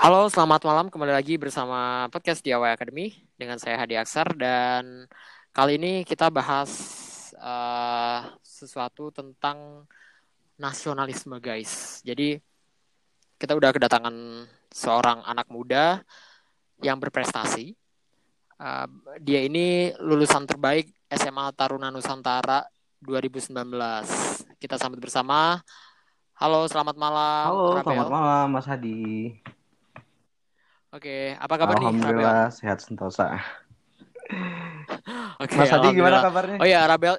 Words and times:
Halo, 0.00 0.32
selamat 0.32 0.64
malam. 0.64 0.86
Kembali 0.88 1.12
lagi 1.12 1.36
bersama 1.36 2.08
podcast 2.08 2.40
DIY 2.40 2.72
Academy 2.72 3.20
dengan 3.36 3.60
saya 3.60 3.76
Hadi 3.76 4.00
Aksar 4.00 4.32
dan 4.32 5.04
kali 5.52 5.76
ini 5.76 6.08
kita 6.08 6.32
bahas 6.32 6.72
uh, 7.36 8.32
sesuatu 8.40 9.12
tentang 9.12 9.84
nasionalisme, 10.56 11.36
guys. 11.36 12.00
Jadi 12.00 12.40
kita 13.36 13.52
udah 13.52 13.76
kedatangan 13.76 14.16
seorang 14.72 15.20
anak 15.28 15.52
muda 15.52 16.00
yang 16.80 16.96
berprestasi. 16.96 17.76
Uh, 18.56 18.88
dia 19.20 19.44
ini 19.44 19.92
lulusan 20.00 20.48
terbaik 20.48 20.88
SMA 21.12 21.52
Taruna 21.52 21.92
Nusantara 21.92 22.64
2019. 23.04 23.52
Kita 24.56 24.80
sambut 24.80 24.96
bersama. 24.96 25.60
Halo, 26.40 26.64
selamat 26.72 26.96
malam. 26.96 27.52
Halo, 27.52 27.64
Rabel. 27.76 27.84
selamat 27.84 28.08
malam 28.08 28.46
Mas 28.48 28.64
Hadi. 28.64 29.36
Oke, 30.90 31.38
apa 31.38 31.54
kabar 31.54 31.78
nih? 31.78 31.86
Alhamdulillah 31.86 32.50
sehat 32.50 32.82
sentosa. 32.82 33.38
Oke, 35.42 35.54
Mas 35.54 35.70
Hadi 35.70 35.94
gimana 35.94 36.18
kabarnya? 36.18 36.58
Oh 36.58 36.66
ya, 36.66 36.82
Rabel 36.82 37.14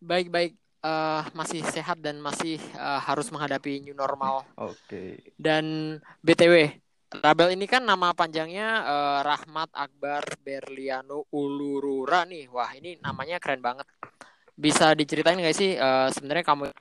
baik-baik 0.00 0.56
uh, 0.80 1.28
masih 1.36 1.60
sehat 1.68 2.00
dan 2.00 2.16
masih 2.16 2.56
uh, 2.80 2.96
harus 3.04 3.28
menghadapi 3.28 3.84
new 3.84 3.92
normal. 3.92 4.48
Oke. 4.56 4.72
Okay. 4.88 5.08
Dan 5.36 5.96
BTW, 6.24 6.80
Rabel 7.20 7.52
ini 7.52 7.68
kan 7.68 7.84
nama 7.84 8.16
panjangnya 8.16 8.88
uh, 8.88 9.20
Rahmat 9.20 9.76
Akbar 9.76 10.24
Berliano 10.40 11.28
Ulurura 11.36 12.24
nih. 12.24 12.48
Wah, 12.48 12.72
ini 12.72 12.96
namanya 13.04 13.36
keren 13.36 13.60
banget. 13.60 13.84
Bisa 14.56 14.96
diceritain 14.96 15.36
nggak 15.36 15.56
sih 15.56 15.76
uh, 15.76 16.08
sebenarnya 16.08 16.44
kamu 16.48 16.72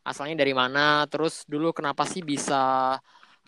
asalnya 0.00 0.40
dari 0.40 0.56
mana? 0.56 1.04
Terus 1.12 1.44
dulu 1.44 1.76
kenapa 1.76 2.08
sih 2.08 2.24
bisa 2.24 2.96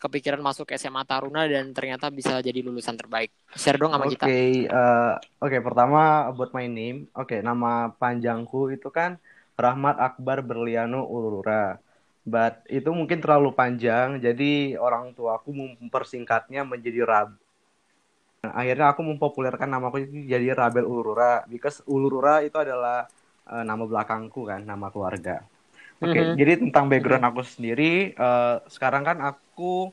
kepikiran 0.06 0.38
masuk 0.38 0.70
SMA 0.78 1.02
Taruna 1.02 1.44
dan 1.50 1.74
ternyata 1.74 2.06
bisa 2.08 2.38
jadi 2.38 2.62
lulusan 2.62 2.94
terbaik. 2.94 3.34
Share 3.58 3.76
dong 3.76 3.90
sama 3.90 4.06
okay, 4.06 4.12
kita. 4.14 4.24
Oke, 4.24 4.38
uh, 4.38 4.46
oke 4.70 5.14
okay, 5.42 5.60
pertama 5.60 6.30
about 6.30 6.54
my 6.54 6.66
name. 6.70 7.10
Oke, 7.12 7.36
okay, 7.36 7.40
nama 7.42 7.90
panjangku 7.98 8.70
itu 8.70 8.88
kan 8.94 9.18
Rahmat 9.58 9.98
Akbar 9.98 10.46
Berliano 10.46 11.02
Ulura. 11.04 11.82
But 12.26 12.66
itu 12.66 12.90
mungkin 12.90 13.22
terlalu 13.22 13.54
panjang, 13.54 14.18
jadi 14.18 14.74
orang 14.82 15.14
tuaku 15.14 15.54
mempersingkatnya 15.54 16.66
menjadi 16.66 17.06
Rab. 17.06 17.38
Nah, 18.42 18.50
akhirnya 18.50 18.90
aku 18.90 19.06
mempopulerkan 19.06 19.70
namaku 19.70 20.10
itu 20.10 20.26
jadi 20.26 20.50
Rabel 20.50 20.90
Ulurura, 20.90 21.46
because 21.46 21.86
Ulurura 21.86 22.42
itu 22.42 22.58
adalah 22.58 23.06
uh, 23.46 23.62
nama 23.62 23.78
belakangku 23.86 24.42
kan, 24.42 24.66
nama 24.66 24.90
keluarga. 24.90 25.46
Oke, 25.96 26.12
okay, 26.12 26.20
mm 26.20 26.28
-hmm. 26.28 26.36
jadi 26.36 26.52
tentang 26.60 26.84
background 26.92 27.24
mm 27.24 27.30
-hmm. 27.32 27.40
aku 27.40 27.52
sendiri, 27.56 27.92
uh, 28.20 28.60
sekarang 28.68 29.00
kan 29.00 29.16
aku 29.24 29.88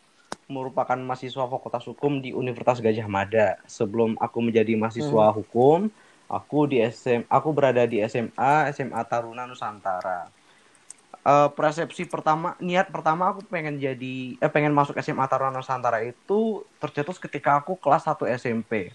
merupakan 0.51 0.99
mahasiswa 0.99 1.47
Fakultas 1.47 1.87
Hukum 1.87 2.19
di 2.19 2.35
Universitas 2.35 2.83
Gajah 2.83 3.07
Mada. 3.07 3.55
Sebelum 3.63 4.19
aku 4.19 4.43
menjadi 4.43 4.75
mahasiswa 4.75 5.31
mm. 5.31 5.35
hukum, 5.39 5.87
aku 6.27 6.67
di 6.67 6.83
SM, 6.83 7.23
aku 7.31 7.49
berada 7.55 7.87
di 7.87 8.03
SMA 8.03 8.71
SMA 8.75 9.01
Taruna 9.07 9.47
Nusantara. 9.47 10.27
Uh, 11.23 11.47
persepsi 11.55 12.03
pertama, 12.03 12.59
niat 12.59 12.91
pertama 12.91 13.31
aku 13.31 13.47
pengen 13.47 13.79
jadi, 13.79 14.35
eh, 14.35 14.51
pengen 14.51 14.75
masuk 14.75 14.99
SMA 14.99 15.23
Taruna 15.31 15.55
Nusantara 15.55 16.03
itu 16.03 16.67
tercetus 16.83 17.15
ketika 17.15 17.63
aku 17.63 17.79
kelas 17.79 18.03
1 18.03 18.27
SMP. 18.35 18.91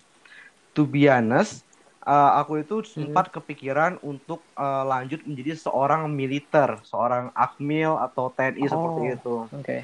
To 0.77 0.85
be 0.85 1.09
honest, 1.09 1.65
uh, 2.05 2.31
aku 2.39 2.63
itu 2.63 2.85
sempat 2.87 3.31
hmm. 3.31 3.35
kepikiran 3.41 3.93
untuk 4.05 4.45
uh, 4.55 4.85
lanjut 4.87 5.25
menjadi 5.25 5.59
seorang 5.59 6.07
militer, 6.13 6.79
seorang 6.85 7.33
akmil 7.35 7.99
atau 7.99 8.31
TNI 8.31 8.65
oh, 8.67 8.71
seperti 8.71 9.03
itu. 9.17 9.37
Oke. 9.49 9.63
Okay. 9.65 9.81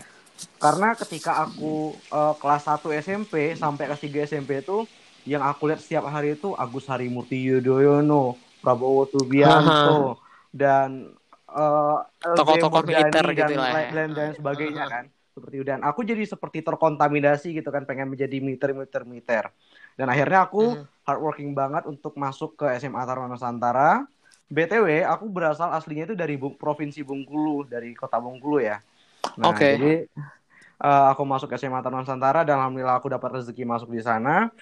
Karena 0.58 0.98
ketika 0.98 1.46
aku 1.46 1.94
uh, 2.10 2.34
kelas 2.36 2.66
1 2.66 2.82
SMP 3.00 3.54
sampai 3.54 3.86
kelas 3.86 4.02
3 4.02 4.28
SMP 4.28 4.60
itu 4.60 4.84
yang 5.24 5.40
aku 5.40 5.72
lihat 5.72 5.80
setiap 5.80 6.04
hari 6.10 6.36
itu 6.36 6.52
Agus 6.58 6.84
Harimurti 6.90 7.40
Yudhoyono, 7.40 8.36
Prabowo 8.60 9.08
Subianto 9.08 10.20
dan 10.52 11.14
tokoh-tokoh 12.34 12.82
militer 12.82 13.24
dan, 13.30 13.38
gitu 13.38 13.54
lah 13.54 13.70
ya. 13.78 13.90
dan, 13.94 14.08
dan 14.10 14.28
sebagainya 14.34 14.84
kan 14.90 15.04
seperti 15.34 15.54
itu 15.58 15.66
dan 15.66 15.82
aku 15.82 16.06
jadi 16.06 16.22
seperti 16.22 16.62
terkontaminasi 16.62 17.58
gitu 17.58 17.70
kan 17.74 17.82
pengen 17.82 18.14
menjadi 18.14 18.38
militer 18.38 18.70
militer 18.70 19.02
militer 19.02 19.44
dan 19.94 20.06
akhirnya 20.10 20.46
aku 20.46 20.62
hmm. 20.74 21.06
hardworking 21.06 21.52
banget 21.54 21.86
untuk 21.86 22.18
masuk 22.18 22.58
ke 22.58 22.66
SMA 22.82 23.02
Taruna 23.06 23.30
Nusantara. 23.30 24.06
BTW, 24.50 25.02
aku 25.08 25.24
berasal 25.32 25.72
aslinya 25.72 26.12
itu 26.12 26.14
dari 26.14 26.36
Bung, 26.36 26.54
provinsi 26.54 27.00
Bengkulu, 27.00 27.64
dari 27.64 27.96
kota 27.96 28.20
Bengkulu 28.20 28.60
ya. 28.60 28.78
Nah, 29.40 29.50
okay. 29.50 29.74
jadi 29.80 29.94
uh, 30.84 31.10
aku 31.16 31.24
masuk 31.24 31.48
ke 31.48 31.56
SMA 31.56 31.80
Taruna 31.80 32.04
Nusantara 32.04 32.44
dan 32.44 32.60
alhamdulillah 32.60 33.00
aku 33.00 33.08
dapat 33.08 33.40
rezeki 33.40 33.64
masuk 33.64 33.90
di 33.94 34.04
sana. 34.04 34.52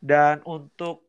Dan 0.00 0.44
untuk 0.44 1.04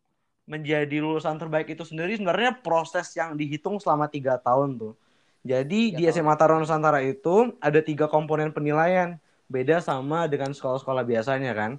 menjadi 0.48 1.00
lulusan 1.00 1.40
terbaik 1.40 1.72
itu 1.72 1.84
sendiri 1.88 2.18
sebenarnya 2.18 2.60
proses 2.60 3.08
yang 3.16 3.40
dihitung 3.40 3.80
selama 3.80 4.08
tiga 4.12 4.36
tahun 4.40 4.80
tuh. 4.80 4.94
Jadi 5.42 5.98
di 5.98 6.06
SMA 6.08 6.38
Taruna 6.38 6.64
Nusantara 6.64 7.02
itu 7.02 7.58
ada 7.58 7.82
tiga 7.82 8.06
komponen 8.06 8.54
penilaian, 8.54 9.18
beda 9.50 9.82
sama 9.82 10.30
dengan 10.30 10.54
sekolah-sekolah 10.54 11.04
biasanya 11.04 11.52
kan. 11.58 11.72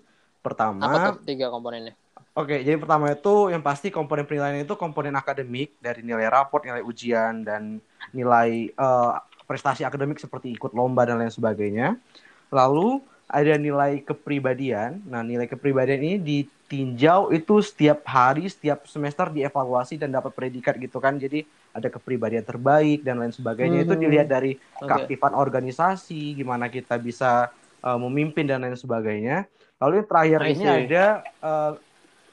Pertama, 0.42 0.82
apa 0.82 0.98
tuh 1.14 1.24
tiga 1.24 1.48
komponennya? 1.48 1.94
Oke, 2.32 2.64
jadi 2.64 2.80
pertama 2.80 3.12
itu 3.12 3.52
yang 3.52 3.60
pasti 3.60 3.92
komponen 3.92 4.24
penilaian 4.24 4.64
itu 4.64 4.72
komponen 4.74 5.12
akademik 5.14 5.76
dari 5.78 6.00
nilai 6.00 6.32
raport, 6.32 6.64
nilai 6.64 6.80
ujian 6.80 7.44
dan 7.44 7.76
nilai 8.10 8.72
uh, 8.74 9.20
prestasi 9.44 9.84
akademik 9.84 10.16
seperti 10.16 10.56
ikut 10.56 10.72
lomba 10.72 11.04
dan 11.04 11.20
lain 11.20 11.28
sebagainya. 11.28 12.00
Lalu 12.48 13.04
ada 13.32 13.54
nilai 13.56 14.00
kepribadian. 14.04 15.04
Nah, 15.08 15.20
nilai 15.20 15.44
kepribadian 15.48 16.00
ini 16.04 16.16
ditinjau 16.20 17.32
itu 17.32 17.60
setiap 17.64 18.04
hari, 18.08 18.48
setiap 18.48 18.84
semester 18.88 19.32
dievaluasi 19.32 19.96
dan 19.96 20.12
dapat 20.12 20.32
predikat 20.36 20.76
gitu 20.80 21.00
kan. 21.00 21.16
Jadi 21.16 21.44
ada 21.72 21.88
kepribadian 21.88 22.44
terbaik 22.44 23.00
dan 23.04 23.20
lain 23.20 23.32
sebagainya. 23.32 23.82
Hmm. 23.82 23.86
Itu 23.88 23.94
dilihat 23.96 24.28
dari 24.28 24.56
okay. 24.56 24.84
keaktifan 24.88 25.32
organisasi, 25.32 26.36
gimana 26.36 26.68
kita 26.68 27.00
bisa 27.00 27.48
uh, 27.80 27.98
memimpin 28.00 28.44
dan 28.44 28.64
lain 28.64 28.76
sebagainya. 28.76 29.48
Lalu 29.82 29.94
yang 29.98 30.08
terakhir 30.08 30.40
ini 30.46 30.64
ada 30.86 31.04
uh, 31.42 31.72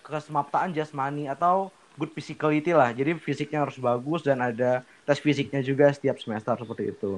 kesemaptaan 0.05 0.69
jasmani 0.69 1.25
atau 1.25 1.73
good 1.97 2.13
physicality 2.13 2.77
lah. 2.77 2.93
Jadi 2.93 3.17
fisiknya 3.17 3.65
harus 3.65 3.81
bagus 3.81 4.21
dan 4.21 4.37
ada 4.37 4.85
tes 5.01 5.17
fisiknya 5.17 5.65
juga 5.65 5.89
setiap 5.89 6.21
semester 6.21 6.53
seperti 6.61 6.93
itu. 6.93 7.17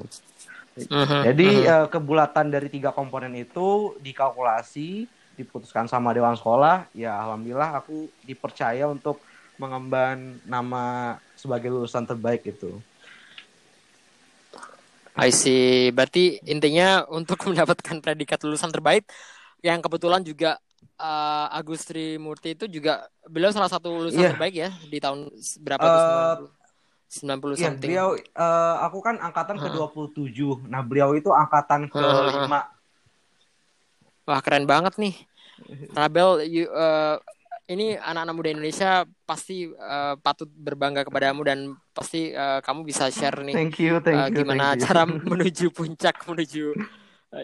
Uh-huh, 0.72 1.22
Jadi 1.28 1.68
uh-huh. 1.68 1.84
uh, 1.84 1.88
kebulatan 1.92 2.48
dari 2.48 2.72
tiga 2.72 2.96
komponen 2.96 3.36
itu 3.36 4.00
dikalkulasi, 4.00 5.04
diputuskan 5.36 5.92
sama 5.92 6.16
dewan 6.16 6.40
sekolah. 6.40 6.88
Ya 6.96 7.12
alhamdulillah 7.20 7.84
aku 7.84 8.08
dipercaya 8.24 8.88
untuk 8.88 9.20
mengemban 9.60 10.40
nama 10.48 11.20
sebagai 11.36 11.68
lulusan 11.68 12.08
terbaik 12.08 12.48
itu. 12.48 12.80
I 15.12 15.28
see. 15.30 15.92
Berarti 15.92 16.40
intinya 16.48 17.04
untuk 17.12 17.44
mendapatkan 17.52 18.00
predikat 18.00 18.40
lulusan 18.48 18.72
terbaik 18.72 19.04
yang 19.62 19.80
kebetulan 19.82 20.22
juga 20.26 20.58
uh, 20.98 21.48
Agus 21.54 21.86
Trimurti 21.86 22.58
itu 22.58 22.66
juga 22.70 23.06
beliau 23.30 23.54
salah 23.54 23.70
satu 23.70 23.90
lulusan 23.90 24.22
yeah. 24.22 24.32
terbaik 24.34 24.56
ya 24.58 24.70
di 24.90 24.98
tahun 24.98 25.30
berapa 25.62 25.86
uh, 25.86 25.94
tuh 25.94 26.50
90 27.12 27.22
90 27.22 27.22
yeah, 27.22 27.70
something. 27.70 27.82
beliau 27.82 28.08
uh, 28.38 28.76
aku 28.88 28.98
kan 29.04 29.20
angkatan 29.20 29.60
huh. 29.60 29.92
ke-27. 29.92 30.64
Nah, 30.72 30.80
beliau 30.80 31.12
itu 31.12 31.28
angkatan 31.28 31.92
ke-5. 31.92 32.54
Wah, 34.32 34.40
keren 34.40 34.64
banget 34.64 34.96
nih. 34.96 35.16
Rabel 35.92 36.48
you, 36.48 36.72
uh, 36.72 37.20
ini 37.72 37.96
anak-anak 37.96 38.36
muda 38.36 38.50
Indonesia 38.52 38.92
pasti 39.24 39.70
uh, 39.72 40.16
patut 40.20 40.50
berbangga 40.52 41.08
kepadamu 41.08 41.42
dan 41.48 41.60
pasti 41.96 42.36
uh, 42.36 42.60
kamu 42.60 42.84
bisa 42.84 43.08
share 43.08 43.40
nih 43.46 43.56
thank 43.56 43.80
you, 43.80 44.02
thank 44.04 44.18
you, 44.18 44.28
uh, 44.28 44.30
gimana 44.34 44.74
thank 44.74 44.82
you. 44.82 44.86
cara 44.90 45.04
menuju 45.32 45.66
puncak 45.72 46.16
menuju 46.28 46.76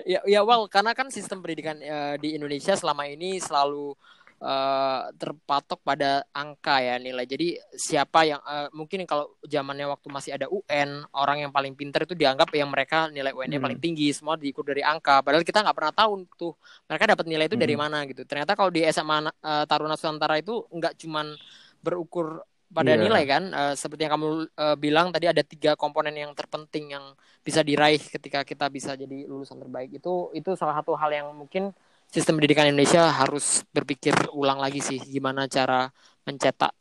ya 0.04 0.20
ya 0.28 0.42
well 0.44 0.68
karena 0.68 0.92
kan 0.92 1.08
sistem 1.08 1.40
pendidikan 1.40 1.80
uh, 1.80 2.16
di 2.20 2.36
Indonesia 2.36 2.76
selama 2.76 3.08
ini 3.08 3.40
selalu 3.40 3.96
uh, 4.42 5.10
terpatok 5.18 5.80
pada 5.82 6.26
angka 6.34 6.82
ya 6.82 6.96
nilai. 7.02 7.26
Jadi 7.26 7.58
siapa 7.74 8.26
yang 8.28 8.42
uh, 8.44 8.70
mungkin 8.74 9.06
kalau 9.10 9.38
zamannya 9.46 9.88
waktu 9.90 10.08
masih 10.10 10.32
ada 10.38 10.48
UN, 10.50 11.06
orang 11.14 11.48
yang 11.48 11.52
paling 11.54 11.74
pintar 11.74 12.06
itu 12.06 12.14
dianggap 12.14 12.50
yang 12.54 12.70
mereka 12.70 13.10
nilai 13.10 13.34
UN-nya 13.34 13.58
hmm. 13.58 13.66
paling 13.66 13.80
tinggi, 13.82 14.10
semua 14.14 14.38
diukur 14.38 14.66
dari 14.66 14.86
angka. 14.86 15.22
Padahal 15.26 15.46
kita 15.46 15.64
nggak 15.66 15.78
pernah 15.78 15.94
tahu 15.94 16.12
tuh 16.38 16.54
mereka 16.86 17.04
dapat 17.18 17.26
nilai 17.26 17.46
itu 17.50 17.58
hmm. 17.58 17.66
dari 17.66 17.76
mana 17.78 17.98
gitu. 18.06 18.22
Ternyata 18.26 18.54
kalau 18.54 18.70
di 18.70 18.86
SMA 18.90 19.18
uh, 19.30 19.64
Taruna 19.66 19.98
Nusantara 19.98 20.38
itu 20.38 20.66
nggak 20.70 20.94
cuman 21.02 21.34
berukur 21.82 22.42
pada 22.68 22.94
yeah. 22.96 23.02
nilai 23.02 23.24
kan 23.24 23.44
uh, 23.56 23.74
seperti 23.74 24.06
yang 24.06 24.20
kamu 24.20 24.28
uh, 24.52 24.76
bilang 24.76 25.08
tadi 25.16 25.32
ada 25.32 25.40
tiga 25.42 25.80
komponen 25.80 26.12
yang 26.12 26.36
terpenting 26.36 26.92
yang 26.92 27.16
bisa 27.40 27.64
diraih 27.64 28.00
ketika 28.00 28.44
kita 28.44 28.68
bisa 28.68 28.94
jadi 29.00 29.24
lulusan 29.24 29.56
terbaik 29.58 29.96
itu 29.96 30.32
itu 30.36 30.52
salah 30.60 30.76
satu 30.80 30.94
hal 31.00 31.10
yang 31.12 31.32
mungkin 31.32 31.72
sistem 32.12 32.40
pendidikan 32.40 32.68
Indonesia 32.68 33.08
harus 33.08 33.64
berpikir 33.72 34.16
ulang 34.36 34.60
lagi 34.60 34.84
sih 34.84 35.00
gimana 35.00 35.48
cara 35.48 35.88
mencetak 36.28 36.76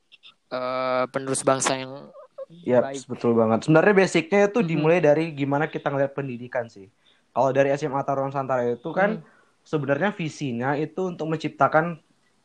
uh, 0.50 1.06
penerus 1.10 1.46
bangsa 1.46 1.78
yang 1.78 2.10
ya 2.66 2.82
baik. 2.82 3.06
betul 3.06 3.38
banget 3.38 3.66
sebenarnya 3.66 3.94
basicnya 3.94 4.40
itu 4.50 4.60
dimulai 4.66 4.98
hmm. 4.98 5.06
dari 5.06 5.24
gimana 5.34 5.70
kita 5.70 5.90
ngeliat 5.90 6.14
pendidikan 6.14 6.66
sih 6.66 6.90
kalau 7.30 7.54
dari 7.54 7.70
SMA 7.78 8.02
Taruna 8.02 8.30
Nusantara 8.30 8.66
itu 8.66 8.90
kan 8.90 9.22
hmm 9.22 9.34
sebenarnya 9.66 10.14
visinya 10.14 10.78
itu 10.78 11.10
untuk 11.10 11.26
menciptakan 11.26 11.98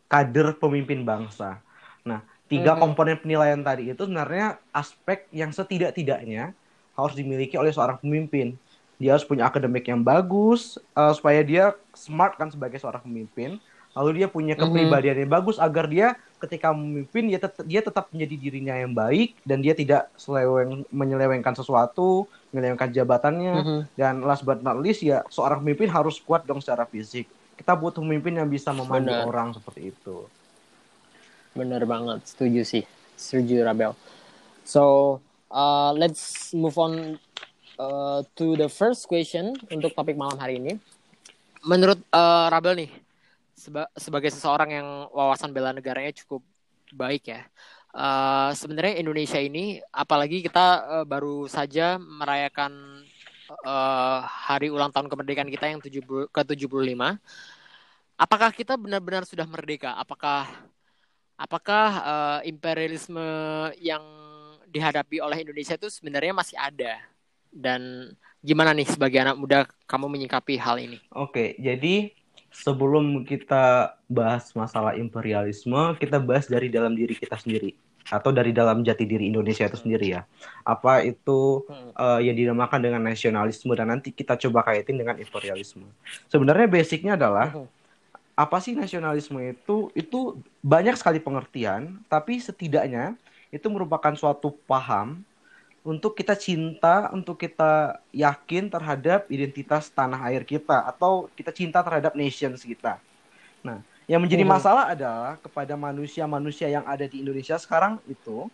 kader 0.10 0.58
pemimpin 0.58 1.06
bangsa. 1.06 1.62
Nah, 2.02 2.26
tiga 2.52 2.76
komponen 2.76 3.16
penilaian 3.16 3.64
tadi 3.64 3.96
itu 3.96 4.04
sebenarnya 4.04 4.60
aspek 4.76 5.24
yang 5.32 5.56
setidak-tidaknya 5.56 6.52
harus 7.00 7.16
dimiliki 7.16 7.56
oleh 7.56 7.72
seorang 7.72 7.96
pemimpin. 8.04 8.60
Dia 9.00 9.16
harus 9.18 9.26
punya 9.26 9.48
akademik 9.48 9.88
yang 9.88 10.04
bagus 10.04 10.76
uh, 10.94 11.16
supaya 11.16 11.42
dia 11.42 11.74
smart 11.96 12.36
kan 12.36 12.52
sebagai 12.52 12.78
seorang 12.78 13.02
pemimpin. 13.02 13.58
Lalu 13.92 14.24
dia 14.24 14.28
punya 14.32 14.56
kepribadian 14.56 15.28
yang 15.28 15.32
bagus 15.32 15.60
agar 15.60 15.84
dia 15.88 16.16
ketika 16.40 16.72
memimpin 16.72 17.28
dia 17.28 17.40
tetap 17.44 17.64
dia 17.68 17.82
tetap 17.84 18.08
menjadi 18.08 18.36
dirinya 18.40 18.76
yang 18.80 18.96
baik 18.96 19.36
dan 19.44 19.60
dia 19.60 19.76
tidak 19.76 20.08
seleweng 20.16 20.88
menyelewengkan 20.88 21.52
sesuatu, 21.60 22.24
menyelewengkan 22.56 22.88
jabatannya 22.88 23.54
mm-hmm. 23.60 23.80
dan 24.00 24.24
last 24.24 24.48
but 24.48 24.64
not 24.64 24.80
least 24.80 25.04
ya 25.04 25.28
seorang 25.28 25.60
pemimpin 25.60 25.92
harus 25.92 26.24
kuat 26.24 26.48
dong 26.48 26.64
secara 26.64 26.88
fisik. 26.88 27.28
Kita 27.60 27.76
butuh 27.76 28.00
pemimpin 28.00 28.40
yang 28.40 28.48
bisa 28.48 28.72
memandu 28.72 29.12
orang 29.12 29.52
seperti 29.52 29.92
itu. 29.92 30.24
Bener 31.52 31.84
banget, 31.84 32.24
setuju 32.24 32.62
sih. 32.64 32.84
Setuju 33.20 33.68
Rabel. 33.68 33.92
So, 34.64 35.20
uh, 35.52 35.92
let's 35.92 36.56
move 36.56 36.80
on 36.80 37.20
uh, 37.76 38.24
to 38.40 38.56
the 38.56 38.72
first 38.72 39.04
question 39.12 39.52
untuk 39.68 39.92
topik 39.92 40.16
malam 40.16 40.40
hari 40.40 40.64
ini. 40.64 40.80
Menurut 41.68 42.00
uh, 42.16 42.48
Rabel 42.48 42.88
nih, 42.88 42.92
seba 43.54 43.86
sebagai 44.00 44.32
seseorang 44.32 44.70
yang 44.72 44.88
wawasan 45.12 45.52
bela 45.52 45.76
negaranya 45.76 46.16
cukup 46.16 46.42
baik 46.96 47.30
ya. 47.30 47.44
Uh, 47.92 48.56
sebenarnya 48.56 49.04
Indonesia 49.04 49.36
ini 49.36 49.84
apalagi 49.92 50.40
kita 50.40 50.66
uh, 50.88 51.06
baru 51.06 51.52
saja 51.52 52.00
merayakan 52.00 53.04
uh, 53.68 54.24
hari 54.24 54.72
ulang 54.72 54.96
tahun 54.96 55.12
kemerdekaan 55.12 55.52
kita 55.52 55.68
yang 55.68 55.84
ke-75. 55.84 56.96
Apakah 58.16 58.50
kita 58.56 58.80
benar-benar 58.80 59.28
sudah 59.28 59.44
merdeka? 59.44 60.00
Apakah 60.00 60.48
apakah 61.42 61.88
uh, 62.06 62.40
imperialisme 62.46 63.26
yang 63.82 64.06
dihadapi 64.70 65.18
oleh 65.18 65.42
Indonesia 65.42 65.74
itu 65.74 65.90
sebenarnya 65.90 66.38
masih 66.38 66.58
ada? 66.62 67.02
Dan 67.50 68.14
gimana 68.40 68.72
nih 68.78 68.88
sebagai 68.88 69.18
anak 69.20 69.38
muda 69.42 69.60
kamu 69.90 70.08
menyikapi 70.08 70.56
hal 70.62 70.78
ini? 70.78 71.02
Oke, 71.12 71.58
jadi 71.58 72.14
sebelum 72.54 73.26
kita 73.26 73.98
bahas 74.06 74.54
masalah 74.54 74.94
imperialisme, 74.96 75.98
kita 75.98 76.22
bahas 76.22 76.46
dari 76.46 76.70
dalam 76.70 76.94
diri 76.94 77.18
kita 77.18 77.36
sendiri 77.36 77.74
atau 78.12 78.34
dari 78.34 78.52
dalam 78.52 78.82
jati 78.82 79.06
diri 79.06 79.30
Indonesia 79.30 79.68
itu 79.68 79.78
sendiri 79.78 80.20
ya. 80.20 80.22
Apa 80.66 81.06
itu 81.06 81.64
uh, 81.96 82.20
yang 82.20 82.34
dinamakan 82.34 82.82
dengan 82.82 83.02
nasionalisme 83.04 83.72
dan 83.78 83.94
nanti 83.94 84.12
kita 84.12 84.36
coba 84.48 84.68
kaitin 84.68 85.00
dengan 85.00 85.16
imperialisme. 85.20 85.86
Sebenarnya 86.28 86.68
basicnya 86.68 87.14
adalah 87.16 87.54
hmm. 87.54 87.81
Apa 88.42 88.58
sih 88.58 88.74
nasionalisme 88.74 89.38
itu? 89.38 89.94
Itu 89.94 90.42
banyak 90.66 90.98
sekali 90.98 91.22
pengertian, 91.22 92.02
tapi 92.10 92.42
setidaknya 92.42 93.14
itu 93.54 93.70
merupakan 93.70 94.18
suatu 94.18 94.58
paham 94.66 95.22
untuk 95.86 96.18
kita 96.18 96.34
cinta, 96.34 97.14
untuk 97.14 97.38
kita 97.38 98.02
yakin 98.10 98.70
terhadap 98.70 99.30
identitas 99.30 99.94
tanah 99.94 100.18
air 100.30 100.42
kita 100.42 100.90
atau 100.90 101.30
kita 101.38 101.54
cinta 101.54 101.86
terhadap 101.86 102.18
nations 102.18 102.66
kita. 102.66 102.98
Nah, 103.62 103.86
yang 104.10 104.22
menjadi 104.22 104.42
hmm. 104.42 104.54
masalah 104.58 104.90
adalah 104.90 105.38
kepada 105.38 105.78
manusia-manusia 105.78 106.70
yang 106.70 106.86
ada 106.90 107.06
di 107.06 107.22
Indonesia 107.22 107.62
sekarang 107.62 108.02
itu 108.10 108.50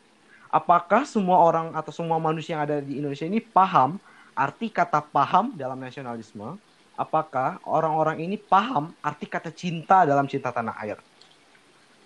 apakah 0.52 1.08
semua 1.08 1.40
orang 1.40 1.72
atau 1.76 1.96
semua 1.96 2.20
manusia 2.20 2.60
yang 2.60 2.64
ada 2.68 2.78
di 2.84 3.00
Indonesia 3.00 3.28
ini 3.28 3.40
paham 3.40 4.00
arti 4.36 4.68
kata 4.68 5.00
paham 5.00 5.56
dalam 5.56 5.80
nasionalisme? 5.80 6.60
Apakah 6.98 7.62
orang-orang 7.62 8.26
ini 8.26 8.42
paham 8.42 8.90
arti 9.06 9.30
kata 9.30 9.54
cinta 9.54 10.02
dalam 10.02 10.26
cinta 10.26 10.50
tanah 10.50 10.74
air? 10.82 10.98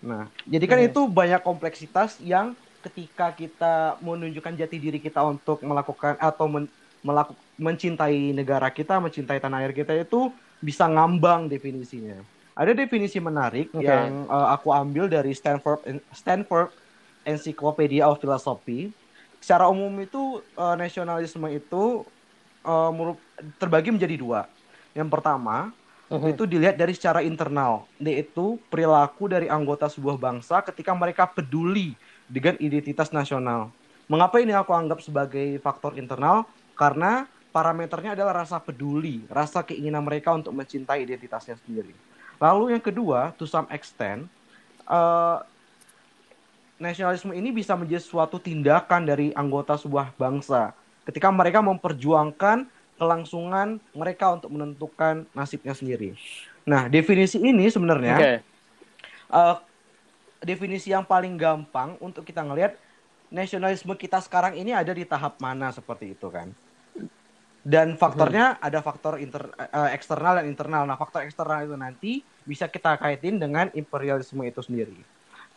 Nah, 0.04 0.28
jadi 0.44 0.66
kan 0.68 0.80
hmm. 0.84 0.88
itu 0.92 1.02
banyak 1.08 1.40
kompleksitas 1.40 2.20
yang 2.20 2.52
ketika 2.84 3.32
kita 3.32 3.96
menunjukkan 4.04 4.58
jati 4.58 4.78
diri 4.82 5.00
kita 5.00 5.22
untuk 5.24 5.62
melakukan 5.64 6.18
atau 6.20 6.50
men, 6.50 6.66
melaku, 7.06 7.38
mencintai 7.56 8.34
negara 8.36 8.68
kita, 8.74 8.98
mencintai 9.00 9.40
tanah 9.40 9.64
air 9.64 9.72
kita 9.72 9.96
itu 9.96 10.34
bisa 10.60 10.90
ngambang 10.90 11.48
definisinya. 11.48 12.20
Ada 12.52 12.76
definisi 12.76 13.18
menarik 13.24 13.72
okay. 13.72 13.88
yang 13.88 14.28
uh, 14.28 14.52
aku 14.52 14.76
ambil 14.76 15.08
dari 15.08 15.32
Stanford 15.32 16.04
Stanford 16.12 16.70
Encyclopedia 17.24 18.04
of 18.04 18.20
Philosophy. 18.20 18.92
Secara 19.42 19.72
umum 19.72 19.90
itu 20.04 20.44
uh, 20.60 20.76
nasionalisme 20.78 21.48
itu 21.50 22.06
uh, 22.68 23.16
terbagi 23.58 23.90
menjadi 23.90 24.18
dua. 24.20 24.42
Yang 24.92 25.10
pertama 25.12 25.72
uh-huh. 26.12 26.32
itu 26.32 26.44
dilihat 26.44 26.76
dari 26.76 26.92
secara 26.92 27.24
internal, 27.24 27.88
yaitu 27.98 28.60
perilaku 28.68 29.32
dari 29.32 29.48
anggota 29.48 29.88
sebuah 29.88 30.20
bangsa 30.20 30.60
ketika 30.66 30.92
mereka 30.92 31.24
peduli 31.28 31.96
dengan 32.28 32.56
identitas 32.60 33.12
nasional. 33.16 33.72
Mengapa 34.12 34.44
ini 34.44 34.52
aku 34.52 34.76
anggap 34.76 35.00
sebagai 35.00 35.60
faktor 35.64 35.96
internal? 35.96 36.44
Karena 36.76 37.24
parameternya 37.56 38.16
adalah 38.16 38.44
rasa 38.44 38.60
peduli, 38.60 39.24
rasa 39.32 39.64
keinginan 39.64 40.04
mereka 40.04 40.36
untuk 40.36 40.52
mencintai 40.52 41.08
identitasnya 41.08 41.56
sendiri. 41.64 41.96
Lalu 42.42 42.76
yang 42.76 42.84
kedua, 42.84 43.32
to 43.38 43.46
some 43.46 43.70
extent, 43.70 44.26
uh, 44.90 45.46
nasionalisme 46.82 47.32
ini 47.38 47.54
bisa 47.54 47.78
menjadi 47.78 48.02
suatu 48.02 48.42
tindakan 48.42 49.06
dari 49.06 49.30
anggota 49.38 49.78
sebuah 49.78 50.18
bangsa 50.18 50.74
ketika 51.06 51.30
mereka 51.30 51.62
memperjuangkan 51.62 52.66
kelangsungan 53.02 53.82
mereka 53.98 54.38
untuk 54.38 54.54
menentukan 54.54 55.26
nasibnya 55.34 55.74
sendiri. 55.74 56.14
Nah, 56.70 56.86
definisi 56.86 57.42
ini 57.42 57.66
sebenarnya 57.66 58.14
okay. 58.14 58.36
uh, 59.34 59.58
definisi 60.38 60.94
yang 60.94 61.02
paling 61.02 61.34
gampang 61.34 61.98
untuk 61.98 62.22
kita 62.22 62.46
ngelihat 62.46 62.78
nasionalisme 63.34 63.98
kita 63.98 64.22
sekarang 64.22 64.54
ini 64.54 64.70
ada 64.70 64.94
di 64.94 65.02
tahap 65.02 65.42
mana 65.42 65.74
seperti 65.74 66.14
itu 66.14 66.30
kan. 66.30 66.54
Dan 67.66 67.98
faktornya 67.98 68.62
hmm. 68.62 68.68
ada 68.70 68.80
faktor 68.86 69.18
inter, 69.18 69.50
uh, 69.58 69.90
eksternal 69.90 70.38
dan 70.38 70.46
internal. 70.46 70.86
Nah, 70.86 70.94
faktor 70.94 71.26
eksternal 71.26 71.66
itu 71.66 71.74
nanti 71.74 72.12
bisa 72.46 72.70
kita 72.70 73.02
kaitin 73.02 73.42
dengan 73.42 73.74
imperialisme 73.74 74.46
itu 74.46 74.62
sendiri. 74.62 74.94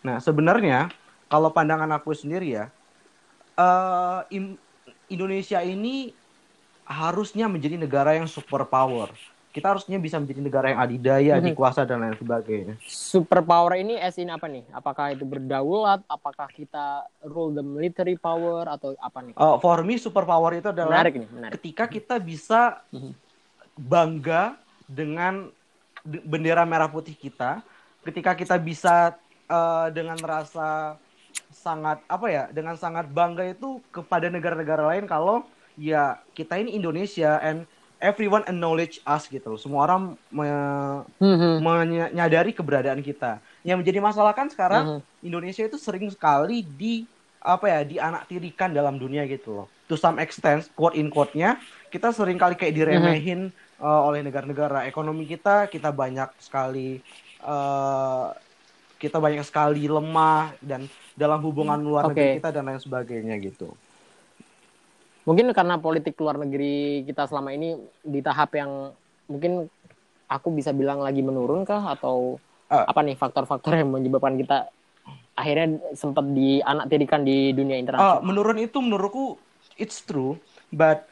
Nah, 0.01 0.17
sebenarnya 0.17 0.89
kalau 1.29 1.53
pandangan 1.53 1.93
aku 1.93 2.17
sendiri 2.17 2.57
ya, 2.57 2.73
uh, 3.61 4.25
Indonesia 5.13 5.61
ini 5.61 6.24
harusnya 6.85 7.49
menjadi 7.49 7.81
negara 7.81 8.17
yang 8.17 8.29
superpower 8.29 9.13
kita 9.55 9.71
harusnya 9.71 10.03
bisa 10.03 10.19
menjadi 10.19 10.43
negara 10.43 10.67
yang 10.75 10.83
adidaya, 10.83 11.39
mm-hmm. 11.39 11.55
dikuasa 11.55 11.87
dan 11.87 12.03
lain 12.03 12.19
sebagainya. 12.19 12.75
Superpower 12.83 13.79
ini 13.79 13.95
as 13.95 14.19
in 14.19 14.27
apa 14.27 14.51
nih? 14.51 14.67
Apakah 14.75 15.15
itu 15.15 15.23
berdaulat? 15.23 16.03
Apakah 16.11 16.51
kita 16.51 17.07
rule 17.23 17.55
the 17.55 17.63
military 17.63 18.19
power 18.19 18.67
atau 18.67 18.99
apa 18.99 19.23
nih? 19.23 19.39
Uh, 19.39 19.55
for 19.63 19.79
me 19.87 19.95
superpower 19.95 20.59
itu 20.59 20.75
adalah 20.75 20.99
menarik 20.99 21.23
nih, 21.23 21.31
menarik. 21.31 21.53
ketika 21.55 21.87
kita 21.87 22.19
bisa 22.19 22.83
mhm. 22.91 23.15
bangga 23.79 24.59
dengan 24.91 25.47
bendera 26.03 26.67
merah 26.67 26.91
putih 26.91 27.15
kita, 27.15 27.63
ketika 28.03 28.35
kita 28.35 28.59
bisa 28.59 29.15
uh, 29.47 29.87
dengan 29.95 30.19
rasa 30.19 30.99
sangat 31.55 32.03
apa 32.11 32.27
ya, 32.27 32.45
dengan 32.51 32.75
sangat 32.75 33.07
bangga 33.07 33.47
itu 33.47 33.79
kepada 33.95 34.27
negara-negara 34.27 34.83
lain 34.83 35.07
kalau 35.07 35.47
ya 35.75 36.19
kita 36.35 36.59
ini 36.59 36.75
Indonesia 36.75 37.39
and 37.43 37.67
everyone 38.05 38.45
acknowledge 38.45 39.01
us 39.09 39.25
gitu 39.27 39.57
loh. 39.57 39.61
Semua 39.61 39.89
orang 39.89 40.15
me 40.29 40.49
mm-hmm. 41.19 41.55
menyadari 41.65 42.53
keberadaan 42.53 43.01
kita. 43.01 43.41
Yang 43.65 43.85
menjadi 43.85 43.99
masalah 44.05 44.37
kan 44.37 44.53
sekarang 44.53 45.01
mm-hmm. 45.01 45.27
Indonesia 45.27 45.65
itu 45.65 45.81
sering 45.81 46.13
sekali 46.13 46.61
di 46.61 47.09
apa 47.45 47.69
ya 47.69 47.81
dianaktirikan 47.85 48.73
dalam 48.73 49.01
dunia 49.01 49.25
gitu 49.25 49.65
loh. 49.65 49.67
To 49.89 50.01
some 50.01 50.17
extent, 50.17 50.65
quote 50.73 50.97
in 50.97 51.13
quote-nya, 51.13 51.61
kita 51.93 52.09
sering 52.13 52.41
kali 52.41 52.57
kayak 52.57 52.73
diremehin 52.73 53.53
mm-hmm. 53.53 53.85
uh, 53.85 54.01
oleh 54.05 54.25
negara-negara. 54.25 54.89
Ekonomi 54.89 55.29
kita 55.29 55.69
kita 55.69 55.93
banyak 55.93 56.29
sekali 56.41 57.01
uh, 57.45 58.33
kita 59.01 59.21
banyak 59.21 59.45
sekali 59.45 59.85
lemah 59.85 60.57
dan 60.65 60.89
dalam 61.13 61.37
hubungan 61.45 61.77
luar 61.77 62.09
okay. 62.09 62.13
negeri 62.17 62.29
kita 62.41 62.51
dan 62.57 62.65
lain 62.65 62.81
sebagainya 62.81 63.37
gitu 63.37 63.77
mungkin 65.25 65.51
karena 65.57 65.81
politik 65.81 66.21
luar 66.21 66.37
negeri 66.37 67.05
kita 67.09 67.29
selama 67.29 67.57
ini 67.57 67.81
di 68.05 68.21
tahap 68.21 68.53
yang 68.57 68.93
mungkin 69.25 69.69
aku 70.29 70.53
bisa 70.53 70.73
bilang 70.77 71.01
lagi 71.01 71.25
menurun 71.25 71.65
kah 71.65 71.97
atau 71.97 72.37
uh, 72.69 72.85
apa 72.85 73.01
nih 73.01 73.17
faktor-faktor 73.17 73.81
yang 73.81 73.89
menyebabkan 73.93 74.37
kita 74.37 74.69
akhirnya 75.35 75.81
sempat 75.99 76.25
dianaktirikan 76.31 77.27
di 77.27 77.51
dunia 77.51 77.81
internasional. 77.81 78.21
Uh, 78.21 78.23
menurun 78.23 78.59
itu 78.63 78.79
menurutku 78.79 79.35
it's 79.81 80.05
true, 80.05 80.39
but 80.71 81.09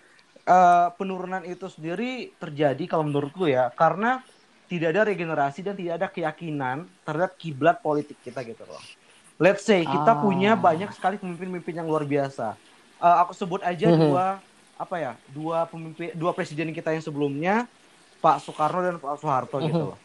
uh, 0.47 0.95
penurunan 0.95 1.43
itu 1.43 1.67
sendiri 1.67 2.31
terjadi 2.39 2.85
kalau 2.87 3.09
menurutku 3.09 3.51
ya 3.51 3.73
karena 3.75 4.23
tidak 4.71 4.97
ada 4.97 5.03
regenerasi 5.05 5.61
dan 5.61 5.75
tidak 5.77 5.95
ada 6.01 6.09
keyakinan 6.09 6.77
terhadap 7.05 7.37
kiblat 7.37 7.77
politik 7.85 8.17
kita 8.25 8.41
gitu 8.47 8.65
loh. 8.65 8.81
Let's 9.43 9.67
say 9.67 9.83
kita 9.83 10.13
ah. 10.17 10.21
punya 10.23 10.55
banyak 10.55 10.93
sekali 10.95 11.19
pemimpin-pemimpin 11.19 11.83
yang 11.83 11.89
luar 11.91 12.07
biasa 12.07 12.55
uh, 13.03 13.17
aku 13.27 13.35
sebut 13.35 13.61
aja 13.67 13.91
mm 13.91 13.95
-hmm. 13.99 14.07
dua 14.09 14.27
apa 14.79 14.97
ya 14.99 15.13
dua 15.31 15.67
pemimpin 15.67 16.15
dua 16.15 16.31
presiden 16.33 16.71
kita 16.71 16.95
yang 16.95 17.03
sebelumnya 17.03 17.67
Pak 18.23 18.39
Soekarno 18.39 18.81
dan 18.81 18.97
Pak 19.03 19.19
Soeharto 19.19 19.59
Mhm. 19.59 19.67
gitu 19.67 19.85
loh. 19.93 19.99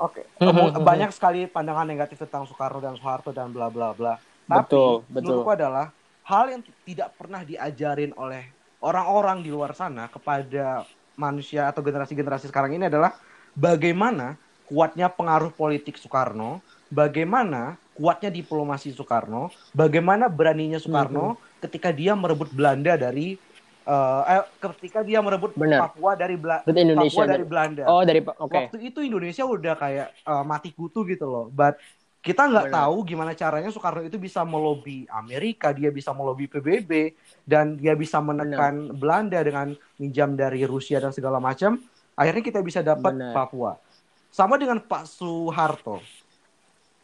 Oke, 0.00 0.24
Mhm. 0.40 0.80
banyak 0.80 1.12
sekali 1.12 1.44
pandangan 1.44 1.84
negatif 1.84 2.16
tentang 2.24 2.48
Soekarno 2.48 2.80
dan 2.80 2.96
Soeharto 2.96 3.36
dan 3.36 3.52
bla 3.52 3.68
bla 3.68 3.92
bla. 3.92 4.16
Tapi 4.48 4.64
Betul, 4.66 5.04
betul. 5.04 5.12
menurutku 5.12 5.50
adalah 5.52 5.92
hal 6.24 6.44
yang 6.48 6.64
tidak 6.88 7.12
pernah 7.20 7.44
diajarin 7.44 8.16
oleh 8.16 8.48
orang-orang 8.80 9.44
di 9.44 9.52
luar 9.52 9.76
sana 9.76 10.08
kepada 10.08 10.88
manusia 11.20 11.68
atau 11.68 11.84
generasi-generasi 11.84 12.48
sekarang 12.48 12.72
ini 12.80 12.88
adalah 12.88 13.12
bagaimana 13.52 14.40
kuatnya 14.64 15.12
pengaruh 15.12 15.52
politik 15.52 16.00
Soekarno, 16.00 16.64
bagaimana 16.88 17.76
kuatnya 17.92 18.32
diplomasi 18.32 18.96
Soekarno, 18.96 19.52
bagaimana 19.76 20.32
beraninya 20.32 20.80
Soekarno 20.80 21.36
ketika 21.60 21.92
dia 21.92 22.16
merebut 22.16 22.48
Belanda 22.50 22.96
dari 22.96 23.36
eh, 23.84 24.22
eh, 24.32 24.44
ketika 24.58 25.04
dia 25.04 25.20
merebut 25.20 25.52
Benar. 25.54 25.92
Papua 25.92 26.16
dari 26.16 26.36
Bela- 26.40 26.64
Berarti 26.64 26.80
Indonesia 26.80 27.20
Papua 27.20 27.32
dari 27.32 27.44
Belanda. 27.44 27.82
Oh 27.86 28.02
dari 28.02 28.20
oke. 28.24 28.50
Waktu 28.50 28.76
itu 28.80 28.98
Indonesia 29.04 29.44
udah 29.44 29.74
kayak 29.76 30.08
eh, 30.16 30.44
mati 30.44 30.70
kutu 30.72 31.04
gitu 31.04 31.26
loh. 31.28 31.46
But 31.52 31.76
kita 32.20 32.52
nggak 32.52 32.68
tahu 32.68 32.96
gimana 33.08 33.32
caranya 33.32 33.72
Soekarno 33.72 34.04
itu 34.04 34.20
bisa 34.20 34.44
melobi 34.44 35.08
Amerika, 35.08 35.72
dia 35.72 35.88
bisa 35.88 36.12
melobi 36.12 36.44
PBB 36.52 37.16
dan 37.48 37.80
dia 37.80 37.96
bisa 37.96 38.20
menekan 38.20 38.92
Belanda 38.92 39.40
dengan 39.40 39.72
minjam 39.96 40.36
dari 40.36 40.68
Rusia 40.68 41.00
dan 41.00 41.16
segala 41.16 41.40
macam. 41.40 41.80
Akhirnya 42.12 42.44
kita 42.44 42.60
bisa 42.60 42.84
dapat. 42.84 43.16
Papua. 43.32 43.80
Sama 44.28 44.60
dengan 44.60 44.84
Pak 44.84 45.08
Soeharto. 45.08 46.04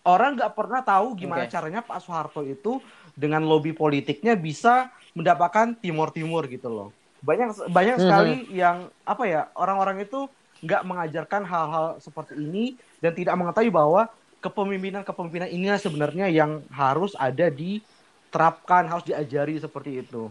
Orang 0.07 0.39
nggak 0.39 0.53
pernah 0.55 0.85
tahu 0.87 1.19
gimana 1.19 1.49
Oke. 1.49 1.51
caranya 1.51 1.81
Pak 1.83 1.99
Soeharto 1.99 2.45
itu 2.47 2.79
dengan 3.17 3.43
lobby 3.43 3.73
politiknya 3.73 4.37
bisa 4.37 4.93
mendapatkan 5.17 5.81
Timur 5.81 6.13
Timur 6.13 6.45
gitu 6.47 6.69
loh. 6.69 6.89
Banyak 7.25 7.73
banyak 7.73 7.97
Mhm. 7.97 8.05
sekali 8.05 8.35
yang 8.53 8.93
apa 9.09 9.25
ya 9.25 9.49
orang-orang 9.57 10.05
itu 10.05 10.29
nggak 10.61 10.83
mengajarkan 10.85 11.43
hal-hal 11.49 11.87
seperti 12.01 12.37
ini 12.37 12.77
dan 13.01 13.13
tidak 13.17 13.35
mengetahui 13.41 13.73
bahwa 13.73 14.09
kepemimpinan-kepemimpinan 14.45 15.49
inilah 15.49 15.81
sebenarnya 15.81 16.29
yang 16.29 16.63
harus 16.71 17.17
ada 17.17 17.49
diterapkan, 17.49 18.85
harus 18.87 19.05
diajari 19.09 19.57
seperti 19.57 20.05
itu. 20.05 20.29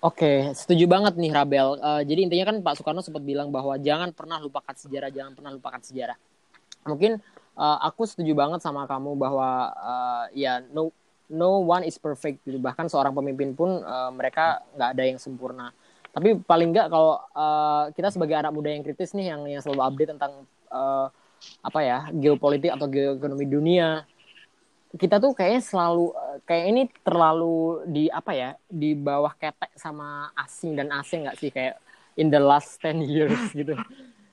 Oke, 0.00 0.56
setuju 0.56 0.88
banget 0.88 1.12
nih 1.20 1.28
Rabel. 1.28 1.76
Eh, 1.76 2.02
jadi 2.08 2.20
intinya 2.24 2.46
kan 2.48 2.56
Pak 2.64 2.74
Soekarno 2.80 3.04
sempat 3.04 3.20
bilang 3.20 3.52
bahwa 3.52 3.76
jangan 3.76 4.16
pernah 4.16 4.40
lupakan 4.40 4.72
sejarah, 4.72 5.12
jangan 5.12 5.36
pernah 5.36 5.52
lupakan 5.52 5.76
sejarah. 5.84 6.16
Mungkin 6.88 7.20
eh, 7.60 7.78
aku 7.84 8.08
setuju 8.08 8.32
banget 8.32 8.64
sama 8.64 8.88
kamu 8.88 9.12
bahwa 9.20 9.48
eh, 9.76 10.24
ya 10.48 10.64
no 10.72 10.96
no 11.30 11.62
one 11.62 11.86
is 11.86 11.96
perfect 11.96 12.42
gitu. 12.42 12.58
Bahkan 12.58 12.90
seorang 12.90 13.14
pemimpin 13.14 13.54
pun 13.54 13.80
eh, 13.80 14.10
mereka 14.12 14.60
nggak 14.74 14.90
ada 14.98 15.02
yang 15.06 15.18
sempurna. 15.22 15.70
Tapi 16.10 16.42
paling 16.42 16.74
nggak 16.74 16.86
kalau 16.90 17.22
eh, 17.22 17.84
kita 17.94 18.10
sebagai 18.10 18.36
anak 18.36 18.52
muda 18.52 18.68
yang 18.74 18.82
kritis 18.82 19.14
nih 19.14 19.32
yang 19.32 19.46
yang 19.46 19.62
selalu 19.62 19.82
update 19.86 20.10
tentang 20.18 20.32
eh, 20.68 21.06
apa 21.64 21.80
ya 21.80 21.98
geopolitik 22.12 22.68
atau 22.68 22.84
geoekonomi 22.84 23.48
dunia 23.48 24.04
kita 24.98 25.22
tuh 25.22 25.32
kayaknya 25.38 25.62
selalu 25.62 26.10
kayak 26.42 26.64
ini 26.66 26.82
terlalu 27.06 27.86
di 27.86 28.04
apa 28.10 28.34
ya 28.34 28.50
di 28.66 28.98
bawah 28.98 29.30
ketek 29.38 29.70
sama 29.78 30.34
asing 30.34 30.74
dan 30.74 30.90
asing 30.90 31.24
nggak 31.24 31.38
sih 31.38 31.50
kayak 31.54 31.78
in 32.18 32.26
the 32.26 32.42
last 32.42 32.74
10 32.82 33.06
years 33.06 33.38
gitu 33.58 33.78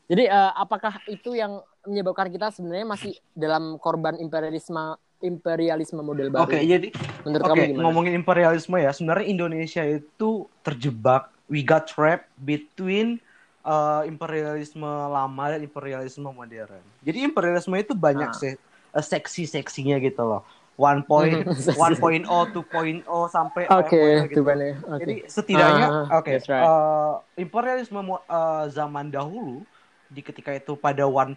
jadi 0.09 0.23
eh, 0.33 0.51
apakah 0.57 0.97
itu 1.05 1.37
yang 1.37 1.61
menyebabkan 1.85 2.33
kita 2.33 2.49
sebenarnya 2.49 2.87
masih 2.89 3.13
dalam 3.37 3.77
korban 3.77 4.17
imperialisme 4.17 4.97
imperialisme 5.21 5.99
model 6.01 6.29
baru 6.29 6.45
Oke, 6.45 6.57
jadi 6.61 6.87
menurut 7.25 7.43
Oke, 7.43 7.51
kamu 7.51 7.63
gimana 7.73 7.83
ngomongin 7.89 8.13
imperialisme 8.17 8.77
ya, 8.77 8.91
sebenarnya 8.93 9.27
Indonesia 9.27 9.83
itu 9.83 10.29
terjebak, 10.61 11.33
we 11.49 11.65
got 11.65 11.89
trapped 11.89 12.29
between 12.37 13.17
uh, 13.65 14.03
imperialisme 14.05 14.85
lama 14.85 15.43
dan 15.55 15.61
imperialisme 15.65 16.27
modern. 16.29 16.83
Jadi 17.01 17.17
imperialisme 17.25 17.75
itu 17.75 17.93
banyak 17.97 18.29
Ah. 18.29 18.37
se- 18.37 18.61
uh, 18.93 19.03
seksi-seksinya 19.03 19.97
gitu 19.99 20.23
loh. 20.23 20.41
One 20.77 21.01
point, 21.09 21.41
Seksi. 21.57 21.97
1.0, 21.97 22.29
2.0 22.53 23.01
sampai 23.33 23.65
oke 23.65 23.97
5.0 23.97 24.29
gitu. 24.29 24.41
oke 24.45 24.99
Jadi 25.01 25.15
setidaknya, 25.25 25.87
Ah, 25.89 26.21
oke, 26.21 26.29
that's 26.29 26.45
right. 26.45 26.61
uh, 26.61 27.13
imperialisme 27.33 27.97
uh, 27.97 28.65
zaman 28.69 29.09
dahulu 29.09 29.65
di 30.07 30.21
ketika 30.23 30.53
itu 30.55 30.77
pada 30.77 31.03
1.0 31.03 31.35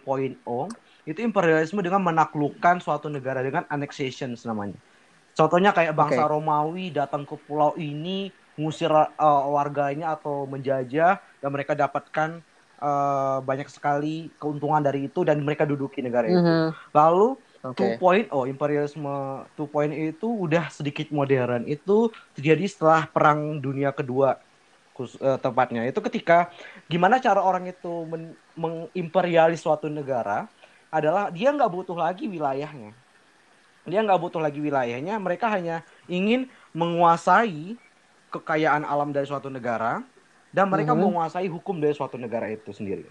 itu 1.05 1.19
imperialisme 1.25 1.81
dengan 1.81 2.01
menaklukkan 2.01 2.77
suatu 2.81 3.09
negara 3.09 3.41
dengan 3.41 3.65
annexation 3.67 4.37
namanya. 4.45 4.77
Contohnya 5.33 5.71
kayak 5.71 5.95
bangsa 5.95 6.27
Oke. 6.27 6.31
Romawi 6.37 6.85
datang 6.91 7.23
ke 7.23 7.35
pulau 7.47 7.73
ini 7.79 8.29
ngusir 8.59 8.91
uh, 8.91 9.07
warganya 9.49 10.13
atau 10.13 10.43
menjajah 10.45 11.17
dan 11.17 11.49
mereka 11.49 11.73
dapatkan 11.73 12.43
uh, 12.83 13.39
banyak 13.41 13.71
sekali 13.71 14.29
keuntungan 14.35 14.83
dari 14.83 15.07
itu 15.07 15.23
dan 15.23 15.39
mereka 15.41 15.63
duduki 15.63 16.03
negara 16.03 16.27
itu. 16.27 16.37
Mhm. 16.37 16.67
Lalu 16.91 17.39
Oke. 17.61 17.95
2.0 18.01 18.29
imperialisme 18.49 19.45
2.0 19.53 19.93
itu 19.93 20.27
udah 20.27 20.67
sedikit 20.73 21.09
modern. 21.13 21.63
Itu 21.69 22.09
terjadi 22.33 22.65
setelah 22.65 23.05
perang 23.05 23.61
dunia 23.61 23.93
kedua 23.93 24.41
kus- 24.97 25.17
eh, 25.21 25.37
tepatnya. 25.37 25.85
Itu 25.85 26.01
ketika 26.01 26.49
gimana 26.89 27.21
cara 27.21 27.39
orang 27.45 27.69
itu 27.69 28.05
men- 28.09 28.37
mengimperialis 28.57 29.61
suatu 29.61 29.87
negara 29.87 30.49
adalah 30.91 31.31
dia 31.31 31.49
nggak 31.55 31.71
butuh 31.71 31.95
lagi 31.95 32.27
wilayahnya. 32.27 32.91
Dia 33.87 34.03
nggak 34.03 34.19
butuh 34.21 34.43
lagi 34.43 34.59
wilayahnya. 34.59 35.17
Mereka 35.17 35.47
hanya 35.47 35.81
ingin 36.05 36.51
menguasai 36.75 37.79
kekayaan 38.29 38.83
alam 38.83 39.09
dari 39.09 39.25
suatu 39.25 39.47
negara 39.47 40.03
dan 40.51 40.67
mereka 40.67 40.91
Mhm. 40.91 41.01
menguasai 41.07 41.47
hukum 41.47 41.79
dari 41.79 41.95
suatu 41.95 42.19
negara 42.19 42.51
itu 42.51 42.75
sendiri. 42.75 43.07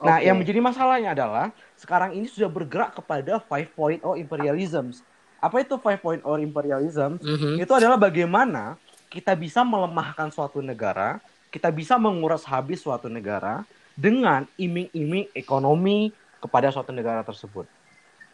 Nah, 0.00 0.18
Oke. 0.18 0.26
yang 0.30 0.36
menjadi 0.40 0.60
masalahnya 0.62 1.10
adalah 1.12 1.50
sekarang 1.76 2.16
ini 2.16 2.26
sudah 2.26 2.48
bergerak 2.48 2.96
kepada 2.96 3.38
5.0 3.38 4.14
imperialism. 4.16 4.94
Apa 5.38 5.62
itu 5.62 5.74
5.0 5.78 6.38
imperialism? 6.40 7.18
Mhm. 7.20 7.62
Itu 7.62 7.72
adalah 7.76 7.98
bagaimana 7.98 8.78
kita 9.10 9.34
bisa 9.34 9.62
melemahkan 9.62 10.30
suatu 10.30 10.62
negara, 10.62 11.18
kita 11.50 11.70
bisa 11.70 11.98
menguras 11.98 12.46
habis 12.46 12.82
suatu 12.82 13.10
negara 13.10 13.62
dengan 13.98 14.46
iming-iming 14.54 15.30
ekonomi 15.34 16.14
kepada 16.38 16.70
suatu 16.70 16.90
negara 16.94 17.22
tersebut. 17.22 17.66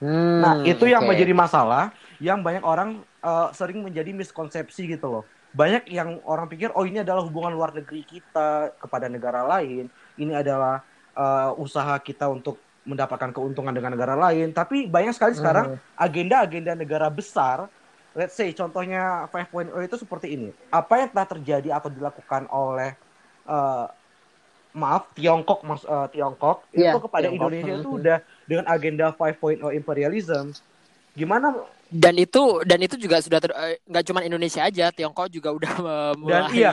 Hmm, 0.03 0.43
Nah, 0.43 0.55
itu 0.67 0.85
yang 0.91 1.07
menjadi 1.07 1.33
masalah 1.33 1.95
yang 2.19 2.43
banyak 2.43 2.63
orang 2.67 3.01
eh, 3.23 3.49
sering 3.55 3.81
menjadi 3.81 4.11
miskonsepsi 4.11 4.91
gitu 4.91 5.07
loh. 5.09 5.25
Banyak 5.55 5.87
yang 5.87 6.19
orang 6.27 6.51
pikir 6.51 6.75
oh 6.75 6.83
ini 6.83 7.07
adalah 7.07 7.23
hubungan 7.23 7.55
luar 7.55 7.71
negeri 7.71 8.03
kita 8.03 8.75
kepada 8.77 9.07
negara 9.07 9.47
lain, 9.47 9.87
ini 10.19 10.33
adalah 10.35 10.83
eh, 11.15 11.51
usaha 11.57 11.95
kita 12.03 12.27
untuk 12.27 12.59
mendapatkan 12.85 13.33
keuntungan 13.33 13.73
dengan 13.73 13.97
negara 13.97 14.13
lain, 14.13 14.53
tapi 14.53 14.85
banyak 14.85 15.17
sekali 15.17 15.33
sekarang 15.33 15.81
agenda-agenda 15.97 16.77
negara 16.77 17.09
besar 17.09 17.65
let's 18.15 18.37
say 18.39 18.53
contohnya 18.55 19.27
5.0 19.33 19.75
itu 19.89 19.97
seperti 19.99 20.27
ini. 20.39 20.49
Apa 20.71 21.03
yang 21.03 21.09
telah 21.11 21.29
terjadi 21.29 21.69
atau 21.75 21.91
dilakukan 21.91 22.47
oleh 22.53 22.95
eh, 23.49 23.87
maaf 24.75 25.07
Tiongkok 25.15 25.63
mas 25.63 25.83
eh, 25.83 26.07
Tiongkok 26.11 26.67
Iya, 26.71 26.93
itu 26.93 26.99
kepada 27.01 27.27
Tiongkok. 27.27 27.47
Indonesia 27.49 27.75
itu 27.79 27.91
udah 27.95 28.19
dengan 28.45 28.65
agenda 28.67 29.07
5.0 29.11 29.63
imperialism. 29.73 30.51
Gimana 31.15 31.55
dan 31.89 32.15
itu 32.19 32.59
dan 32.67 32.83
itu 32.83 32.99
juga 32.99 33.23
sudah 33.23 33.39
ter- 33.39 33.55
eh, 33.55 33.79
nggak 33.87 34.05
cuma 34.05 34.21
Indonesia 34.21 34.67
aja 34.67 34.91
Tiongkok 34.91 35.31
juga 35.31 35.55
udah 35.55 35.73
eh, 35.95 36.13
mulai 36.19 36.43
iya. 36.51 36.73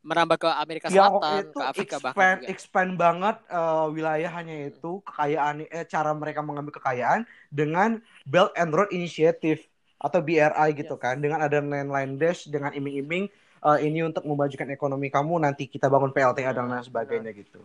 merambah 0.00 0.40
ke 0.40 0.48
Amerika 0.48 0.86
Tiongkok 0.88 1.20
Selatan 1.20 1.44
itu 1.44 1.52
ke 1.52 1.62
Afrika 1.62 1.94
bahkan 2.00 2.16
expand, 2.16 2.38
juga. 2.40 2.48
expand 2.50 2.90
banget 2.96 3.36
eh, 3.52 3.86
wilayahnya 3.92 4.56
itu 4.72 4.90
kekayaan 5.04 5.54
eh, 5.68 5.84
cara 5.84 6.10
mereka 6.16 6.40
mengambil 6.40 6.72
kekayaan 6.72 7.20
dengan 7.52 8.00
Belt 8.24 8.56
and 8.56 8.72
Road 8.72 8.88
Initiative 8.90 9.60
atau 10.00 10.18
BRI 10.18 10.68
gitu 10.74 10.96
Yes. 10.96 11.02
kan 11.04 11.20
dengan 11.20 11.38
ada 11.38 11.60
line 11.62 12.16
dash 12.16 12.48
dengan 12.48 12.72
iming-iming 12.72 13.28
eh, 13.66 13.78
ini 13.86 13.98
untuk 14.08 14.24
memajukan 14.26 14.68
ekonomi 14.76 15.08
kamu 15.12 15.34
nanti 15.44 15.66
kita 15.70 15.86
bangun 15.92 16.10
PLTA 16.14 16.52
dan 16.56 16.66
lain 16.70 16.84
sebagainya 16.84 17.30
gitu. 17.34 17.60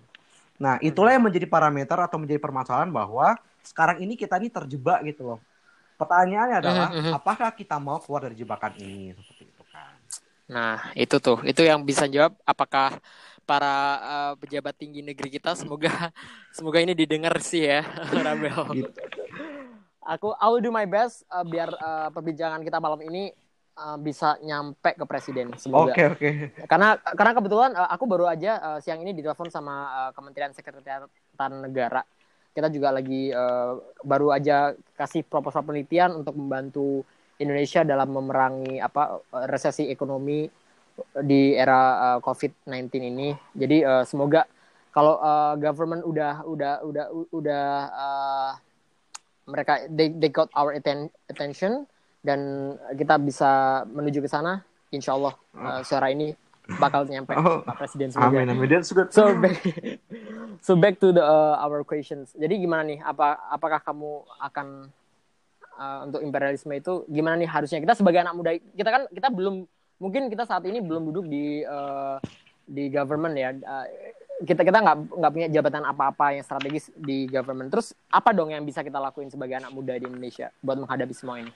Nah 0.63 0.77
itulah 0.81 1.11
yang 1.15 1.25
menjadi 1.27 1.47
parameter 1.49 1.97
atau 2.01 2.17
menjadi 2.21 2.41
permasalahan 2.41 2.89
bahwa 2.93 3.37
sekarang 3.65 4.01
ini 4.03 4.13
kita 4.17 4.35
ini 4.41 4.49
terjebak 4.53 4.99
gitu 5.09 5.21
loh. 5.35 5.39
Pertanyaannya 5.99 6.57
adalah 6.61 6.89
Mhm, 6.93 6.99
mhm. 7.01 7.13
apakah 7.13 7.49
kita 7.57 7.77
mau 7.81 7.97
keluar 8.03 8.21
dari 8.29 8.37
jebakan 8.37 8.73
ini 8.81 9.13
seperti 9.17 9.43
itu 9.53 9.63
kan? 9.73 9.97
Nah, 10.47 10.79
itu 10.95 11.15
tuh, 11.19 11.37
itu 11.49 11.61
yang 11.69 11.83
bisa 11.83 12.07
jawab 12.07 12.33
apakah 12.47 12.95
para 13.47 13.67
eh, 14.13 14.33
pejabat 14.41 14.75
tinggi 14.79 15.01
negeri 15.03 15.29
kita 15.39 15.55
semoga 15.59 15.91
semoga 16.55 16.79
ini 16.83 16.93
didengar 16.95 17.35
sih 17.43 17.67
ya, 17.67 17.83
Rabel. 18.25 18.55
Gitu. 18.71 19.01
Aku 20.07 20.31
I 20.39 20.47
will 20.47 20.63
do 20.63 20.71
my 20.71 20.87
best 20.87 21.27
eh, 21.27 21.43
biar 21.43 21.69
eh, 21.75 22.09
perbincangan 22.15 22.61
kita 22.63 22.79
malam 22.79 23.01
ini 23.03 23.33
eh, 23.77 23.97
bisa 24.01 24.41
nyampe 24.41 24.97
ke 24.97 25.05
presiden. 25.05 25.53
Semoga. 25.61 25.93
Oke 25.93 26.03
oke. 26.09 26.29
Karena 26.65 26.97
karena 26.97 27.33
kebetulan 27.37 27.71
eh, 27.77 27.89
aku 27.93 28.03
baru 28.09 28.25
aja 28.25 28.57
eh, 28.57 28.79
siang 28.81 28.99
ini 29.05 29.13
ditelepon 29.13 29.53
sama 29.53 30.09
eh, 30.09 30.11
Kementerian 30.17 30.51
Sekretariatan 30.51 31.51
Negara. 31.61 32.01
Kita 32.51 32.67
juga 32.73 32.89
lagi 32.89 33.29
eh, 33.29 33.71
baru 34.01 34.33
aja 34.33 34.73
kasih 34.97 35.23
proposal 35.23 35.61
penelitian 35.61 36.17
untuk 36.17 36.33
membantu 36.33 37.05
Indonesia 37.37 37.85
dalam 37.85 38.09
memerangi 38.09 38.81
apa 38.81 39.21
resesi 39.45 39.93
ekonomi 39.93 40.49
di 41.21 41.53
era 41.53 42.17
eh, 42.17 42.19
COVID-19 42.25 42.89
ini. 42.97 43.29
Jadi 43.53 43.77
eh, 43.85 44.03
semoga 44.09 44.49
kalau 44.97 45.21
uh, 45.21 45.53
government 45.61 46.01
udah 46.09 46.41
udah 46.41 46.73
udah 46.81 47.05
udah 47.29 47.65
uh, 47.93 48.51
mereka 49.45 49.85
they, 49.93 50.09
they 50.09 50.25
got 50.33 50.49
our 50.57 50.73
atten 50.73 51.13
attention 51.29 51.85
dan 52.25 52.73
kita 52.97 53.15
bisa 53.21 53.83
menuju 53.87 54.19
ke 54.23 54.29
sana 54.29 54.65
insya 54.91 55.15
Allah 55.15 55.33
uh, 55.55 55.81
suara 55.83 56.11
ini 56.11 56.33
bakal 56.75 57.07
nyampe 57.07 57.31
oh, 57.31 57.63
Pak 57.63 57.79
Presiden 57.79 58.11
semoga. 58.11 58.43
Amin 58.43 58.51
amin. 58.51 58.67
Good. 58.67 59.15
So 59.15 59.31
back, 59.39 59.55
so 60.67 60.75
back 60.75 60.99
to 60.99 61.15
the 61.15 61.23
uh, 61.23 61.55
our 61.63 61.87
questions. 61.87 62.35
Jadi 62.35 62.59
gimana 62.59 62.83
nih? 62.83 62.99
Apa 62.99 63.39
apakah 63.47 63.79
kamu 63.79 64.27
akan 64.43 64.91
uh, 65.79 65.99
untuk 66.03 66.19
imperialisme 66.19 66.75
itu 66.75 67.07
gimana 67.07 67.39
nih 67.39 67.47
harusnya 67.47 67.79
kita 67.79 67.95
sebagai 67.95 68.19
anak 68.19 68.35
muda 68.35 68.51
kita 68.75 68.89
kan 68.91 69.07
kita 69.07 69.31
belum 69.31 69.63
mungkin 69.97 70.27
kita 70.27 70.43
saat 70.43 70.67
ini 70.67 70.83
belum 70.83 71.07
duduk 71.09 71.25
di 71.31 71.63
uh, 71.63 72.19
di 72.67 72.91
government 72.91 73.35
ya. 73.39 73.55
Uh, 73.55 73.87
kita 74.37 74.61
kita 74.61 74.77
nggak 74.83 74.97
nggak 75.17 75.31
punya 75.33 75.47
jabatan 75.49 75.81
apa-apa 75.87 76.37
yang 76.37 76.43
strategis 76.43 76.91
di 76.93 77.25
government. 77.31 77.71
Terus 77.71 77.95
apa 78.11 78.35
dong 78.35 78.51
yang 78.51 78.61
bisa 78.67 78.83
kita 78.83 78.99
lakuin 78.99 79.31
sebagai 79.31 79.57
anak 79.57 79.71
muda 79.71 79.95
di 79.95 80.05
Indonesia 80.05 80.51
buat 80.59 80.77
menghadapi 80.77 81.15
semua 81.15 81.41
ini? 81.41 81.49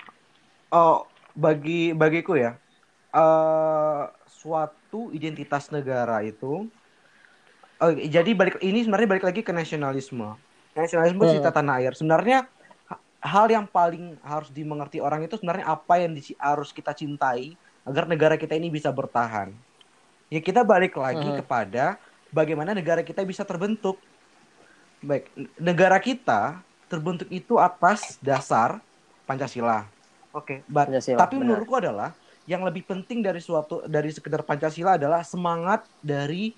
Oh, 0.71 1.03
bagi 1.35 1.91
bagiku 1.91 2.39
ya, 2.39 2.55
uh, 3.11 4.07
suatu 4.27 5.11
identitas 5.11 5.67
negara 5.67 6.23
itu 6.23 6.67
oh, 7.83 7.91
jadi 7.91 8.31
balik 8.31 8.55
ini 8.63 8.87
sebenarnya 8.87 9.09
balik 9.11 9.25
lagi 9.27 9.41
ke 9.43 9.51
nasionalisme. 9.51 10.39
Nasionalisme 10.71 11.19
hmm. 11.19 11.43
tanah 11.43 11.75
air. 11.83 11.91
Sebenarnya 11.91 12.47
hal 13.19 13.51
yang 13.51 13.67
paling 13.67 14.15
harus 14.23 14.47
dimengerti 14.49 15.03
orang 15.03 15.27
itu 15.27 15.35
sebenarnya 15.35 15.67
apa 15.75 15.93
yang 15.99 16.15
di, 16.15 16.23
harus 16.39 16.71
kita 16.71 16.95
cintai 16.95 17.53
agar 17.83 18.07
negara 18.07 18.39
kita 18.39 18.55
ini 18.55 18.71
bisa 18.71 18.89
bertahan. 18.95 19.51
Ya 20.31 20.39
kita 20.39 20.63
balik 20.63 20.95
lagi 20.95 21.27
hmm. 21.27 21.43
kepada 21.43 21.99
bagaimana 22.31 22.71
negara 22.71 23.03
kita 23.03 23.27
bisa 23.27 23.43
terbentuk. 23.43 23.99
Baik 25.03 25.27
negara 25.59 25.99
kita 25.99 26.63
terbentuk 26.87 27.27
itu 27.27 27.59
atas 27.59 28.15
dasar 28.23 28.79
pancasila 29.27 29.83
oke 30.33 30.65
okay, 30.65 31.15
tapi 31.15 31.35
benar. 31.38 31.43
menurutku 31.43 31.75
adalah 31.77 32.09
yang 32.50 32.65
lebih 32.65 32.83
penting 32.83 33.21
dari 33.21 33.38
suatu 33.38 33.85
dari 33.85 34.09
sekedar 34.09 34.41
Pancasila 34.41 34.97
adalah 34.97 35.21
semangat 35.21 35.85
dari 36.01 36.51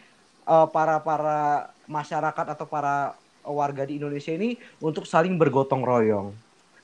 uh, 0.48 0.68
para 0.68 0.98
para 1.04 1.70
masyarakat 1.86 2.46
atau 2.56 2.66
para 2.66 3.14
warga 3.44 3.84
di 3.84 4.00
Indonesia 4.00 4.32
ini 4.32 4.56
untuk 4.80 5.04
saling 5.04 5.36
bergotong 5.36 5.84
royong. 5.84 6.32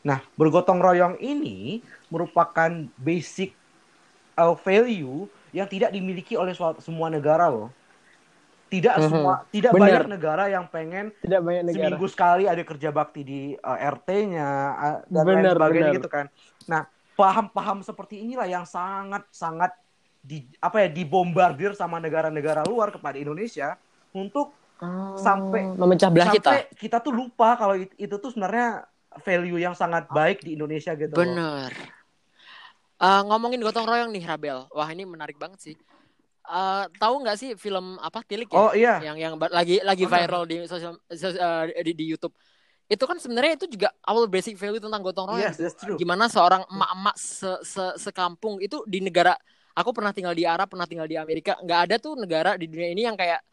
Nah, 0.03 0.19
bergotong 0.35 0.79
royong 0.79 1.15
ini 1.19 1.79
merupakan 2.11 2.71
basic 2.99 3.55
uh, 4.35 4.55
value 4.55 5.27
yang 5.55 5.67
tidak 5.67 5.91
dimiliki 5.91 6.35
oleh 6.35 6.55
semua 6.79 7.07
negara 7.07 7.47
loh. 7.47 7.71
Tidak 8.69 8.93
uh 8.93 9.01
mhm. 9.01 9.07
-huh. 9.07 9.09
semua, 9.09 9.33
tidak 9.49 9.71
Bener. 9.73 9.81
banyak 9.81 10.05
negara 10.13 10.43
yang 10.45 10.65
pengen 10.69 11.09
tidak 11.25 11.41
banyak 11.41 11.63
negara. 11.65 11.75
seminggu 11.89 12.05
sekali 12.05 12.43
ada 12.45 12.61
kerja 12.61 12.89
bakti 12.93 13.21
di 13.25 13.41
uh, 13.57 13.77
RT-nya 13.97 14.49
uh, 14.77 14.97
dan 15.09 15.23
bener, 15.25 15.41
lain 15.41 15.57
sebagainya 15.57 15.91
gitu 15.97 16.09
kan. 16.11 16.25
Nah, 16.69 16.85
paham-paham 17.17 17.81
seperti 17.81 18.21
inilah 18.21 18.45
yang 18.45 18.63
sangat-sangat 18.69 19.73
di 20.21 20.45
apa 20.61 20.85
ya 20.85 20.87
dibombardir 20.93 21.73
sama 21.73 21.97
negara-negara 21.97 22.61
luar 22.69 22.93
kepada 22.93 23.17
Indonesia 23.17 23.79
untuk 24.13 24.53
oh, 24.83 25.17
sampai 25.17 25.73
memecah 25.73 26.13
belah 26.13 26.29
sampai 26.29 26.37
kita. 26.37 26.51
Kita 26.77 26.97
tuh 27.01 27.11
lupa 27.15 27.57
kalau 27.57 27.73
itu, 27.73 27.93
itu 27.97 28.15
tuh 28.21 28.29
sebenarnya 28.29 28.85
value 29.25 29.57
yang 29.57 29.73
sangat 29.73 30.05
baik 30.13 30.45
di 30.45 30.53
Indonesia 30.53 30.93
gitu. 30.93 31.17
Bener. 31.17 31.73
Uh, 32.99 33.23
ngomongin 33.31 33.63
gotong 33.63 33.87
royong 33.87 34.11
nih 34.11 34.27
Rabel, 34.27 34.67
wah 34.75 34.89
ini 34.91 35.07
menarik 35.07 35.39
banget 35.39 35.71
sih. 35.71 35.75
Uh, 36.43 36.89
tahu 36.99 37.23
nggak 37.23 37.37
sih 37.39 37.49
film 37.55 37.95
apa 38.03 38.19
Tilik 38.27 38.49
ya? 38.51 38.59
Oh 38.59 38.71
iya. 38.75 38.99
Yang 38.99 39.17
yang 39.23 39.33
lagi 39.39 39.79
lagi 39.79 40.03
oh, 40.03 40.11
viral 40.11 40.43
di 40.43 40.67
sosial 40.67 40.99
uh, 41.07 41.63
di, 41.79 41.91
di 41.95 42.05
YouTube 42.11 42.35
itu 42.89 43.03
kan 43.05 43.21
sebenarnya 43.21 43.53
itu 43.53 43.69
juga 43.69 43.93
awal 44.01 44.25
basic 44.25 44.57
value 44.57 44.81
tentang 44.81 45.05
gotong 45.05 45.29
royong. 45.29 45.53
Yes, 45.53 45.77
Gimana 45.93 46.25
seorang 46.25 46.65
emak-emak 46.65 47.15
se 47.21 47.51
-se 47.61 47.85
sekampung 48.01 48.57
itu 48.57 48.81
di 48.89 48.97
negara 49.05 49.37
aku 49.77 49.93
pernah 49.93 50.09
tinggal 50.09 50.33
di 50.33 50.43
Arab, 50.43 50.67
pernah 50.73 50.89
tinggal 50.89 51.05
di 51.05 51.15
Amerika, 51.15 51.55
nggak 51.61 51.79
ada 51.85 51.95
tuh 52.01 52.17
negara 52.17 52.57
di 52.57 52.65
dunia 52.65 52.89
ini 52.89 53.05
yang 53.05 53.13
kayak 53.13 53.45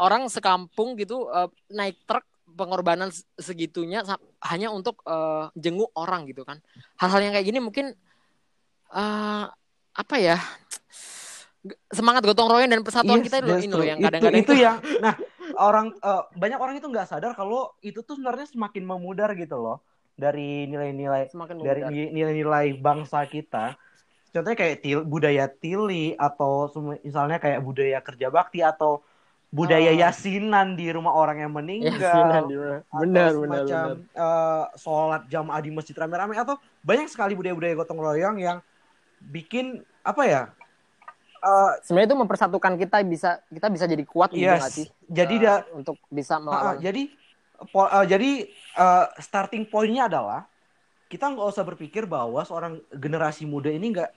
orang 0.00 0.26
sekampung 0.26 0.98
gitu 0.98 1.30
uh, 1.30 1.46
naik 1.70 2.00
truk 2.08 2.24
pengorbanan 2.50 3.14
segitunya 3.38 4.02
hanya 4.42 4.74
untuk 4.74 4.98
uh, 5.06 5.52
jenguk 5.54 5.92
orang 5.94 6.26
gitu 6.26 6.42
kan. 6.42 6.58
Hal-hal 6.98 7.30
yang 7.30 7.32
kayak 7.36 7.46
gini 7.46 7.60
mungkin 7.62 7.94
uh, 8.90 9.44
apa 9.94 10.16
ya? 10.18 10.40
semangat 11.92 12.24
gotong 12.24 12.48
royong 12.48 12.72
dan 12.72 12.80
persatuan 12.80 13.20
yes, 13.20 13.28
kita 13.28 13.36
itu 13.44 13.76
loh 13.76 13.84
yang 13.84 14.00
kadang-kadang 14.00 14.40
itu, 14.40 14.52
itu 14.56 14.64
yang 14.64 14.80
nah 15.04 15.12
orang 15.60 15.92
uh, 16.00 16.24
banyak 16.32 16.56
orang 16.56 16.74
itu 16.80 16.88
nggak 16.88 17.08
sadar 17.12 17.36
kalau 17.36 17.76
itu 17.84 18.00
tuh 18.00 18.16
sebenarnya 18.16 18.48
semakin 18.48 18.82
memudar 18.88 19.36
gitu 19.36 19.60
loh 19.60 19.84
dari 20.16 20.64
nilai-nilai 20.68 21.28
dari 21.60 21.80
nilai-nilai 22.12 22.80
bangsa 22.80 23.28
kita. 23.28 23.76
Contohnya 24.30 24.56
kayak 24.56 24.76
til, 24.80 25.02
budaya 25.02 25.50
tili 25.50 26.14
atau 26.14 26.70
misalnya 27.02 27.42
kayak 27.42 27.60
budaya 27.66 27.98
kerja 27.98 28.30
bakti 28.30 28.62
atau 28.62 29.02
budaya 29.50 29.90
oh. 29.90 29.98
yasinan 29.98 30.78
di 30.78 30.86
rumah 30.94 31.10
orang 31.10 31.42
yang 31.42 31.52
meninggal. 31.52 31.98
Yasinan 31.98 32.42
di 32.46 32.54
rumah. 32.54 32.80
Benar, 32.94 33.30
atau 33.34 33.42
benar, 33.42 33.62
benar. 33.66 33.88
Uh, 34.14 34.64
sholat 34.78 35.22
jamaah 35.26 35.60
di 35.60 35.70
masjid 35.74 35.96
rame-rame 35.98 36.38
atau 36.38 36.56
banyak 36.86 37.10
sekali 37.10 37.34
budaya-budaya 37.34 37.74
gotong 37.74 37.98
royong 37.98 38.38
yang 38.38 38.58
bikin 39.20 39.82
apa 40.06 40.22
ya 40.24 40.42
uh, 41.40 41.72
sebenarnya 41.82 42.08
itu 42.14 42.18
mempersatukan 42.20 42.72
kita 42.76 42.96
bisa 43.04 43.30
kita 43.48 43.68
bisa 43.72 43.84
jadi 43.88 44.04
kuat 44.04 44.30
gitu 44.32 44.46
yes. 44.46 44.72
sih? 44.72 44.86
Jadi 45.08 45.34
uh, 45.36 45.40
dia 45.40 45.54
untuk 45.74 45.96
bisa 46.12 46.38
melawan. 46.38 46.76
Uh, 46.76 46.80
jadi 46.80 47.02
uh, 47.74 48.06
jadi 48.06 48.30
uh, 48.76 49.06
starting 49.18 49.66
pointnya 49.68 50.06
adalah 50.06 50.46
kita 51.10 51.26
nggak 51.26 51.48
usah 51.50 51.66
berpikir 51.66 52.06
bahwa 52.06 52.40
seorang 52.46 52.78
generasi 52.94 53.44
muda 53.44 53.68
ini 53.68 53.90
nggak 53.92 54.10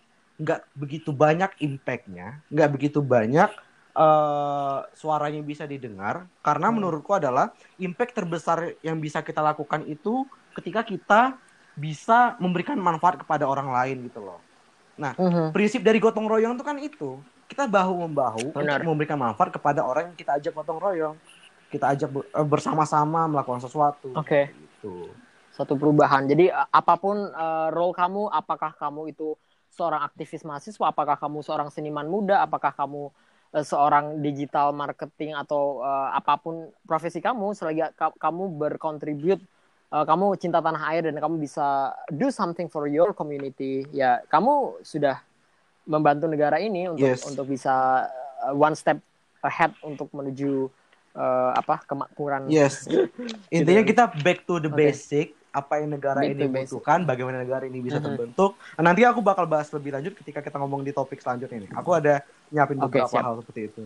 nggak 0.44 0.62
begitu 0.78 1.10
banyak 1.10 1.52
impactnya, 1.62 2.42
nggak 2.54 2.70
begitu 2.70 3.00
banyak 3.02 3.50
uh, 3.98 4.86
suaranya 4.94 5.42
bisa 5.42 5.66
didengar 5.66 6.26
karena 6.42 6.68
hmm. 6.70 6.76
menurutku 6.78 7.14
adalah 7.18 7.54
impact 7.82 8.14
terbesar 8.18 8.78
yang 8.86 8.98
bisa 9.02 9.22
kita 9.22 9.42
lakukan 9.42 9.86
itu 9.90 10.26
ketika 10.54 10.86
kita 10.86 11.22
bisa 11.74 12.38
memberikan 12.38 12.78
manfaat 12.78 13.18
kepada 13.18 13.50
orang 13.50 13.74
lain 13.74 14.06
gitu 14.06 14.22
loh. 14.22 14.38
Nah, 14.94 15.18
uh-huh. 15.18 15.50
prinsip 15.50 15.82
dari 15.82 15.98
gotong 15.98 16.30
royong 16.30 16.54
itu 16.54 16.66
kan 16.66 16.78
itu. 16.78 17.18
Kita 17.50 17.70
bahu 17.70 18.08
membahu 18.10 18.54
Benar. 18.54 18.82
untuk 18.82 18.94
memberikan 18.94 19.18
manfaat 19.18 19.54
kepada 19.54 19.86
orang 19.86 20.14
yang 20.14 20.18
kita 20.18 20.38
ajak 20.38 20.54
gotong 20.54 20.80
royong. 20.82 21.16
Kita 21.70 21.94
ajak 21.94 22.10
eh, 22.14 22.46
bersama-sama 22.46 23.26
melakukan 23.30 23.62
sesuatu. 23.62 24.14
Oke. 24.14 24.26
Okay. 24.26 24.44
Gitu. 24.54 25.10
Satu 25.54 25.78
perubahan. 25.78 26.26
Jadi 26.26 26.50
apa 26.50 26.98
pun 26.98 27.30
uh, 27.30 27.70
role 27.70 27.94
kamu, 27.94 28.26
apakah 28.34 28.74
kamu 28.74 29.14
itu 29.14 29.38
seorang 29.70 30.02
aktivis 30.02 30.42
mahasiswa, 30.42 30.90
apakah 30.90 31.14
kamu 31.18 31.46
seorang 31.46 31.70
seniman 31.70 32.10
muda, 32.10 32.42
apakah 32.42 32.74
kamu 32.74 33.14
uh, 33.54 33.66
seorang 33.66 34.18
digital 34.22 34.74
marketing 34.74 35.38
atau 35.38 35.86
uh, 35.86 36.10
apa 36.10 36.42
pun 36.42 36.74
profesi 36.90 37.22
kamu, 37.22 37.54
selagi 37.54 37.86
ka- 37.94 38.18
kamu 38.18 38.50
berkontribut 38.50 39.46
uh, 39.94 40.06
kamu 40.10 40.34
cinta 40.42 40.58
tanah 40.58 40.82
air 40.90 41.06
dan 41.06 41.16
kamu 41.22 41.38
bisa 41.38 41.94
do 42.10 42.34
something 42.34 42.66
for 42.66 42.90
your 42.90 43.14
community. 43.14 43.86
Ya 43.94 44.26
kamu 44.26 44.82
sudah 44.82 45.22
membantu 45.86 46.26
negara 46.26 46.58
ini 46.58 46.90
untuk 46.90 47.06
yes. 47.06 47.30
untuk 47.30 47.46
bisa 47.46 48.08
uh, 48.42 48.54
one 48.58 48.74
step 48.74 48.98
ahead 49.46 49.76
untuk 49.86 50.10
menuju 50.10 50.72
uh, 51.14 51.52
apa 51.54 51.86
kemakmuran. 51.86 52.50
Yes. 52.50 52.90
Intinya 53.54 53.86
kita 53.86 54.04
back 54.26 54.50
to 54.50 54.58
the 54.58 54.72
okay. 54.72 54.90
basic 54.90 55.28
apa 55.54 55.86
yang 55.86 55.94
negara 55.94 56.26
back 56.26 56.34
ini 56.34 56.50
butuhkan 56.50 57.06
bagaimana 57.06 57.46
negara 57.46 57.70
ini 57.70 57.78
bisa 57.86 58.02
uh-huh. 58.02 58.10
terbentuk. 58.10 58.58
Nah, 58.74 58.90
nanti 58.90 59.06
aku 59.06 59.22
bakal 59.22 59.46
bahas 59.46 59.70
lebih 59.70 59.94
lanjut 59.94 60.18
ketika 60.18 60.42
kita 60.42 60.58
ngomong 60.58 60.82
di 60.82 60.90
topik 60.90 61.22
selanjutnya 61.22 61.62
ini 61.62 61.70
aku 61.78 61.94
ada 61.94 62.26
nyiapin 62.50 62.82
beberapa 62.82 63.06
okay, 63.06 63.22
hal 63.22 63.38
seperti 63.46 63.62
itu. 63.70 63.84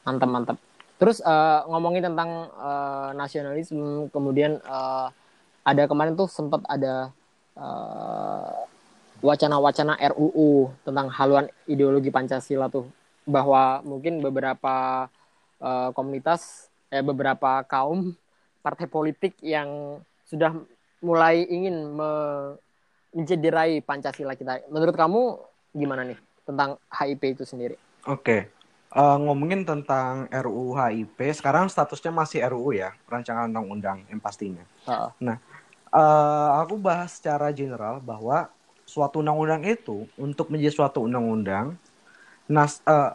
Mantap 0.00 0.30
mantap 0.32 0.56
Terus 1.00 1.24
uh, 1.24 1.64
ngomongin 1.64 2.12
tentang 2.12 2.52
uh, 2.60 3.16
nasionalisme, 3.16 4.12
kemudian 4.12 4.60
uh, 4.68 5.08
ada 5.64 5.88
kemarin 5.88 6.12
tuh 6.12 6.28
sempat 6.28 6.60
ada 6.68 7.08
wacana-wacana 9.24 9.96
uh, 9.96 10.12
RUU 10.12 10.68
tentang 10.84 11.08
haluan 11.08 11.48
ideologi 11.64 12.12
Pancasila 12.12 12.68
tuh, 12.68 12.84
bahwa 13.24 13.80
mungkin 13.80 14.20
beberapa 14.20 15.08
uh, 15.56 15.88
komunitas, 15.96 16.68
eh, 16.92 17.00
beberapa 17.00 17.64
kaum 17.64 18.12
partai 18.60 18.84
politik 18.84 19.40
yang 19.40 20.00
sudah 20.28 20.52
mulai 21.00 21.48
ingin 21.48 21.96
me 21.96 22.10
mencederai 23.16 23.80
Pancasila 23.80 24.36
kita. 24.36 24.68
Menurut 24.68 24.94
kamu 24.94 25.20
gimana 25.72 26.04
nih 26.04 26.20
tentang 26.44 26.76
HIP 26.92 27.40
itu 27.40 27.44
sendiri? 27.48 27.80
Oke. 28.04 28.20
Okay 28.20 28.59
uh, 28.94 29.18
ngomongin 29.18 29.62
tentang 29.66 30.26
RUU 30.30 30.74
HIP, 30.74 31.18
sekarang 31.34 31.70
statusnya 31.70 32.10
masih 32.14 32.42
RUU 32.50 32.74
ya, 32.74 32.94
rancangan 33.06 33.50
undang-undang 33.50 34.06
yang 34.10 34.20
pastinya. 34.22 34.62
Uh. 34.86 35.10
Nah, 35.22 35.36
uh, 35.94 36.62
aku 36.62 36.78
bahas 36.78 37.18
secara 37.18 37.50
general 37.54 38.02
bahwa 38.02 38.50
suatu 38.86 39.22
undang-undang 39.22 39.62
itu 39.66 40.06
untuk 40.18 40.50
menjadi 40.50 40.74
suatu 40.82 41.06
undang-undang, 41.06 41.78
nas 42.50 42.82
uh, 42.86 43.14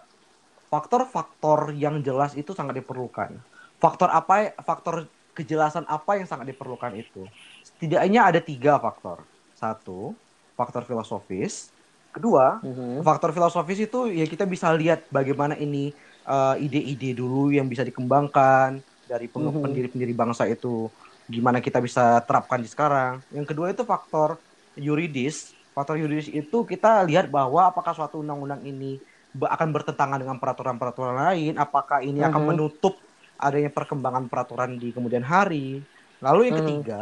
faktor-faktor 0.72 1.76
yang 1.76 2.00
jelas 2.04 2.36
itu 2.36 2.56
sangat 2.56 2.80
diperlukan. 2.80 3.36
faktor 3.76 4.08
apa 4.08 4.56
faktor 4.64 5.06
kejelasan 5.36 5.84
apa 5.92 6.16
yang 6.16 6.26
sangat 6.26 6.56
diperlukan 6.56 6.96
itu 6.96 7.28
setidaknya 7.62 8.32
ada 8.32 8.40
tiga 8.40 8.80
faktor 8.80 9.28
satu 9.52 10.16
faktor 10.56 10.88
filosofis 10.88 11.75
kedua 12.16 12.64
Mhm. 12.64 13.04
faktor 13.04 13.30
filosofis 13.36 13.80
itu 13.86 13.98
ya 14.10 14.26
kita 14.26 14.48
bisa 14.48 14.72
lihat 14.74 15.06
bagaimana 15.12 15.54
ini 15.60 15.94
uh, 16.26 16.56
ide-ide 16.58 17.14
dulu 17.20 17.52
yang 17.52 17.68
bisa 17.68 17.84
dikembangkan 17.84 18.82
dari 19.06 19.28
Mhm. 19.36 19.62
pendiri-pendiri 19.64 20.14
bangsa 20.16 20.48
itu 20.50 20.90
gimana 21.30 21.60
kita 21.62 21.82
bisa 21.84 22.22
terapkan 22.26 22.62
di 22.64 22.70
sekarang 22.70 23.22
yang 23.34 23.46
kedua 23.46 23.74
itu 23.74 23.84
faktor 23.86 24.40
yuridis 24.78 25.54
faktor 25.76 26.00
yuridis 26.02 26.32
itu 26.32 26.58
kita 26.66 27.04
lihat 27.06 27.28
bahwa 27.30 27.68
apakah 27.70 27.92
suatu 27.94 28.24
undang-undang 28.24 28.62
ini 28.64 29.02
akan 29.36 29.70
bertentangan 29.76 30.18
dengan 30.22 30.38
peraturan-peraturan 30.40 31.16
lain 31.30 31.54
apakah 31.60 32.00
ini 32.02 32.24
akan 32.24 32.42
Mhm. 32.42 32.50
menutup 32.56 32.96
adanya 33.36 33.68
perkembangan 33.68 34.32
peraturan 34.32 34.80
di 34.80 34.96
kemudian 34.96 35.26
hari 35.28 35.84
lalu 36.24 36.50
yang 36.50 36.56
Mhm. 36.56 36.62
ketiga 36.64 37.00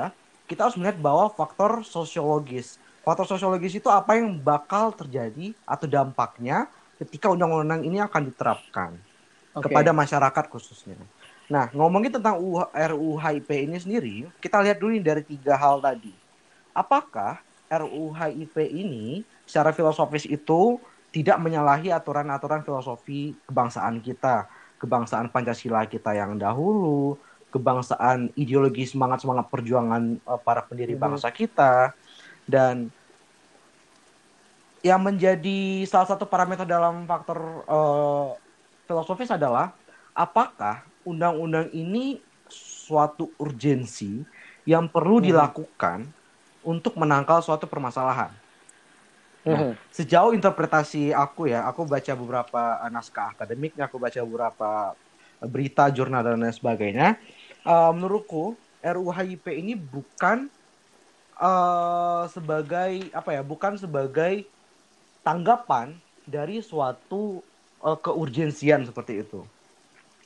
kita 0.50 0.68
harus 0.68 0.76
melihat 0.82 0.98
bahwa 1.00 1.30
faktor 1.38 1.86
sosiologis 1.86 2.82
faktor 3.04 3.28
sosiologis 3.28 3.76
itu 3.76 3.92
apa 3.92 4.16
yang 4.16 4.40
bakal 4.40 4.96
terjadi 4.96 5.52
atau 5.68 5.86
dampaknya 5.92 6.72
ketika 6.96 7.28
undang-undang 7.28 7.84
ini 7.84 8.00
akan 8.00 8.32
diterapkan 8.32 8.96
Oke. 9.52 9.68
kepada 9.68 9.92
masyarakat 9.92 10.46
khususnya. 10.48 10.96
Nah, 11.52 11.68
ngomongin 11.76 12.16
tentang 12.16 12.40
RUU 12.72 13.20
HIP 13.20 13.50
ini 13.52 13.78
sendiri, 13.78 14.16
kita 14.40 14.64
lihat 14.64 14.80
dulu 14.80 14.96
nih 14.96 15.04
dari 15.04 15.22
tiga 15.28 15.60
hal 15.60 15.84
tadi. 15.84 16.16
Apakah 16.72 17.44
RUU 17.68 18.16
HIP 18.16 18.56
ini 18.72 19.28
secara 19.44 19.76
filosofis 19.76 20.24
itu 20.24 20.80
tidak 21.12 21.38
menyalahi 21.44 21.94
aturan-aturan 21.94 22.64
filosofi 22.64 23.36
kebangsaan 23.46 24.00
kita, 24.02 24.48
kebangsaan 24.80 25.30
Pancasila 25.30 25.86
kita 25.86 26.16
yang 26.16 26.40
dahulu, 26.40 27.20
kebangsaan 27.54 28.34
ideologi 28.34 28.88
semangat-semangat 28.90 29.52
perjuangan 29.52 30.18
eh, 30.18 30.40
para 30.42 30.66
pendiri 30.66 30.98
Mhm. 30.98 31.02
bangsa 31.04 31.30
kita 31.30 31.94
dan 32.48 32.92
yang 34.84 35.00
menjadi 35.00 35.88
salah 35.88 36.08
satu 36.12 36.28
parameter 36.28 36.68
dalam 36.68 37.08
faktor 37.08 37.64
eh, 37.64 38.30
filosofis 38.88 39.32
adalah 39.32 39.80
apakah 40.12 40.92
undang-undang 41.08 41.72
ini 41.72 42.28
suatu 42.52 43.32
urgensi 43.40 44.28
yang 44.68 44.92
perlu 44.92 45.24
Mhm. 45.24 45.26
dilakukan 45.32 46.00
untuk 46.64 47.00
menangkal 47.00 47.40
suatu 47.44 47.68
permasalahan. 47.72 48.36
Mhm. 49.46 49.76
Sejauh 49.92 50.32
interpretasi 50.34 51.12
aku 51.14 51.52
ya, 51.52 51.68
aku 51.70 51.84
baca 51.86 52.14
beberapa 52.16 52.62
eh, 52.84 52.92
naskah 52.92 53.36
akademiknya, 53.36 53.88
aku 53.92 53.98
baca 54.00 54.20
beberapa 54.24 54.70
eh, 55.44 55.50
berita, 55.52 55.84
jurnal 55.92 56.22
dan 56.24 56.40
lain 56.44 56.56
sebagainya. 56.56 57.08
Eh, 57.68 57.92
menurutku 57.96 58.64
RUU 58.84 59.12
HIP 59.16 59.46
ini 59.60 59.74
bukan 59.76 60.48
eh, 61.38 62.24
sebagai 62.30 62.92
apa 63.12 63.30
ya, 63.34 63.42
bukan 63.42 63.78
sebagai 63.78 64.46
tanggapan 65.24 65.96
dari 66.24 66.60
suatu 66.60 67.42
eh, 67.84 67.98
keurgensian 68.00 68.88
seperti 68.88 69.24
itu. 69.24 69.44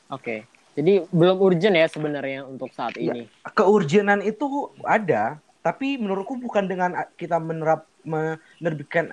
Oke. 0.08 0.46
Jadi 0.78 1.02
belum 1.10 1.42
urgent 1.42 1.74
ya 1.74 1.90
sebenarnya 1.90 2.46
untuk 2.46 2.70
saat 2.70 2.94
Iya. 2.94 3.10
ini. 3.10 3.22
Keurgenan 3.50 4.22
itu 4.22 4.70
ada, 4.86 5.42
tapi 5.58 5.98
menurutku 5.98 6.38
bukan 6.38 6.70
dengan 6.70 6.94
kita 7.18 7.42
menerap 7.42 7.82
menerbitkan 8.06 9.10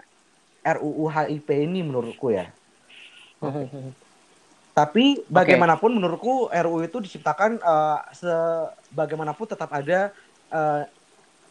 RUU 0.61 1.09
HIP 1.09 1.49
ini 1.49 1.81
menurutku 1.81 2.29
ya. 2.29 2.53
Tapi 4.75 5.25
bagaimanapun 5.25 5.89
menurutku 5.97 6.53
RUU 6.53 6.85
itu 6.85 7.01
diciptakan 7.01 7.57
eh, 7.57 7.99
sebagaimanapun 8.13 9.45
tetap 9.49 9.73
ada 9.73 10.13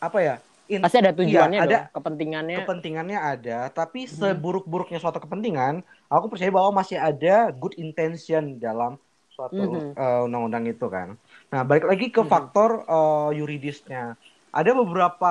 apa 0.01 0.19
ya? 0.23 0.35
in- 0.71 0.81
Pasti 0.85 0.97
ada 1.03 1.13
tujuannya 1.13 1.59
Iya, 1.59 1.65
ada 1.65 1.77
dong, 1.77 1.85
kepentingannya. 1.97 2.57
kepentingannya 2.57 3.19
ada, 3.33 3.53
tapi 3.79 3.99
Mhm. 4.05 4.17
seburuk-buruknya 4.19 4.99
suatu 5.03 5.19
kepentingan, 5.25 5.75
aku 6.13 6.25
percaya 6.33 6.53
bahwa 6.53 6.71
masih 6.81 6.99
ada 7.09 7.53
good 7.61 7.75
intention 7.77 8.57
dalam 8.65 8.97
suatu 9.35 9.61
Mhm. 9.61 9.97
eh, 9.99 10.19
undang-undang 10.27 10.65
itu 10.73 10.85
kan. 10.97 11.09
Nah, 11.53 11.61
balik 11.69 11.85
lagi 11.91 12.07
ke 12.17 12.21
Mhm. 12.21 12.29
faktor 12.33 12.71
eh, 12.89 13.29
yuridisnya. 13.39 14.17
Ada 14.55 14.71
beberapa 14.81 15.27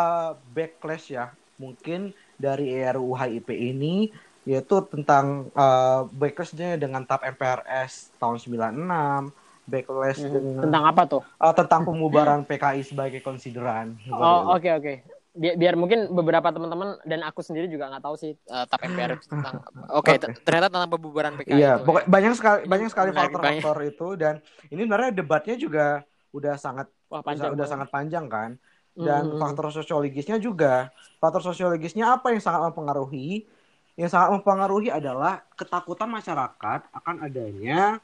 backlash 0.55 1.05
ya, 1.17 1.31
mungkin 1.61 2.11
dari 2.43 2.63
RUU 2.83 3.13
HIP 3.21 3.49
ini 3.55 4.11
yaitu 4.49 4.75
tentang 4.91 5.25
eh, 5.59 5.99
backlashnya 6.19 6.75
dengan 6.83 7.01
TAP 7.07 7.21
MPRS 7.33 7.93
tahun 8.19 8.37
96, 8.43 9.23
backlash 9.63 10.19
Mhm. 10.19 10.31
dengan 10.31 10.61
Tentang 10.61 10.83
apa 10.85 11.01
tuh? 11.05 11.21
eh, 11.23 11.53
tentang 11.53 11.81
pembubaran 11.87 12.41
PKI 12.43 12.81
sebagai 12.83 13.19
konsideran. 13.19 13.95
Oh, 14.09 14.53
oke 14.53 14.69
oke. 14.69 14.93
Biar, 15.33 15.57
biar 15.57 15.73
mungkin 15.73 16.13
beberapa 16.13 16.53
teman-teman 16.53 17.01
dan 17.09 17.25
aku 17.25 17.41
sendiri 17.41 17.65
juga 17.65 17.89
nggak 17.89 18.05
tahu 18.05 18.13
sih 18.13 18.37
uh, 18.53 18.69
TAP 18.69 18.85
MPR 18.85 19.17
tentang. 19.17 19.65
Oke, 19.89 20.13
Oke. 20.21 20.21
t- 20.21 20.29
ternyata 20.45 20.69
tentang 20.69 20.91
pembubaran 20.93 21.33
PKI. 21.33 21.57
Iya, 21.57 21.71
itu 21.81 21.89
ya. 21.89 22.05
banyak 22.05 22.33
sekali 22.37 22.59
banyak 22.69 22.89
sekali 22.93 23.09
faktor-faktor 23.09 23.77
itu 23.81 24.07
dan 24.13 24.33
ini 24.69 24.85
sebenarnya 24.85 25.09
debatnya 25.09 25.55
juga 25.57 26.05
udah 26.29 26.53
sangat 26.53 26.85
Wah, 27.09 27.17
udah, 27.17 27.25
panjang. 27.25 27.49
udah 27.49 27.57
banget. 27.57 27.71
sangat 27.73 27.87
panjang 27.89 28.25
kan. 28.29 28.49
Dan 28.93 29.21
Mhm. 29.25 29.41
faktor 29.41 29.73
sosiologisnya 29.73 30.37
juga. 30.37 30.93
Faktor 31.17 31.41
sosiologisnya 31.41 32.13
apa 32.13 32.29
yang 32.29 32.37
sangat 32.37 32.69
mempengaruhi? 32.69 33.49
Yang 33.97 34.13
sangat 34.13 34.37
mempengaruhi 34.37 34.93
adalah 34.93 35.41
ketakutan 35.53 36.09
masyarakat 36.09 36.79
akan 36.93 37.15
adanya 37.25 37.97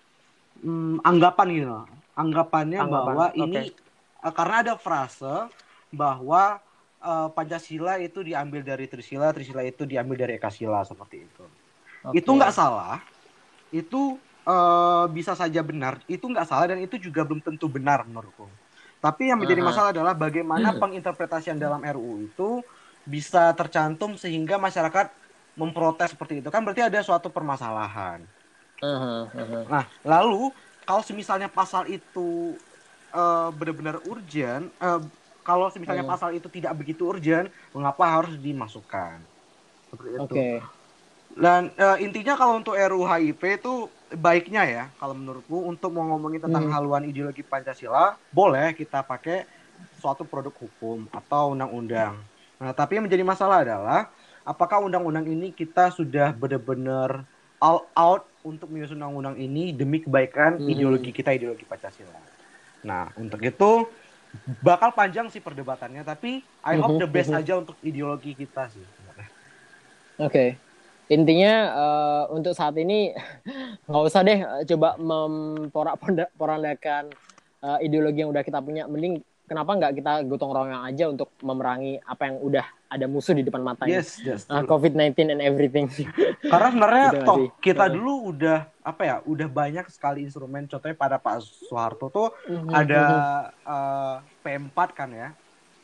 hmm, 0.64 1.04
anggapan 1.04 1.48
gitu. 1.56 1.68
Loh. 1.68 1.86
Anggapannya 2.20 2.80
Anggapan, 2.84 2.92
bahwa 2.92 3.26
oke. 3.32 3.40
ini 3.40 3.62
eh, 4.24 4.34
karena 4.36 4.56
ada 4.66 4.74
frase 4.76 5.36
bahwa 5.90 6.60
eh, 7.00 7.28
Pancasila 7.32 7.98
itu 8.00 8.20
diambil 8.22 8.62
dari 8.62 8.86
Trisila, 8.86 9.32
Trisila 9.32 9.64
itu 9.64 9.88
diambil 9.88 10.28
dari 10.28 10.34
Ekasila 10.36 10.84
seperti 10.84 11.24
itu. 11.24 11.46
Oke. 12.04 12.20
itu 12.20 12.30
nggak 12.32 12.54
salah. 12.54 13.00
Itu 13.72 14.20
eh, 14.44 15.06
bisa 15.16 15.34
saja 15.36 15.64
benar. 15.64 16.04
Itu 16.06 16.28
nggak 16.28 16.48
salah 16.48 16.76
dan 16.76 16.80
itu 16.84 17.00
juga 17.00 17.24
belum 17.24 17.40
tentu 17.40 17.72
benar 17.72 18.04
menurutku. 18.04 18.48
Tapi 19.00 19.32
yang 19.32 19.40
menjadi 19.40 19.64
masalah 19.64 19.96
adalah 19.96 20.12
bagaimana 20.12 20.76
penginterpretasian 20.76 21.56
dalam 21.56 21.80
RUU 21.80 22.28
itu 22.28 22.60
bisa 23.08 23.56
tercantum 23.56 24.20
sehingga 24.20 24.60
masyarakat 24.60 25.08
memprotes 25.56 26.12
seperti 26.12 26.44
itu. 26.44 26.52
Kan 26.52 26.68
berarti 26.68 26.84
ada 26.84 27.00
suatu 27.00 27.32
permasalahan 27.32 28.28
Nah 29.72 29.84
lalu 30.12 30.36
kalau 30.88 31.04
semisalnya 31.10 31.50
pasal 31.58 31.84
itu 31.96 32.20
eh, 33.16 33.48
benar-benar 33.58 33.96
urgent 34.12 34.64
eh, 34.84 35.00
kalau 35.46 35.66
misalnya 35.82 36.06
Hmm. 36.06 36.12
pasal 36.12 36.30
itu 36.38 36.48
tidak 36.56 36.74
begitu 36.80 37.02
urgent 37.12 37.48
mengapa 37.76 38.04
harus 38.16 38.36
dimasukkan 38.46 39.18
seperti 39.92 40.12
itu 40.22 40.36
Oke. 40.36 40.62
dan 41.46 41.62
eh, 41.82 41.98
intinya 42.06 42.34
kalau 42.40 42.54
untuk 42.60 42.74
RUU 42.76 43.06
HIP 43.12 43.44
itu 43.62 43.70
baiknya 44.26 44.62
ya 44.76 44.84
kalau 45.00 45.14
menurutku 45.20 45.56
untuk 45.72 45.90
mau 45.96 46.06
ngomongin 46.10 46.42
tentang 46.46 46.66
Hmm. 46.66 46.74
haluan 46.74 47.04
ideologi 47.10 47.42
Pancasila 47.46 48.18
boleh 48.38 48.74
kita 48.80 49.06
pakai 49.06 49.46
suatu 50.02 50.24
produk 50.32 50.54
hukum 50.64 51.08
atau 51.18 51.54
undang-undang. 51.56 52.26
Nah, 52.60 52.72
tapi 52.76 52.92
yang 53.00 53.06
menjadi 53.08 53.24
masalah 53.24 53.58
adalah 53.64 54.00
apakah 54.44 54.84
undang-undang 54.86 55.26
ini 55.32 55.56
kita 55.56 55.92
sudah 55.94 56.36
benar-benar 56.36 57.24
all 57.60 57.92
out 57.96 58.24
untuk 58.44 58.72
menyusun 58.72 58.96
undang-undang 59.00 59.36
ini 59.36 59.76
demi 59.76 60.00
kebaikan 60.00 60.64
Hmm. 60.64 60.72
ideologi 60.72 61.12
kita 61.12 61.36
ideologi 61.36 61.68
Pancasila. 61.68 62.16
Nah, 62.88 63.12
untuk 63.20 63.44
itu 63.44 63.92
bakal 64.64 64.96
panjang 64.96 65.28
sih 65.28 65.44
perdebatannya 65.44 66.06
tapi 66.06 66.40
I 66.64 66.80
hope 66.80 67.02
the 67.02 67.10
best 67.10 67.34
Mhm. 67.34 67.40
aja 67.44 67.54
untuk 67.60 67.76
ideologi 67.84 68.32
kita 68.38 68.70
sih. 68.72 68.86
Oke. 70.20 70.56
Intinya 71.10 71.54
eh, 71.74 72.24
untuk 72.32 72.54
saat 72.54 72.78
ini 72.78 73.12
nggak 73.90 74.04
usah 74.06 74.22
deh 74.22 74.40
eh, 74.40 74.64
coba 74.70 74.96
memporak-porandakan 75.02 77.04
eh, 77.66 77.78
ideologi 77.84 78.22
yang 78.24 78.32
udah 78.32 78.46
kita 78.46 78.62
punya. 78.62 78.86
Mending 78.86 79.26
kenapa 79.50 79.72
nggak 79.74 79.94
kita 79.98 80.12
gotong 80.30 80.52
royong 80.54 80.84
aja 80.86 81.10
untuk 81.10 81.34
memerangi 81.42 81.98
apa 82.06 82.30
yang 82.30 82.38
udah 82.38 82.66
ada 82.90 83.06
musuh 83.10 83.34
di 83.34 83.44
depan 83.46 83.62
mata 83.66 83.86
ini. 83.90 83.98
Yes, 83.98 84.22
yes. 84.22 84.46
Ah, 84.50 84.62
true. 84.62 84.70
COVID-19 84.70 85.34
and 85.34 85.42
everything. 85.42 85.90
Karena 86.52 86.68
sebenarnya 86.70 87.06
Gitu 87.10 87.18
toh 87.26 87.38
sih? 87.42 87.48
kita 87.62 87.84
Heeh. 87.86 87.94
dulu 87.98 88.14
udah 88.34 88.58
apa 88.82 89.02
ya, 89.06 89.16
udah 89.26 89.48
banyak 89.50 89.86
sekali 89.90 90.20
instrumen. 90.26 90.66
Contohnya 90.70 90.98
pada 90.98 91.18
Pak 91.18 91.42
Soeharto 91.42 92.06
tuh 92.10 92.28
Mhm, 92.50 92.70
ada 92.74 93.04
mhm. 93.06 93.22
eh, 93.74 94.16
P4 94.46 94.90
kan 94.94 95.10
ya, 95.12 95.30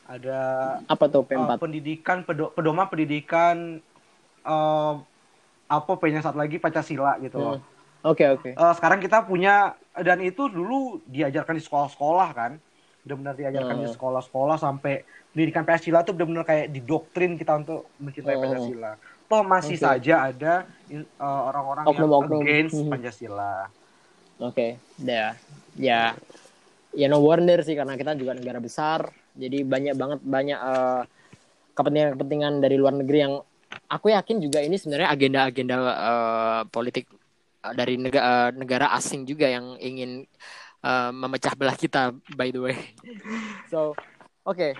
ada 0.06 0.38
apa 0.86 1.04
tuh 1.10 1.22
eh, 1.26 1.26
P4? 1.30 1.56
pendidikan 1.62 2.18
pedo- 2.26 2.52
pedoman 2.54 2.86
pendidikan 2.90 3.56
eh, 4.46 4.92
apa 5.66 5.92
P-nya 5.98 6.22
satu 6.22 6.38
lagi 6.38 6.62
Pancasila 6.62 7.18
gitu 7.18 7.38
loh. 7.42 7.58
Hmm. 7.58 7.74
Oke 8.06 8.22
oke. 8.30 8.50
Eh, 8.54 8.72
sekarang 8.78 9.02
kita 9.02 9.26
punya 9.26 9.74
dan 9.98 10.18
itu 10.22 10.46
dulu 10.46 11.02
diajarkan 11.10 11.54
di 11.58 11.62
sekolah-sekolah 11.62 12.28
kan, 12.38 12.52
benar-benar 13.06 13.38
diajarkan 13.38 13.76
di 13.78 13.86
Hmm. 13.86 13.94
sekolah-sekolah 13.94 14.56
sampai 14.58 14.94
pendidikan 15.30 15.62
Pancasila 15.62 16.02
tuh 16.02 16.12
benar-benar 16.12 16.42
kayak 16.42 16.74
didoktrin 16.74 17.38
kita 17.38 17.54
untuk 17.54 17.86
mencintai 17.96 18.34
Hmm. 18.34 18.42
Pancasila. 18.42 18.92
Toh 19.26 19.42
masih 19.42 19.78
Oke. 19.78 19.84
saja 19.86 20.14
ada 20.26 20.52
eh, 20.90 21.02
orang-orang 21.22 21.86
yang 21.86 21.94
Oknum-oknum. 21.94 22.42
against 22.42 22.76
Hmm. 22.76 22.90
Pancasila. 22.90 23.70
Oke, 24.36 24.76
ya, 25.00 25.32
ya. 25.74 26.12
ya 26.92 27.06
no 27.06 27.20
wonder 27.20 27.60
sih 27.60 27.72
karena 27.72 27.92
kita 27.92 28.12
juga 28.12 28.32
negara 28.32 28.56
besar 28.56 29.08
jadi 29.32 29.64
banyak 29.64 29.94
banget 29.94 30.20
banyak 30.20 30.56
uh, 30.56 31.04
kepentingan-kepentingan 31.72 32.60
dari 32.60 32.76
luar 32.76 32.96
negeri 32.96 33.18
yang 33.20 33.34
aku 33.86 34.08
yakin 34.08 34.40
juga 34.40 34.60
ini 34.60 34.76
sebenarnya 34.76 35.12
agenda-agenda 35.12 35.76
uh, 35.76 36.62
politik 36.68 37.04
dari 37.76 38.00
negara, 38.00 38.24
uh, 38.24 38.50
negara 38.52 38.86
asing 38.92 39.24
juga 39.24 39.44
yang 39.44 39.76
ingin 39.76 40.24
uh, 40.86 41.10
memecah 41.10 41.58
belah 41.58 41.74
kita 41.74 42.14
by 42.38 42.54
the 42.54 42.62
way. 42.62 42.78
so, 43.72 43.98
oke. 44.46 44.54
Okay. 44.54 44.72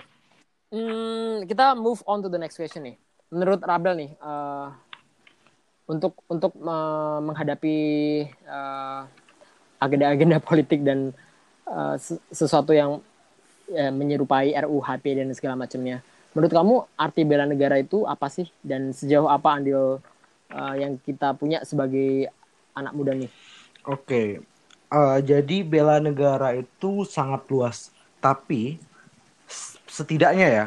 Hmm, 0.67 1.47
kita 1.47 1.75
move 1.79 2.03
on 2.07 2.23
to 2.23 2.27
the 2.31 2.39
next 2.39 2.59
question 2.59 2.83
nih. 2.83 2.95
Menurut 3.31 3.63
Rabel 3.63 3.95
nih, 3.95 4.11
uh, 4.19 4.71
untuk 5.87 6.19
untuk 6.27 6.51
uh, 6.59 7.19
menghadapi 7.23 7.77
uh, 8.47 9.07
agenda-agenda 9.79 10.43
politik 10.47 10.83
dan 10.83 11.15
uh, 11.67 11.95
sesuatu 12.31 12.75
yang 12.75 12.99
uh, 13.71 13.91
menyerupai 13.95 14.51
RUHP 14.59 15.23
dan 15.23 15.31
segala 15.31 15.55
macamnya. 15.55 16.03
Menurut 16.35 16.53
kamu 16.53 16.75
arti 16.99 17.23
bela 17.23 17.47
negara 17.47 17.79
itu 17.79 18.03
apa 18.05 18.27
sih 18.29 18.45
dan 18.61 18.91
sejauh 18.91 19.31
apa 19.31 19.57
andil 19.57 20.03
uh, 20.51 20.75
yang 20.75 20.99
kita 21.01 21.33
punya 21.33 21.63
sebagai 21.63 22.29
anak 22.75 22.93
muda 22.93 23.15
nih? 23.15 23.31
Oke, 23.87 24.03
okay. 24.03 24.27
Uh, 24.91 25.19
jadi 25.19 25.63
bela 25.63 25.99
negara 25.99 26.55
itu 26.55 27.03
sangat 27.07 27.47
luas. 27.51 27.91
Tapi 28.17 28.79
setidaknya 29.87 30.47
ya, 30.47 30.65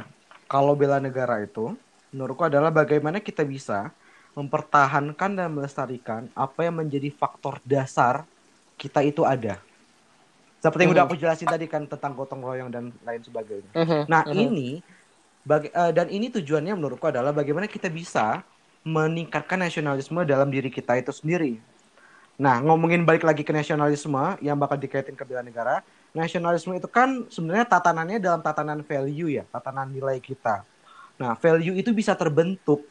kalau 0.49 0.73
bela 0.79 1.03
negara 1.03 1.43
itu, 1.45 1.77
menurutku 2.15 2.47
adalah 2.47 2.73
bagaimana 2.73 3.21
kita 3.21 3.45
bisa 3.45 3.93
mempertahankan 4.39 5.31
dan 5.35 5.49
melestarikan 5.51 6.31
apa 6.39 6.71
yang 6.71 6.79
menjadi 6.79 7.11
faktor 7.11 7.59
dasar 7.67 8.23
kita 8.79 9.03
itu 9.03 9.27
ada. 9.27 9.59
Seperti 10.61 10.87
yang 10.87 10.93
uh 10.93 11.03
-huh. 11.03 11.05
udah 11.05 11.05
aku 11.11 11.17
jelasin 11.19 11.49
tadi 11.49 11.67
kan 11.67 11.89
tentang 11.89 12.13
gotong 12.15 12.45
royong 12.45 12.71
dan 12.71 12.93
lain 13.03 13.23
sebagainya. 13.25 13.71
Uh 13.75 13.83
-huh. 13.83 14.03
Nah 14.07 14.23
uh 14.25 14.33
-huh. 14.33 14.45
ini 14.45 14.85
bagi, 15.43 15.73
uh, 15.73 15.91
dan 15.91 16.07
ini 16.13 16.29
tujuannya 16.29 16.77
menurutku 16.77 17.09
adalah 17.09 17.33
bagaimana 17.33 17.65
kita 17.65 17.89
bisa 17.89 18.45
meningkatkan 18.85 19.61
nasionalisme 19.61 20.21
dalam 20.25 20.49
diri 20.49 20.69
kita 20.73 20.97
itu 21.01 21.13
sendiri. 21.13 21.61
Nah, 22.41 22.57
ngomongin 22.65 23.05
balik 23.05 23.29
lagi 23.29 23.45
ke 23.45 23.53
nasionalisme 23.53 24.41
yang 24.41 24.57
bakal 24.57 24.81
dikaitin 24.81 25.13
ke 25.13 25.29
bela 25.29 25.45
negara, 25.45 25.85
nasionalisme 26.17 26.73
itu 26.73 26.89
kan 26.89 27.29
sebenarnya 27.29 27.69
tatanannya 27.69 28.17
dalam 28.17 28.41
tatanan 28.41 28.81
value 28.81 29.29
ya, 29.29 29.45
tatanan 29.53 29.93
nilai 29.93 30.17
kita. 30.25 30.65
Nah, 31.21 31.37
value 31.37 31.77
itu 31.77 31.93
bisa 31.93 32.17
terbentuk 32.17 32.89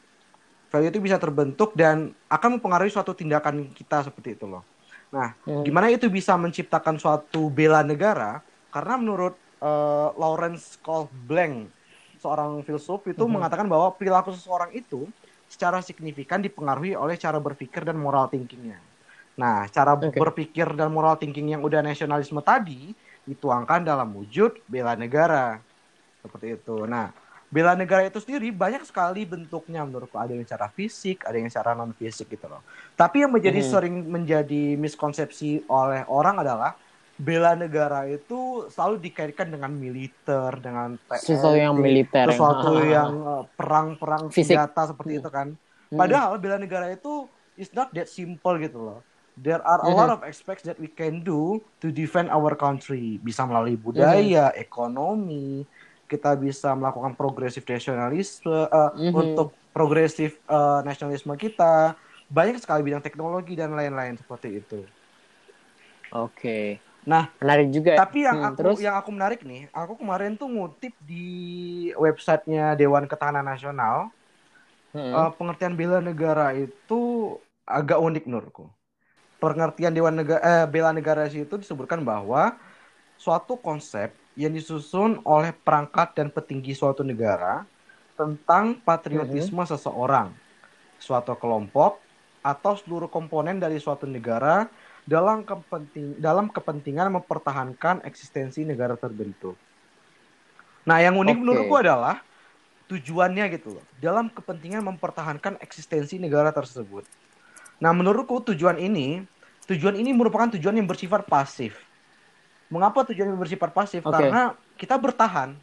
value 0.70 0.94
itu 0.94 1.02
bisa 1.02 1.18
terbentuk 1.18 1.74
dan 1.74 2.14
akan 2.30 2.58
mempengaruhi 2.58 2.94
suatu 2.94 3.18
tindakan 3.18 3.74
kita 3.74 4.06
seperti 4.06 4.38
itu 4.38 4.46
loh. 4.46 4.62
Nah, 5.10 5.34
hmm. 5.50 5.66
gimana 5.66 5.90
itu 5.90 6.06
bisa 6.08 6.38
menciptakan 6.38 7.02
suatu 7.02 7.50
bela 7.50 7.82
negara? 7.82 8.46
Karena 8.70 9.02
menurut 9.02 9.34
uh, 9.66 10.14
Lawrence 10.14 10.78
Blank, 11.26 11.74
seorang 12.22 12.62
filsuf 12.62 13.02
itu 13.10 13.26
hmm. 13.26 13.34
mengatakan 13.34 13.66
bahwa 13.66 13.90
perilaku 13.98 14.30
seseorang 14.38 14.70
itu 14.78 15.10
secara 15.50 15.82
signifikan 15.82 16.38
dipengaruhi 16.38 16.94
oleh 16.94 17.18
cara 17.18 17.42
berpikir 17.42 17.82
dan 17.82 17.98
moral 17.98 18.30
thinkingnya. 18.30 18.78
Nah, 19.40 19.72
cara 19.72 19.96
okay. 19.96 20.20
berpikir 20.20 20.68
dan 20.76 20.92
moral 20.92 21.16
thinking 21.16 21.56
yang 21.56 21.64
udah 21.64 21.80
nasionalisme 21.80 22.44
tadi 22.44 22.92
dituangkan 23.24 23.88
dalam 23.88 24.12
wujud 24.12 24.60
bela 24.68 25.00
negara. 25.00 25.64
Seperti 26.20 26.60
itu. 26.60 26.84
Nah, 26.84 27.16
bela 27.50 27.74
negara 27.74 28.06
itu 28.06 28.22
sendiri 28.22 28.54
banyak 28.54 28.86
sekali 28.86 29.26
bentuknya 29.26 29.82
menurutku 29.82 30.22
ada 30.22 30.38
yang 30.38 30.46
secara 30.46 30.70
fisik 30.70 31.26
ada 31.26 31.34
yang 31.34 31.50
secara 31.50 31.74
non 31.74 31.98
fisik 31.98 32.30
gitu 32.30 32.46
loh 32.46 32.62
tapi 32.94 33.26
yang 33.26 33.34
menjadi 33.34 33.58
hmm. 33.66 33.70
sering 33.74 33.96
menjadi 34.06 34.78
miskonsepsi 34.78 35.66
oleh 35.66 36.06
orang 36.06 36.46
adalah 36.46 36.78
bela 37.18 37.58
negara 37.58 38.06
itu 38.06 38.70
selalu 38.70 39.02
dikaitkan 39.02 39.50
dengan 39.50 39.74
militer 39.74 40.62
dengan 40.62 40.96
sesuatu 41.10 41.58
yang 41.58 41.74
militer 41.74 42.30
sesuatu 42.30 42.86
yang 42.86 43.12
eh, 43.18 43.44
perang-perang 43.58 44.30
senjata 44.30 44.94
seperti 44.94 45.18
hmm. 45.18 45.22
itu 45.26 45.30
kan 45.34 45.48
hmm. 45.90 45.98
padahal 45.98 46.38
bela 46.38 46.62
negara 46.62 46.94
itu 46.94 47.26
is 47.58 47.74
not 47.74 47.90
that 47.98 48.06
simple 48.06 48.56
gitu 48.62 48.78
loh 48.78 49.00
there 49.40 49.64
are 49.64 49.80
a 49.84 49.90
hmm. 49.90 49.98
lot 49.98 50.10
of 50.12 50.20
aspects 50.28 50.68
that 50.68 50.76
we 50.76 50.92
can 50.92 51.24
do 51.24 51.64
to 51.80 51.90
defend 51.90 52.28
our 52.28 52.54
country 52.60 53.18
bisa 53.24 53.48
melalui 53.48 53.80
budaya 53.80 54.52
ekonomi 54.60 55.64
kita 56.10 56.34
bisa 56.36 56.74
melakukan 56.74 57.14
progresif 57.14 57.62
nasionalisme 57.70 58.50
uh, 58.50 58.92
mm-hmm. 58.98 59.14
untuk 59.14 59.54
progresif 59.70 60.42
uh, 60.50 60.82
nasionalisme 60.82 61.38
kita 61.38 61.94
banyak 62.26 62.58
sekali 62.58 62.82
bidang 62.82 63.06
teknologi 63.06 63.54
dan 63.54 63.78
lain-lain 63.78 64.18
seperti 64.18 64.58
itu. 64.58 64.82
Oke. 66.10 66.34
Okay. 66.34 66.68
Nah, 67.06 67.30
menarik 67.42 67.70
juga. 67.74 67.96
Ya. 67.96 68.00
Tapi 68.06 68.26
yang 68.26 68.38
hmm, 68.38 68.50
aku 68.50 68.58
terus? 68.60 68.78
yang 68.82 68.96
aku 68.98 69.10
menarik 69.14 69.42
nih, 69.42 69.66
aku 69.74 69.98
kemarin 69.98 70.38
tuh 70.38 70.50
ngutip 70.50 70.94
di 71.02 71.90
websitenya 71.98 72.78
Dewan 72.78 73.10
Ketahanan 73.10 73.46
Nasional. 73.46 74.14
Hmm. 74.94 75.14
Uh, 75.14 75.30
pengertian 75.38 75.78
bela 75.78 76.02
negara 76.02 76.54
itu 76.58 77.34
agak 77.66 78.02
unik 78.02 78.26
menurutku. 78.26 78.66
Pengertian 79.40 79.96
Dewan 79.96 80.20
Negara 80.20 80.44
eh, 80.44 80.66
bela 80.68 80.92
negara 80.92 81.26
itu 81.32 81.56
disebutkan 81.56 82.04
bahwa 82.04 82.60
suatu 83.16 83.56
konsep 83.56 84.12
yang 84.36 84.56
disusun 84.56 85.20
oleh 85.28 85.52
perangkat 85.52 86.16
dan 86.16 86.28
petinggi 86.32 86.76
suatu 86.76 87.04
negara 87.04 87.68
tentang 88.20 88.80
patriotisme 88.84 89.60
mm 89.60 89.64
-hmm. 89.64 89.72
seseorang, 89.76 90.28
suatu 91.00 91.36
kelompok, 91.40 92.04
atau 92.44 92.76
seluruh 92.80 93.08
komponen 93.12 93.60
dari 93.60 93.80
suatu 93.80 94.08
negara 94.08 94.68
dalam 95.04 95.44
kepenting 95.44 96.20
dalam 96.20 96.48
kepentingan 96.48 97.12
mempertahankan 97.20 98.04
eksistensi 98.08 98.64
negara 98.64 98.96
terbentuk. 98.96 99.56
Nah, 100.88 101.04
yang 101.04 101.20
unik 101.20 101.36
okay. 101.36 101.44
menurutku 101.44 101.76
adalah 101.76 102.24
tujuannya 102.90 103.46
gitu 103.54 103.78
loh, 103.78 103.86
dalam 104.02 104.32
kepentingan 104.32 104.82
mempertahankan 104.82 105.60
eksistensi 105.62 106.18
negara 106.18 106.50
tersebut. 106.50 107.06
Nah, 107.80 107.92
menurutku 107.96 108.44
tujuan 108.54 108.76
ini, 108.80 109.24
tujuan 109.68 109.96
ini 109.96 110.12
merupakan 110.12 110.52
tujuan 110.52 110.76
yang 110.76 110.88
bersifat 110.88 111.24
pasif 111.28 111.90
Mengapa 112.70 113.02
tujuan 113.10 113.34
bersifat 113.34 113.74
pasif? 113.74 114.06
Okay. 114.06 114.14
Karena 114.14 114.54
kita 114.78 114.96
bertahan. 115.02 115.58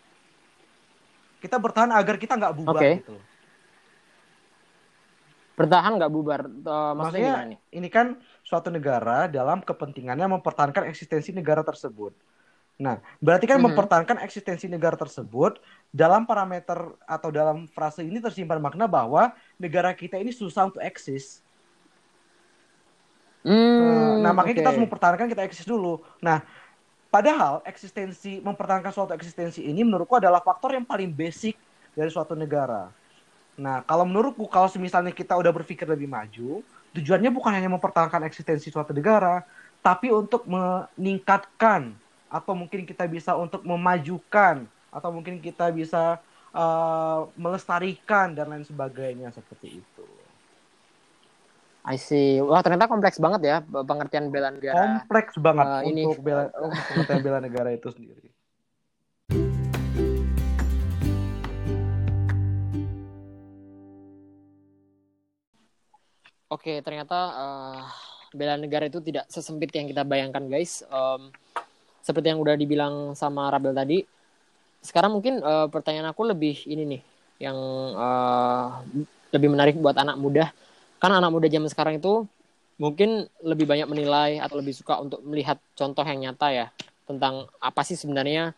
Kita 1.39 1.57
bertahan 1.63 1.95
agar 1.95 2.19
kita 2.19 2.35
nggak 2.35 2.55
bubar 2.59 2.83
okay. 2.83 2.95
gitu. 2.99 3.17
Bertahan 5.55 5.95
nggak 6.03 6.11
bubar. 6.13 6.51
Uh, 6.51 6.93
maksudnya, 6.99 7.33
maksudnya 7.47 7.63
ini 7.71 7.89
kan 7.89 8.19
suatu 8.43 8.75
negara 8.75 9.31
dalam 9.31 9.63
kepentingannya 9.63 10.27
mempertahankan 10.35 10.91
eksistensi 10.91 11.31
negara 11.31 11.63
tersebut. 11.63 12.11
Nah, 12.77 12.99
berarti 13.23 13.47
kan 13.47 13.57
mm 13.57 13.63
-hmm. 13.63 13.73
mempertahankan 13.73 14.19
eksistensi 14.27 14.67
negara 14.67 14.99
tersebut 14.99 15.63
dalam 15.95 16.27
parameter 16.27 16.77
atau 17.07 17.31
dalam 17.31 17.71
frase 17.71 18.03
ini 18.03 18.19
tersimpan 18.19 18.59
makna 18.59 18.91
bahwa 18.91 19.31
negara 19.57 19.95
kita 19.95 20.19
ini 20.19 20.35
susah 20.35 20.69
untuk 20.75 20.83
eksis. 20.83 21.46
Mm, 23.47 24.27
nah, 24.27 24.35
makanya 24.35 24.59
okay. 24.59 24.61
kita 24.61 24.71
harus 24.75 24.83
mempertahankan 24.83 25.27
kita 25.31 25.43
eksis 25.47 25.67
dulu. 25.71 26.03
Nah, 26.19 26.43
Padahal 27.17 27.63
eksistensi 27.65 28.43
mempertahankan 28.45 28.93
suatu 28.93 29.17
eksistensi 29.17 29.65
ini 29.65 29.87
menurutku 29.87 30.21
adalah 30.21 30.43
faktor 30.45 30.77
yang 30.77 30.85
paling 30.85 31.09
basic 31.09 31.57
dari 31.97 32.13
suatu 32.13 32.37
negara. 32.37 32.93
Nah, 33.57 33.81
kalau 33.89 34.05
menurutku 34.05 34.45
kalau 34.51 34.69
misalnya 34.77 35.17
kita 35.17 35.33
udah 35.33 35.49
berpikir 35.49 35.89
lebih 35.89 36.11
maju, 36.11 36.61
tujuannya 36.93 37.33
bukan 37.33 37.57
hanya 37.57 37.73
mempertahankan 37.73 38.21
eksistensi 38.29 38.69
suatu 38.69 38.93
negara, 38.93 39.41
tapi 39.81 40.13
untuk 40.13 40.45
meningkatkan 40.45 41.97
atau 42.29 42.53
mungkin 42.53 42.85
kita 42.85 43.09
bisa 43.09 43.33
untuk 43.33 43.65
memajukan 43.65 44.69
atau 44.93 45.09
mungkin 45.09 45.41
kita 45.41 45.73
bisa 45.73 46.21
uh, 46.53 47.33
melestarikan 47.33 48.37
dan 48.37 48.51
lain 48.51 48.67
sebagainya 48.69 49.33
seperti 49.33 49.81
itu. 49.81 49.96
I 51.87 52.03
see. 52.03 52.42
Wah 52.42 52.66
ternyata 52.66 52.90
kompleks 52.90 53.22
banget 53.22 53.46
ya 53.46 53.57
pengertian 53.62 54.35
bela 54.35 54.51
negara. 54.51 55.07
Kompleks 55.07 55.38
banget 55.38 55.66
uh, 55.70 55.87
untuk 55.87 56.18
ini. 56.18 56.18
bela 56.18 56.51
pengertian 56.90 57.22
bela 57.22 57.38
negara 57.38 57.70
itu 57.70 57.88
sendiri. 57.94 58.27
Oke, 66.51 66.83
ternyata 66.83 67.18
uh, 67.38 67.83
bela 68.35 68.59
negara 68.59 68.90
itu 68.90 68.99
tidak 68.99 69.31
sesempit 69.31 69.70
yang 69.70 69.87
kita 69.87 70.03
bayangkan, 70.03 70.42
guys. 70.46 70.83
Um, 70.90 71.31
seperti 72.03 72.35
yang 72.35 72.42
udah 72.42 72.55
dibilang 72.59 73.14
sama 73.14 73.51
Rabel 73.51 73.75
tadi. 73.75 74.03
Sekarang 74.83 75.14
mungkin 75.14 75.42
uh, 75.42 75.66
pertanyaan 75.70 76.11
aku 76.11 76.22
lebih 76.22 76.66
ini 76.70 76.99
nih, 76.99 77.03
yang 77.42 77.59
uh, 77.94 78.79
lebih 79.35 79.55
menarik 79.55 79.75
buat 79.79 79.99
anak 79.99 80.18
muda 80.18 80.51
kan 80.97 81.13
anak 81.13 81.31
muda 81.33 81.47
zaman 81.49 81.69
sekarang 81.69 82.01
itu 82.01 82.25
mungkin 82.77 83.25
lebih 83.41 83.65
banyak 83.65 83.89
menilai 83.89 84.41
atau 84.41 84.61
lebih 84.61 84.77
suka 84.77 85.01
untuk 85.01 85.25
melihat 85.25 85.57
contoh 85.73 86.05
yang 86.05 86.29
nyata 86.29 86.49
ya 86.53 86.67
tentang 87.09 87.49
apa 87.57 87.81
sih 87.87 87.97
sebenarnya 87.97 88.53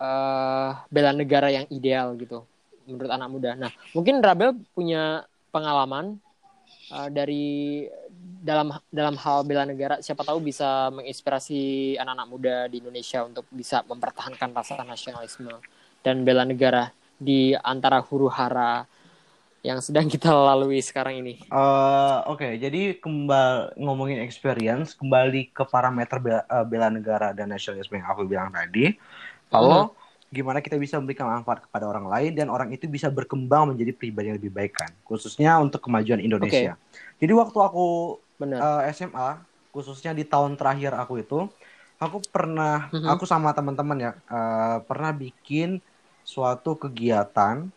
uh, 0.00 0.70
bela 0.88 1.12
negara 1.12 1.52
yang 1.52 1.68
ideal 1.68 2.16
gitu 2.16 2.44
menurut 2.86 3.10
anak 3.12 3.28
muda. 3.28 3.50
Nah 3.58 3.72
mungkin 3.92 4.22
Rabel 4.24 4.56
punya 4.72 5.26
pengalaman 5.52 6.16
uh, 6.94 7.08
dari 7.12 7.84
dalam 8.46 8.70
dalam 8.88 9.18
hal 9.18 9.42
bela 9.42 9.66
negara 9.66 9.98
siapa 9.98 10.22
tahu 10.22 10.38
bisa 10.38 10.88
menginspirasi 10.94 11.94
anak-anak 11.98 12.28
muda 12.30 12.56
di 12.70 12.78
Indonesia 12.78 13.26
untuk 13.26 13.44
bisa 13.50 13.82
mempertahankan 13.84 14.54
rasa 14.54 14.80
nasionalisme 14.86 15.50
dan 16.00 16.22
bela 16.22 16.46
negara 16.46 16.94
di 17.18 17.52
antara 17.58 17.98
huru 18.00 18.30
hara 18.30 18.86
yang 19.66 19.82
sedang 19.82 20.06
kita 20.06 20.30
lalui 20.30 20.78
sekarang 20.78 21.18
ini. 21.18 21.42
Uh, 21.50 22.22
Oke, 22.30 22.46
okay. 22.46 22.52
jadi 22.62 23.02
kembali 23.02 23.74
ngomongin 23.82 24.22
experience, 24.22 24.94
kembali 24.94 25.50
ke 25.50 25.66
parameter 25.66 26.22
bela, 26.22 26.46
uh, 26.46 26.62
bela 26.62 26.86
negara 26.86 27.34
dan 27.34 27.50
nasionalisme 27.50 27.98
yang 27.98 28.06
aku 28.06 28.22
bilang 28.22 28.54
tadi. 28.54 28.94
Kalau 29.50 29.90
-huh 29.90 30.04
gimana 30.26 30.58
kita 30.58 30.74
bisa 30.74 30.98
memberikan 30.98 31.30
manfaat 31.30 31.62
kepada 31.62 31.86
orang 31.86 32.10
lain 32.10 32.34
dan 32.34 32.50
orang 32.50 32.74
itu 32.74 32.90
bisa 32.90 33.06
berkembang 33.06 33.70
menjadi 33.70 33.94
pribadi 33.94 34.34
yang 34.34 34.38
lebih 34.42 34.50
baik 34.50 34.74
kan 34.74 34.90
khususnya 35.06 35.54
untuk 35.62 35.86
kemajuan 35.86 36.18
Indonesia. 36.18 36.74
Okay. 36.74 37.22
Jadi 37.22 37.32
waktu 37.32 37.58
aku 37.62 37.86
Bener. 38.36 38.60
Uh, 38.60 38.84
eh, 38.84 38.92
SMA 38.92 39.40
khususnya 39.72 40.12
di 40.12 40.26
tahun 40.26 40.60
terakhir 40.60 40.92
aku 40.92 41.24
itu 41.24 41.48
aku 41.96 42.20
pernah 42.28 42.92
mm 42.92 43.00
-hmm. 43.00 43.08
aku 43.16 43.24
sama 43.24 43.54
teman-teman 43.56 43.96
ya 43.96 44.12
uh, 44.28 44.84
pernah 44.84 45.14
bikin 45.14 45.80
suatu 46.26 46.76
kegiatan 46.76 47.70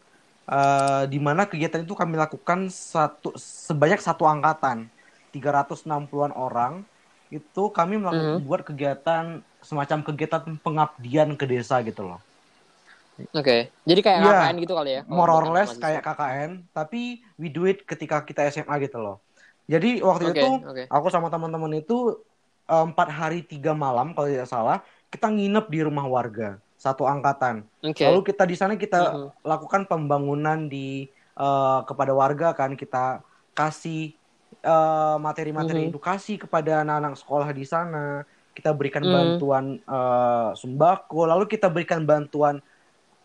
uh, 0.50 1.04
di 1.06 1.22
mana 1.22 1.46
kegiatan 1.46 1.86
itu 1.86 1.94
kami 1.94 2.18
lakukan 2.18 2.68
satu 2.74 3.38
sebanyak 3.38 4.02
satu 4.02 4.26
angkatan 4.26 4.90
360-an 5.30 6.34
orang 6.34 6.82
itu 7.30 7.70
kami 7.70 8.02
melakukan 8.02 8.26
mm 8.26 8.38
-hmm. 8.42 8.50
buat 8.50 8.62
kegiatan 8.66 9.24
semacam 9.62 9.98
kegiatan 10.02 10.42
pengabdian 10.66 11.38
ke 11.38 11.46
desa 11.46 11.78
gitu 11.86 12.10
loh. 12.10 12.20
Oke, 13.36 13.44
okay. 13.44 13.62
jadi 13.84 14.00
kayak 14.00 14.20
yeah, 14.24 14.32
KKN 14.48 14.56
gitu 14.64 14.74
kali 14.80 14.92
ya? 14.96 15.02
More 15.04 15.28
or 15.28 15.52
less 15.52 15.76
kayak 15.76 16.08
KKN, 16.08 16.72
tapi 16.72 17.20
we 17.36 17.52
do 17.52 17.68
it 17.68 17.84
ketika 17.84 18.24
kita 18.24 18.48
SMA 18.48 18.80
gitu 18.88 18.96
loh. 18.96 19.20
Jadi 19.68 20.00
waktu 20.00 20.32
okay, 20.32 20.40
itu 20.40 20.50
okay. 20.64 20.86
aku 20.88 21.12
sama 21.12 21.28
teman-teman 21.28 21.84
itu 21.84 22.16
eh, 22.66 22.84
empat 22.90 23.12
hari 23.12 23.44
tiga 23.44 23.76
malam 23.76 24.16
kalau 24.16 24.32
tidak 24.32 24.48
salah 24.48 24.82
kita 25.12 25.28
nginep 25.30 25.66
di 25.68 25.80
rumah 25.84 26.08
warga 26.08 26.58
satu 26.80 27.04
angkatan. 27.04 27.68
Okay. 27.84 28.08
Lalu 28.08 28.32
kita 28.32 28.48
di 28.48 28.56
sana 28.56 28.80
kita 28.80 29.00
uh 29.04 29.12
-huh. 29.12 29.30
lakukan 29.44 29.84
pembangunan 29.84 30.72
di 30.72 31.12
uh, 31.36 31.84
kepada 31.84 32.16
warga 32.16 32.56
kan 32.56 32.80
kita 32.80 33.20
kasih 33.52 34.16
eh, 34.64 35.18
materi-materi 35.20 35.76
uh, 35.76 35.82
uh 35.84 35.88
-huh. 35.92 35.92
edukasi 35.92 36.40
kepada 36.40 36.88
anak-anak 36.88 37.20
sekolah 37.20 37.50
di 37.52 37.68
sana. 37.68 38.24
Kita 38.56 38.72
berikan 38.72 39.04
uh 39.04 39.12
-huh. 39.12 39.16
bantuan 39.20 39.66
uh, 39.84 40.56
sembako, 40.56 41.28
lalu 41.28 41.52
kita 41.52 41.68
berikan 41.68 42.08
bantuan 42.08 42.64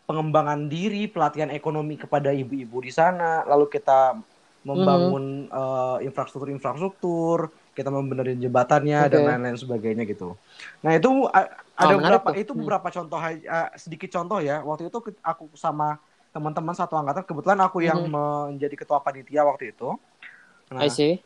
pengembangan 0.05 0.69
diri, 0.69 1.09
pelatihan 1.09 1.49
ekonomi 1.49 1.97
kepada 1.97 2.29
ibu-ibu 2.29 2.77
di 2.83 2.93
sana, 2.93 3.41
lalu 3.47 3.71
kita 3.73 4.19
membangun 4.65 5.49
mm-hmm. 5.49 5.53
uh, 5.53 5.97
infrastruktur-infrastruktur, 6.01 7.53
kita 7.75 7.91
membenerin 7.91 8.39
jembatannya 8.39 9.05
okay. 9.05 9.11
dan 9.11 9.21
lain-lain 9.27 9.59
sebagainya 9.59 10.07
gitu. 10.07 10.39
Nah 10.79 10.95
itu 10.95 11.27
uh, 11.27 11.47
ada 11.75 11.93
oh, 11.93 11.99
beberapa 11.99 12.29
itu 12.39 12.51
hmm. 12.55 12.61
beberapa 12.63 12.87
contoh 12.87 13.19
uh, 13.19 13.69
sedikit 13.75 14.09
contoh 14.15 14.39
ya. 14.39 14.63
Waktu 14.63 14.87
itu 14.87 14.97
aku 15.19 15.51
sama 15.59 15.99
teman-teman 16.35 16.75
satu 16.75 16.99
angkatan, 16.99 17.23
kebetulan 17.23 17.59
aku 17.63 17.79
yang 17.79 18.03
mm-hmm. 18.03 18.59
menjadi 18.59 18.75
ketua 18.75 18.99
panitia 18.99 19.47
waktu 19.47 19.71
itu. 19.71 19.95
Nah, 20.67 20.83
I 20.83 20.91
see. 20.91 21.23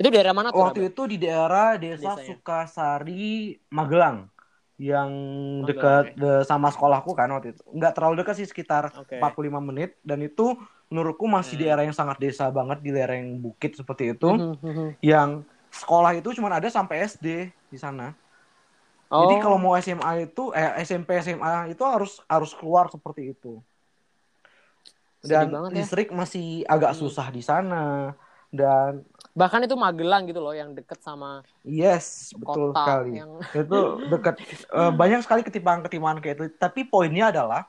Itu 0.00 0.08
daerah 0.08 0.32
mana 0.32 0.48
tuh? 0.48 0.64
Waktu 0.64 0.88
itu 0.88 1.04
di 1.04 1.20
daerah 1.20 1.76
Desa 1.76 2.16
Desanya. 2.16 2.24
Sukasari, 2.24 3.60
Magelang 3.68 4.32
yang 4.74 5.10
dekat 5.62 6.18
de, 6.18 6.42
sama 6.42 6.72
sekolahku 6.72 7.14
kan 7.14 7.30
waktu 7.30 7.54
itu. 7.54 7.62
Nggak 7.68 7.92
terlalu 7.94 8.14
dekat 8.24 8.34
sih 8.42 8.48
sekitar 8.48 8.90
okay. 8.90 9.22
45 9.22 9.60
menit 9.62 10.00
dan 10.02 10.18
itu 10.24 10.58
menurutku 10.90 11.30
masih 11.30 11.54
hmm. 11.54 11.62
di 11.62 11.66
area 11.70 11.84
yang 11.86 11.94
sangat 11.94 12.18
desa 12.18 12.50
banget 12.50 12.82
di 12.82 12.90
lereng 12.90 13.38
bukit 13.38 13.78
seperti 13.78 14.18
itu. 14.18 14.34
Hmm, 14.34 14.58
hmm, 14.58 14.74
hmm. 14.74 14.90
Yang 14.98 15.46
sekolah 15.74 16.14
itu 16.14 16.30
cuma 16.38 16.54
ada 16.54 16.70
sampai 16.70 17.02
SD 17.10 17.50
di 17.50 17.78
sana. 17.78 18.14
Oh. 19.10 19.26
Jadi 19.26 19.42
kalau 19.42 19.58
mau 19.58 19.74
SMA 19.78 20.30
itu 20.30 20.54
eh 20.54 20.80
SMP 20.86 21.18
SMA 21.18 21.74
itu 21.74 21.82
harus 21.82 22.22
harus 22.30 22.54
keluar 22.54 22.86
seperti 22.88 23.34
itu. 23.34 23.58
Dan 25.24 25.50
ya. 25.50 25.72
listrik 25.72 26.12
ya? 26.12 26.14
masih 26.14 26.62
agak 26.68 26.94
hmm. 26.94 27.00
susah 27.00 27.26
di 27.32 27.40
sana 27.40 28.12
dan 28.54 29.02
bahkan 29.34 29.58
itu 29.66 29.74
Magelang 29.74 30.30
gitu 30.30 30.38
loh 30.38 30.54
yang 30.54 30.78
deket 30.78 31.02
sama 31.02 31.42
yes 31.66 32.30
betul 32.38 32.70
sekali 32.70 33.18
yang... 33.18 33.42
itu 33.66 33.80
dekat 34.06 34.34
uh, 34.70 34.94
banyak 34.94 35.26
sekali 35.26 35.42
ketimpangan-ketimpangan 35.42 36.18
kayak 36.22 36.34
itu 36.38 36.44
tapi 36.54 36.86
poinnya 36.86 37.34
adalah 37.34 37.66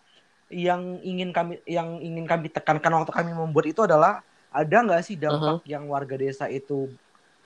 yang 0.53 1.01
ingin 1.01 1.33
kami 1.33 1.57
yang 1.65 1.97
ingin 1.97 2.29
kami 2.29 2.53
tekankan 2.53 3.01
waktu 3.01 3.09
kami 3.09 3.33
membuat 3.33 3.65
itu 3.65 3.81
adalah 3.81 4.21
ada 4.53 4.77
nggak 4.85 5.01
sih 5.01 5.17
dampak 5.17 5.41
uh 5.41 5.57
-huh. 5.57 5.65
yang 5.65 5.89
warga 5.89 6.13
desa 6.13 6.45
itu 6.45 6.93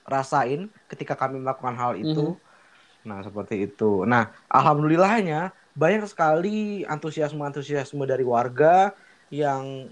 rasain 0.06 0.68
ketika 0.88 1.16
kami 1.16 1.40
melakukan 1.40 1.76
hal 1.76 1.92
itu 1.96 2.34
uh 2.34 2.36
-huh. 2.36 3.06
nah 3.06 3.18
seperti 3.24 3.68
itu 3.68 4.04
nah 4.04 4.32
alhamdulillahnya 4.48 5.52
banyak 5.72 6.04
sekali 6.10 6.84
antusiasme 6.84 7.40
antusiasme 7.40 8.04
dari 8.04 8.26
warga 8.26 8.92
yang 9.30 9.88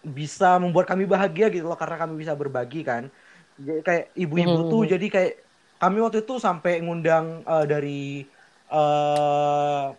bisa 0.00 0.56
membuat 0.56 0.88
kami 0.88 1.04
bahagia 1.04 1.52
gitu 1.52 1.68
loh 1.68 1.76
karena 1.76 1.96
kami 2.00 2.20
bisa 2.20 2.32
berbagi 2.32 2.82
kan 2.82 3.12
jadi 3.60 3.80
kayak 3.84 4.04
ibu-ibu 4.16 4.60
hmm. 4.64 4.70
tuh 4.72 4.82
jadi 4.88 5.06
kayak 5.12 5.32
kami 5.80 5.96
waktu 6.00 6.24
itu 6.24 6.34
sampai 6.40 6.80
ngundang 6.80 7.44
uh, 7.44 7.64
dari 7.68 8.24
uh, 8.72 9.92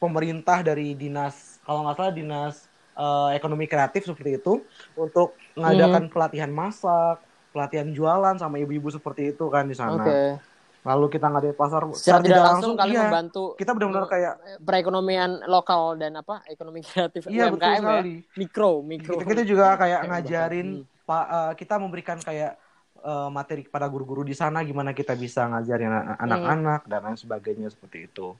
pemerintah 0.00 0.64
dari 0.64 0.96
dinas 0.96 1.60
kalau 1.64 1.84
nggak 1.84 1.96
salah 1.96 2.14
dinas 2.16 2.54
uh, 2.96 3.32
ekonomi 3.36 3.68
kreatif 3.68 4.08
seperti 4.08 4.40
itu 4.40 4.64
untuk 4.96 5.36
mengadakan 5.56 6.08
hmm. 6.08 6.12
pelatihan 6.12 6.52
masak 6.52 7.20
pelatihan 7.54 7.86
jualan 7.94 8.34
sama 8.34 8.58
ibu-ibu 8.58 8.90
seperti 8.90 9.30
itu 9.30 9.46
kan 9.46 9.70
di 9.70 9.78
sana 9.78 10.02
okay. 10.02 10.34
lalu 10.82 11.06
kita 11.14 11.30
ngadain 11.30 11.54
pasar 11.54 11.86
secara 11.94 12.20
tidak 12.26 12.42
langsung, 12.42 12.50
langsung 12.50 12.72
kalian 12.74 12.98
iya, 12.98 13.02
membantu 13.06 13.44
kita 13.54 13.70
benar-benar 13.70 14.06
kayak 14.10 14.34
perekonomian 14.66 15.30
lokal 15.46 15.94
dan 15.94 16.18
apa 16.18 16.42
ekonomi 16.50 16.82
kreatif 16.82 17.30
iya, 17.30 17.46
UMKM 17.48 17.54
betul 17.54 17.70
ya. 17.70 17.78
sekali. 17.78 18.14
ya 18.18 18.36
mikro 18.36 18.70
mikro 18.82 19.14
kita, 19.22 19.30
kita 19.30 19.42
juga 19.46 19.66
kayak 19.78 20.00
ngajarin 20.10 20.68
hmm 20.82 20.92
Pak 21.04 21.24
uh, 21.28 21.52
kita 21.52 21.76
memberikan 21.76 22.16
kayak 22.16 22.56
uh, 23.04 23.28
materi 23.28 23.68
kepada 23.68 23.84
guru-guru 23.92 24.24
di 24.24 24.32
sana 24.32 24.64
gimana 24.64 24.96
kita 24.96 25.12
bisa 25.12 25.44
ngajarin 25.52 26.16
anak-anak 26.16 26.80
hmm. 26.84 26.90
dan 26.90 27.00
lain 27.04 27.18
sebagainya 27.20 27.68
seperti 27.68 28.08
itu. 28.08 28.32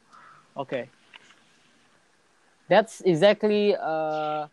Oke. 0.56 0.68
Okay. 0.68 0.84
That's 2.64 3.04
exactly 3.04 3.76
uh, 3.76 4.48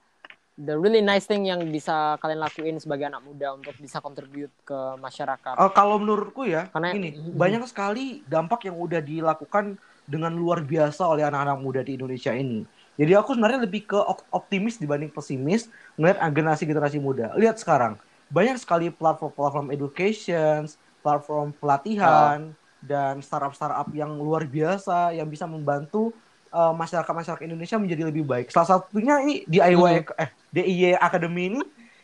the 0.62 0.78
really 0.78 1.02
nice 1.02 1.26
thing 1.26 1.50
yang 1.50 1.60
bisa 1.74 2.22
kalian 2.22 2.42
lakuin 2.42 2.78
sebagai 2.78 3.10
anak 3.10 3.26
muda 3.26 3.58
untuk 3.58 3.74
bisa 3.82 3.98
contribute 3.98 4.54
ke 4.62 4.80
masyarakat. 5.02 5.58
Uh, 5.58 5.74
kalau 5.74 5.98
menurutku 5.98 6.46
ya, 6.46 6.70
Karena, 6.70 6.94
ini 6.94 7.18
mm-hmm. 7.18 7.34
banyak 7.34 7.64
sekali 7.66 8.22
dampak 8.30 8.70
yang 8.70 8.78
udah 8.78 9.02
dilakukan 9.02 9.82
dengan 10.06 10.34
luar 10.38 10.62
biasa 10.62 11.02
oleh 11.10 11.26
anak-anak 11.26 11.58
muda 11.58 11.82
di 11.82 11.98
Indonesia 11.98 12.30
ini. 12.36 12.68
Jadi 13.00 13.18
aku 13.18 13.34
sebenarnya 13.34 13.66
lebih 13.66 13.90
ke 13.90 13.98
optimis 14.30 14.78
dibanding 14.78 15.10
pesimis 15.10 15.72
melihat 15.98 16.22
generasi-generasi 16.30 17.02
muda. 17.02 17.34
Lihat 17.34 17.58
sekarang, 17.58 17.98
banyak 18.30 18.62
sekali 18.62 18.94
platform-platform 18.94 19.74
education, 19.74 20.70
platform 21.02 21.56
pelatihan, 21.58 22.54
oh. 22.54 22.86
dan 22.86 23.24
startup-startup 23.24 23.90
yang 23.96 24.14
luar 24.20 24.46
biasa 24.46 25.16
yang 25.18 25.26
bisa 25.26 25.50
membantu 25.50 26.14
uh, 26.52 26.74
masyarakat-masyarakat 26.76 27.44
Indonesia 27.48 27.76
menjadi 27.80 28.04
lebih 28.12 28.24
baik. 28.28 28.52
Salah 28.52 28.80
satunya 28.80 29.24
ini 29.24 29.44
DIY 29.48 30.06
hmm. 30.06 30.22
eh 30.22 30.30
DIY 30.52 31.00
Academy 31.00 31.44
ini 31.56 31.62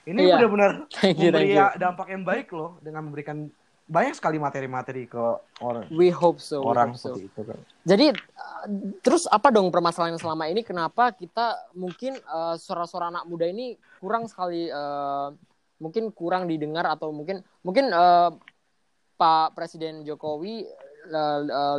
ini 0.07 0.21
yeah. 0.23 0.39
benar-benar 0.39 0.71
memberi 1.19 1.53
dampak 1.75 2.07
yang 2.09 2.23
baik 2.23 2.47
loh 2.55 2.79
dengan 2.79 3.11
memberikan 3.11 3.51
banyak 3.87 4.19
sekali 4.19 4.35
materi-materi 4.35 5.07
ke 5.07 5.23
orang. 5.63 5.87
We 5.95 6.11
hope 6.11 6.43
so. 6.43 6.59
Orang 6.59 6.99
hope 6.99 7.15
so. 7.15 7.15
itu 7.15 7.41
kan. 7.43 7.55
Jadi 7.87 8.11
uh, 8.11 8.65
terus 8.99 9.23
apa 9.31 9.47
dong 9.47 9.71
permasalahan 9.71 10.19
selama 10.19 10.51
ini? 10.51 10.59
Kenapa 10.63 11.15
kita 11.15 11.55
mungkin 11.71 12.19
uh, 12.27 12.59
suara-suara 12.59 13.07
anak 13.07 13.23
muda 13.23 13.47
ini 13.47 13.79
kurang 14.03 14.27
sekali 14.27 14.67
uh, 14.67 15.31
mungkin 15.79 16.11
kurang 16.11 16.51
didengar 16.51 16.83
atau 16.83 17.15
mungkin 17.15 17.39
mungkin 17.63 17.87
uh, 17.95 18.35
Pak 19.17 19.55
Presiden 19.55 20.03
Jokowi 20.03 20.67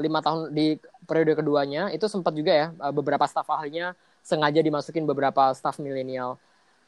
lima 0.00 0.18
tahun 0.24 0.52
di 0.52 0.80
periode 1.08 1.32
keduanya 1.38 1.88
itu 1.88 2.04
sempat 2.04 2.36
juga 2.36 2.52
ya 2.52 2.66
uh, 2.80 2.92
beberapa 2.92 3.24
staf 3.24 3.48
ahlinya 3.48 3.96
sengaja 4.20 4.60
dimasukin 4.60 5.08
beberapa 5.08 5.52
staf 5.56 5.80
milenial. 5.80 6.36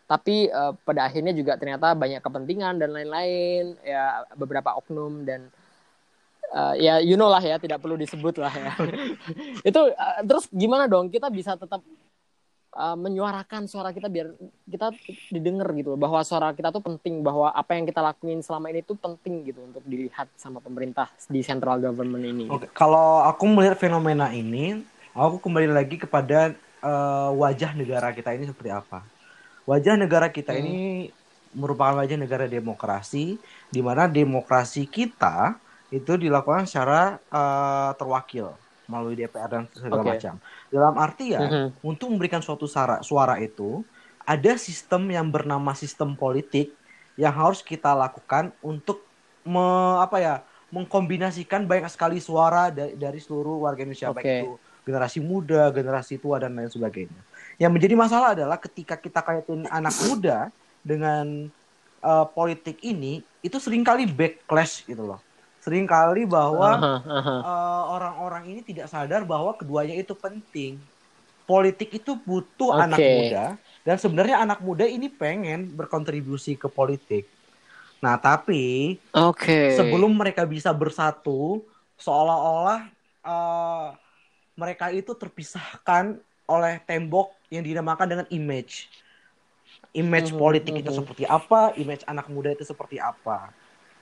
Tapi 0.05 0.51
uh, 0.51 0.74
pada 0.82 1.07
akhirnya 1.07 1.30
juga 1.30 1.55
ternyata 1.55 1.95
banyak 1.95 2.20
kepentingan 2.20 2.82
dan 2.82 2.91
lain-lain 2.91 3.78
ya 3.86 4.26
beberapa 4.34 4.74
oknum 4.74 5.22
dan 5.22 5.49
uh, 6.51 6.74
ya 6.74 6.99
you 6.99 7.14
know 7.14 7.30
lah 7.30 7.41
ya 7.41 7.57
tidak 7.62 7.78
perlu 7.80 7.97
disebut 7.97 8.43
lah 8.43 8.53
ya. 8.53 8.72
Itu 9.70 9.80
uh, 9.88 10.20
terus 10.26 10.51
gimana 10.51 10.91
dong? 10.91 11.09
Kita 11.09 11.30
bisa 11.30 11.55
tetap 11.55 11.80
uh, 12.74 12.96
menyuarakan 12.98 13.70
suara 13.70 13.94
kita 13.94 14.06
biar 14.10 14.34
kita 14.66 14.94
didengar 15.30 15.70
gitu 15.74 15.94
bahwa 15.94 16.20
suara 16.22 16.50
kita 16.54 16.70
tuh 16.70 16.82
penting 16.82 17.22
bahwa 17.22 17.50
apa 17.50 17.76
yang 17.78 17.86
kita 17.86 18.00
lakuin 18.02 18.42
selama 18.42 18.70
ini 18.70 18.82
tuh 18.82 18.98
penting 18.98 19.46
gitu 19.46 19.60
untuk 19.62 19.82
dilihat 19.86 20.26
sama 20.38 20.58
pemerintah 20.58 21.10
di 21.30 21.40
central 21.40 21.78
government 21.78 22.24
ini. 22.24 22.46
Oke, 22.50 22.70
kalau 22.74 23.22
aku 23.26 23.46
melihat 23.46 23.78
fenomena 23.78 24.30
ini, 24.30 24.82
aku 25.14 25.42
kembali 25.42 25.70
lagi 25.70 25.98
kepada 25.98 26.54
uh, 26.82 27.30
wajah 27.36 27.74
negara 27.76 28.10
kita 28.14 28.34
ini 28.34 28.48
seperti 28.48 28.70
apa 28.72 29.04
wajah 29.70 29.94
negara 29.94 30.26
kita 30.32 30.50
hmm. 30.50 30.60
ini 30.60 30.78
merupakan 31.54 31.98
wajah 31.98 32.18
negara 32.18 32.46
demokrasi 32.46 33.38
di 33.70 33.80
mana 33.82 34.06
demokrasi 34.06 34.86
kita 34.86 35.58
itu 35.90 36.14
dilakukan 36.14 36.66
secara 36.70 37.18
uh, 37.30 37.90
terwakil 37.98 38.54
melalui 38.91 39.14
DPR 39.14 39.47
dan 39.47 39.64
segala 39.70 40.03
okay. 40.03 40.18
macam. 40.18 40.34
Dalam 40.66 40.95
artian 40.99 41.41
mm 41.41 41.51
-hmm. 41.55 41.66
untuk 41.86 42.11
memberikan 42.11 42.43
suatu 42.43 42.66
suara 42.66 42.99
suara 43.07 43.38
itu 43.38 43.86
ada 44.26 44.59
sistem 44.59 45.07
yang 45.14 45.30
bernama 45.30 45.70
sistem 45.78 46.18
politik 46.18 46.74
yang 47.14 47.30
harus 47.30 47.62
kita 47.62 47.95
lakukan 47.95 48.51
untuk 48.61 49.07
me, 49.47 49.62
apa 50.03 50.16
ya 50.18 50.34
mengkombinasikan 50.70 51.66
banyak 51.66 51.91
sekali 51.91 52.22
suara 52.22 52.70
dari, 52.70 52.95
dari 52.95 53.18
seluruh 53.18 53.66
warga 53.66 53.82
Indonesia 53.82 54.11
okay. 54.11 54.16
baik 54.18 54.26
itu 54.26 54.51
generasi 54.86 55.18
muda, 55.20 55.68
generasi 55.70 56.14
tua 56.16 56.41
dan 56.41 56.57
lain 56.57 56.70
sebagainya. 56.70 57.20
Yang 57.61 57.72
menjadi 57.76 57.95
masalah 57.95 58.28
adalah 58.32 58.57
ketika 58.57 58.97
kita 58.97 59.20
kaitin 59.20 59.68
anak 59.68 59.93
muda 60.09 60.49
dengan 60.80 61.53
uh, 62.01 62.26
politik 62.32 62.80
ini 62.80 63.20
itu 63.45 63.57
sering 63.61 63.84
kali 63.84 64.09
backlash 64.09 64.88
gitu 64.88 65.05
loh. 65.05 65.20
Seringkali 65.61 66.24
bahwa 66.24 67.00
uh, 67.04 67.82
orang-orang 67.92 68.48
ini 68.48 68.61
tidak 68.64 68.88
sadar 68.88 69.28
bahwa 69.28 69.52
keduanya 69.56 69.96
itu 69.96 70.16
penting. 70.16 70.80
Politik 71.44 71.92
itu 72.00 72.16
butuh 72.16 72.78
okay. 72.78 72.84
anak 72.86 72.98
muda 72.98 73.44
dan 73.82 73.96
sebenarnya 73.98 74.36
anak 74.40 74.62
muda 74.62 74.86
ini 74.86 75.11
pengen 75.11 75.68
berkontribusi 75.74 76.54
ke 76.54 76.70
politik. 76.70 77.26
Nah, 78.00 78.16
tapi 78.16 78.96
okay. 79.12 79.76
sebelum 79.76 80.14
mereka 80.14 80.46
bisa 80.48 80.72
bersatu 80.72 81.61
seolah-olah 82.00 82.88
uh, 83.26 83.92
mereka 84.56 84.88
itu 84.94 85.12
terpisahkan 85.12 86.16
oleh 86.48 86.80
tembok 86.86 87.34
yang 87.52 87.66
dinamakan 87.66 88.06
dengan 88.08 88.26
image 88.32 88.88
image 89.94 90.30
mm-hmm. 90.30 90.42
politik 90.42 90.74
itu 90.74 90.86
mm-hmm. 90.86 90.98
seperti 91.02 91.24
apa, 91.26 91.74
image 91.74 92.06
anak 92.06 92.26
muda 92.30 92.54
itu 92.54 92.62
seperti 92.62 93.02
apa. 93.02 93.50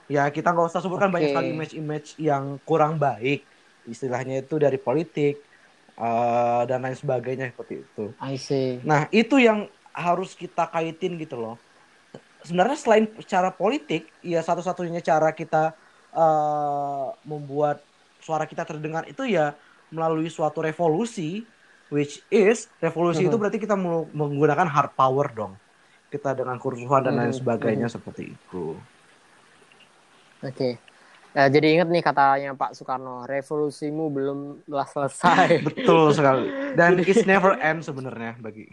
Ya 0.09 0.25
kita 0.33 0.51
nggak 0.51 0.73
usah 0.73 0.81
sebutkan 0.81 1.13
okay. 1.13 1.15
banyak 1.15 1.29
sekali 1.31 1.47
image-image 1.53 2.07
yang 2.17 2.57
kurang 2.65 2.97
baik, 2.97 3.45
istilahnya 3.85 4.41
itu 4.41 4.57
dari 4.57 4.81
politik 4.81 5.37
uh, 6.01 6.65
dan 6.65 6.81
lain 6.81 6.97
sebagainya 6.97 7.53
seperti 7.53 7.85
itu. 7.85 8.05
I 8.17 8.35
see. 8.35 8.81
Nah 8.81 9.05
itu 9.13 9.37
yang 9.37 9.69
harus 9.93 10.33
kita 10.33 10.65
kaitin 10.73 11.21
gitu 11.21 11.37
loh. 11.37 11.55
Sebenarnya 12.41 12.77
selain 12.79 13.05
cara 13.27 13.53
politik, 13.53 14.09
ya 14.25 14.41
satu-satunya 14.41 15.05
cara 15.05 15.29
kita 15.35 15.77
uh, 16.15 17.13
membuat 17.21 17.85
suara 18.23 18.49
kita 18.49 18.65
terdengar 18.65 19.05
itu 19.05 19.29
ya 19.29 19.53
melalui 19.93 20.31
suatu 20.33 20.65
revolusi, 20.65 21.45
which 21.93 22.25
is 22.33 22.65
revolusi 22.81 23.21
uh-huh. 23.21 23.29
itu 23.29 23.37
mm-hmm. 23.37 23.41
berarti 23.45 23.59
kita 23.61 23.75
menggunakan 24.15 24.67
hard 24.67 24.91
power 24.97 25.27
dong 25.29 25.53
kita 26.09 26.33
dengan 26.33 26.57
kerusuhan 26.57 27.05
dan 27.05 27.13
lain 27.15 27.31
hmm, 27.31 27.39
sebagainya 27.39 27.87
hmm. 27.87 27.95
seperti 27.95 28.33
itu. 28.33 28.73
Oke. 30.39 30.55
Okay. 30.55 30.73
Ya, 31.29 31.45
jadi 31.45 31.77
ingat 31.77 31.93
nih 31.93 32.01
katanya 32.01 32.57
Pak 32.57 32.73
Soekarno, 32.73 33.29
revolusimu 33.29 34.09
belum 34.09 34.39
selesai. 34.65 35.61
Betul 35.67 36.09
sekali. 36.17 36.73
Dan 36.73 36.97
it's 37.05 37.21
never 37.29 37.53
end 37.69 37.85
sebenarnya 37.85 38.33
bagi. 38.41 38.65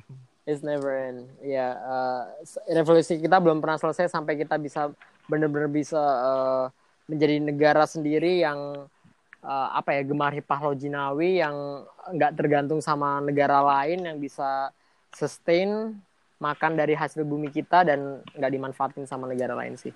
It's 0.48 0.64
never 0.64 0.88
end. 0.88 1.28
Ya, 1.44 1.76
uh, 1.76 2.22
revolusi 2.72 3.20
kita 3.20 3.36
belum 3.44 3.60
pernah 3.60 3.76
selesai 3.76 4.08
sampai 4.08 4.40
kita 4.40 4.56
bisa 4.56 4.88
benar-benar 5.28 5.68
bisa 5.68 6.00
uh, 6.00 6.64
menjadi 7.10 7.44
negara 7.44 7.84
sendiri 7.84 8.40
yang 8.40 8.88
uh, 9.44 9.68
apa 9.76 10.00
ya 10.00 10.02
gemar 10.06 10.32
hipah 10.32 10.60
lojinawi 10.70 11.44
yang 11.44 11.84
nggak 12.14 12.34
tergantung 12.40 12.80
sama 12.80 13.20
negara 13.20 13.60
lain 13.60 14.06
yang 14.06 14.16
bisa 14.16 14.72
sustain 15.12 15.98
makan 16.40 16.72
dari 16.78 16.96
hasil 16.96 17.20
bumi 17.26 17.52
kita 17.52 17.84
dan 17.84 18.24
nggak 18.32 18.52
dimanfaatin 18.52 19.04
sama 19.04 19.28
negara 19.28 19.52
lain 19.52 19.76
sih 19.76 19.92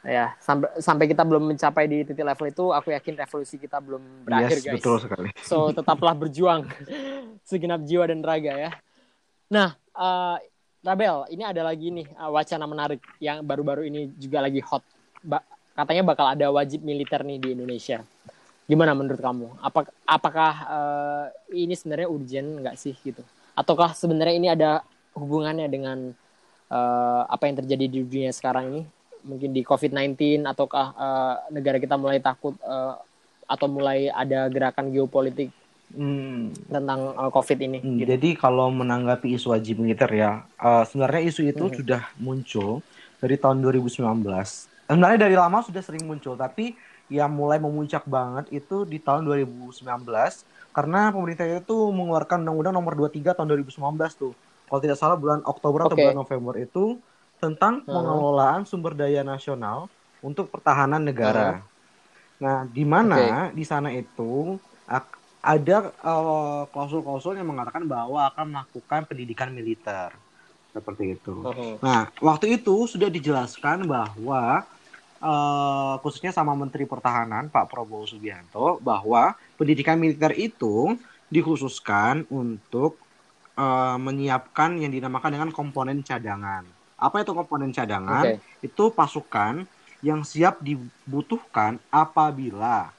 ya 0.00 0.32
sampai 0.40 0.80
sampai 0.80 1.04
kita 1.12 1.22
belum 1.28 1.52
mencapai 1.52 1.84
di 1.84 2.08
titik 2.08 2.24
level 2.24 2.48
itu 2.48 2.64
aku 2.72 2.88
yakin 2.96 3.14
revolusi 3.20 3.60
kita 3.60 3.76
belum 3.84 4.24
berakhir 4.24 4.58
yes, 4.60 4.64
guys. 4.64 4.74
betul 4.80 4.96
sekali. 5.00 5.28
So 5.44 5.56
tetaplah 5.76 6.16
berjuang. 6.16 6.64
Segenap 7.48 7.84
jiwa 7.84 8.08
dan 8.08 8.24
raga 8.24 8.52
ya. 8.56 8.70
Nah 9.52 9.76
uh, 9.92 10.36
Rabel 10.80 11.28
ini 11.28 11.44
ada 11.44 11.60
lagi 11.60 11.92
nih 11.92 12.08
uh, 12.16 12.32
wacana 12.32 12.64
menarik 12.64 13.04
yang 13.20 13.44
baru-baru 13.44 13.92
ini 13.92 14.08
juga 14.16 14.40
lagi 14.40 14.64
hot. 14.64 14.80
Ba 15.20 15.44
katanya 15.76 16.02
bakal 16.08 16.26
ada 16.32 16.48
wajib 16.48 16.80
militer 16.80 17.20
nih 17.20 17.36
di 17.36 17.48
Indonesia. 17.52 18.00
Gimana 18.64 18.94
menurut 18.94 19.18
kamu? 19.18 19.60
Apa, 19.60 19.90
apakah 20.06 20.52
uh, 20.70 21.26
ini 21.50 21.74
sebenarnya 21.74 22.06
urgent 22.06 22.48
nggak 22.62 22.76
sih 22.78 22.94
gitu? 23.02 23.20
Ataukah 23.58 23.98
sebenarnya 23.98 24.34
ini 24.38 24.48
ada 24.48 24.86
hubungannya 25.18 25.66
dengan 25.66 26.14
uh, 26.70 27.22
apa 27.26 27.50
yang 27.50 27.58
terjadi 27.60 27.84
di 27.90 27.98
dunia 28.06 28.30
sekarang 28.30 28.64
ini 28.70 28.82
mungkin 29.24 29.50
di 29.52 29.62
COVID-19 29.64 30.44
ataukah 30.46 30.86
uh, 30.96 31.34
negara 31.52 31.76
kita 31.76 31.96
mulai 31.96 32.20
takut 32.20 32.56
uh, 32.64 32.98
atau 33.44 33.66
mulai 33.66 34.06
ada 34.10 34.46
gerakan 34.46 34.94
geopolitik 34.94 35.50
hmm. 35.94 36.70
tentang 36.70 37.14
uh, 37.18 37.30
COVID 37.30 37.58
ini. 37.60 37.78
Hmm, 37.82 37.98
gitu. 37.98 38.08
Jadi 38.14 38.30
kalau 38.38 38.70
menanggapi 38.70 39.34
isu 39.34 39.52
wajib 39.52 39.82
militer 39.82 40.10
ya, 40.14 40.46
uh, 40.60 40.86
sebenarnya 40.86 41.22
isu 41.30 41.42
itu 41.50 41.64
hmm. 41.66 41.74
sudah 41.82 42.02
muncul 42.22 42.84
dari 43.18 43.36
tahun 43.36 43.60
2019. 43.60 44.00
Sebenarnya 44.90 45.18
dari 45.22 45.36
lama 45.38 45.62
sudah 45.62 45.82
sering 45.82 46.02
muncul, 46.02 46.34
tapi 46.34 46.74
yang 47.10 47.34
mulai 47.34 47.58
memuncak 47.58 48.06
banget 48.06 48.46
itu 48.54 48.86
di 48.86 49.02
tahun 49.02 49.26
2019 49.26 49.82
karena 50.70 51.10
pemerintah 51.10 51.42
itu 51.42 51.76
mengeluarkan 51.90 52.46
Undang-Undang 52.46 52.74
Nomor 52.78 52.94
23 53.10 53.34
tahun 53.34 53.46
2019 53.66 53.82
tuh 54.14 54.32
kalau 54.70 54.80
tidak 54.80 54.94
salah 54.94 55.18
bulan 55.18 55.42
Oktober 55.42 55.82
okay. 55.82 55.86
atau 55.90 55.96
bulan 55.98 56.18
November 56.22 56.54
itu 56.62 57.02
tentang 57.40 57.82
uh. 57.82 57.90
pengelolaan 57.90 58.68
sumber 58.68 58.92
daya 58.92 59.24
nasional 59.24 59.88
untuk 60.20 60.52
pertahanan 60.52 61.00
negara. 61.00 61.64
Uh. 61.64 62.44
Nah, 62.44 62.58
di 62.68 62.84
mana 62.84 63.16
okay. 63.50 63.56
di 63.56 63.64
sana 63.64 63.88
itu 63.92 64.56
ada 65.40 65.88
klausul 65.96 66.68
klausul-klausul 66.68 67.40
yang 67.40 67.48
mengatakan 67.48 67.88
bahwa 67.88 68.28
akan 68.28 68.44
melakukan 68.52 69.08
pendidikan 69.08 69.48
militer 69.48 70.12
seperti 70.70 71.16
itu. 71.16 71.34
Uh-huh. 71.40 71.80
Nah, 71.80 72.12
waktu 72.20 72.60
itu 72.60 72.84
sudah 72.86 73.08
dijelaskan 73.08 73.88
bahwa 73.88 74.68
uh, 75.20 75.94
khususnya 76.04 76.30
sama 76.30 76.52
Menteri 76.52 76.84
Pertahanan 76.84 77.48
Pak 77.48 77.72
Prabowo 77.72 78.04
Subianto 78.04 78.78
bahwa 78.84 79.34
pendidikan 79.56 79.96
militer 79.96 80.36
itu 80.36 80.96
dikhususkan 81.32 82.26
untuk 82.28 83.00
uh, 83.56 83.96
menyiapkan 83.96 84.76
yang 84.80 84.92
dinamakan 84.92 85.30
dengan 85.40 85.50
komponen 85.54 86.04
cadangan. 86.04 86.66
Apa 87.00 87.24
itu 87.24 87.32
komponen 87.32 87.72
cadangan? 87.72 88.36
Okay. 88.36 88.68
Itu 88.68 88.92
pasukan 88.92 89.64
yang 90.04 90.20
siap 90.24 90.60
dibutuhkan 90.60 91.80
apabila 91.88 92.92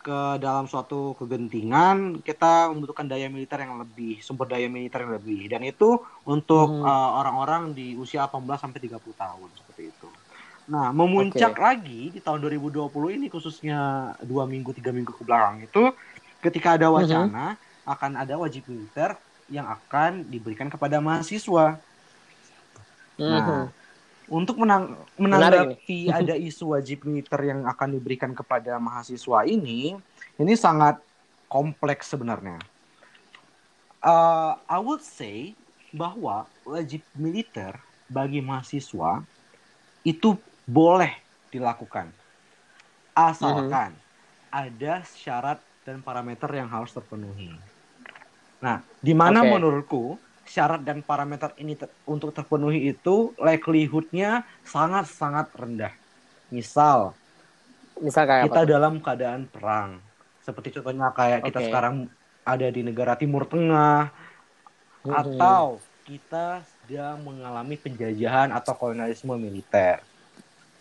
ke 0.00 0.40
dalam 0.40 0.64
suatu 0.64 1.12
kegentingan 1.20 2.24
kita 2.24 2.72
membutuhkan 2.72 3.04
daya 3.04 3.28
militer 3.28 3.60
yang 3.60 3.76
lebih, 3.76 4.24
sumber 4.24 4.48
daya 4.48 4.64
militer 4.64 5.04
yang 5.04 5.12
lebih 5.12 5.44
dan 5.52 5.60
itu 5.60 6.00
untuk 6.24 6.72
hmm. 6.72 6.88
uh, 6.88 7.20
orang-orang 7.20 7.76
di 7.76 7.92
usia 8.00 8.24
18 8.24 8.40
sampai 8.56 8.80
30 8.80 8.96
tahun 8.96 9.48
seperti 9.60 9.92
itu. 9.92 10.08
Nah, 10.72 10.88
memuncak 10.96 11.52
okay. 11.52 11.60
lagi 11.60 12.00
di 12.16 12.20
tahun 12.24 12.40
2020 12.40 12.88
ini 13.20 13.26
khususnya 13.28 14.12
dua 14.24 14.48
minggu 14.48 14.72
tiga 14.72 14.88
minggu 14.88 15.12
ke 15.12 15.20
belakang 15.20 15.68
itu 15.68 15.92
ketika 16.40 16.80
ada 16.80 16.88
hmm. 16.88 16.96
wacana 16.96 17.44
-hmm. 17.52 17.90
akan 17.92 18.10
ada 18.16 18.34
wajib 18.40 18.64
militer 18.72 19.20
yang 19.52 19.68
akan 19.68 20.24
diberikan 20.32 20.72
kepada 20.72 20.96
mahasiswa. 21.02 21.76
Nah, 23.18 23.68
untuk 24.30 24.62
menang 24.62 24.94
menanggapi 25.18 26.06
ada 26.12 26.38
isu 26.38 26.78
wajib 26.78 27.02
militer 27.08 27.40
yang 27.42 27.66
akan 27.66 27.98
diberikan 27.98 28.30
kepada 28.30 28.78
mahasiswa 28.78 29.42
ini, 29.42 29.98
ini 30.38 30.52
sangat 30.54 31.02
kompleks 31.50 32.14
sebenarnya. 32.14 32.62
Uh, 34.00 34.56
I 34.70 34.78
would 34.80 35.02
say 35.02 35.58
bahwa 35.90 36.46
wajib 36.62 37.02
militer 37.18 37.76
bagi 38.06 38.38
mahasiswa 38.38 39.20
itu 40.06 40.38
boleh 40.64 41.12
dilakukan 41.50 42.08
asalkan 43.12 43.92
mm-hmm. 43.92 44.54
ada 44.54 44.94
syarat 45.04 45.58
dan 45.82 46.00
parameter 46.00 46.48
yang 46.54 46.70
harus 46.70 46.94
terpenuhi. 46.94 47.52
Nah, 48.60 48.84
di 49.00 49.12
mana 49.16 49.42
okay. 49.42 49.50
menurutku 49.50 50.20
syarat 50.50 50.82
dan 50.82 51.06
parameter 51.06 51.54
ini 51.62 51.78
ter 51.78 51.86
untuk 52.02 52.34
terpenuhi 52.34 52.90
itu 52.90 53.30
likelihoodnya 53.38 54.42
sangat-sangat 54.66 55.54
rendah. 55.54 55.94
Misal, 56.50 57.14
misal 58.02 58.26
kayak 58.26 58.50
kita 58.50 58.62
apa? 58.66 58.68
dalam 58.68 58.98
keadaan 58.98 59.46
perang, 59.46 60.02
seperti 60.42 60.74
contohnya 60.74 61.14
kayak 61.14 61.46
okay. 61.46 61.54
kita 61.54 61.60
sekarang 61.70 62.10
ada 62.42 62.66
di 62.66 62.82
negara 62.82 63.14
Timur 63.14 63.46
Tengah, 63.46 64.10
hmm. 65.06 65.14
atau 65.14 65.78
kita 66.02 66.66
sedang 66.66 67.22
mengalami 67.22 67.78
penjajahan 67.78 68.50
atau 68.50 68.74
kolonialisme 68.74 69.30
militer. 69.38 70.02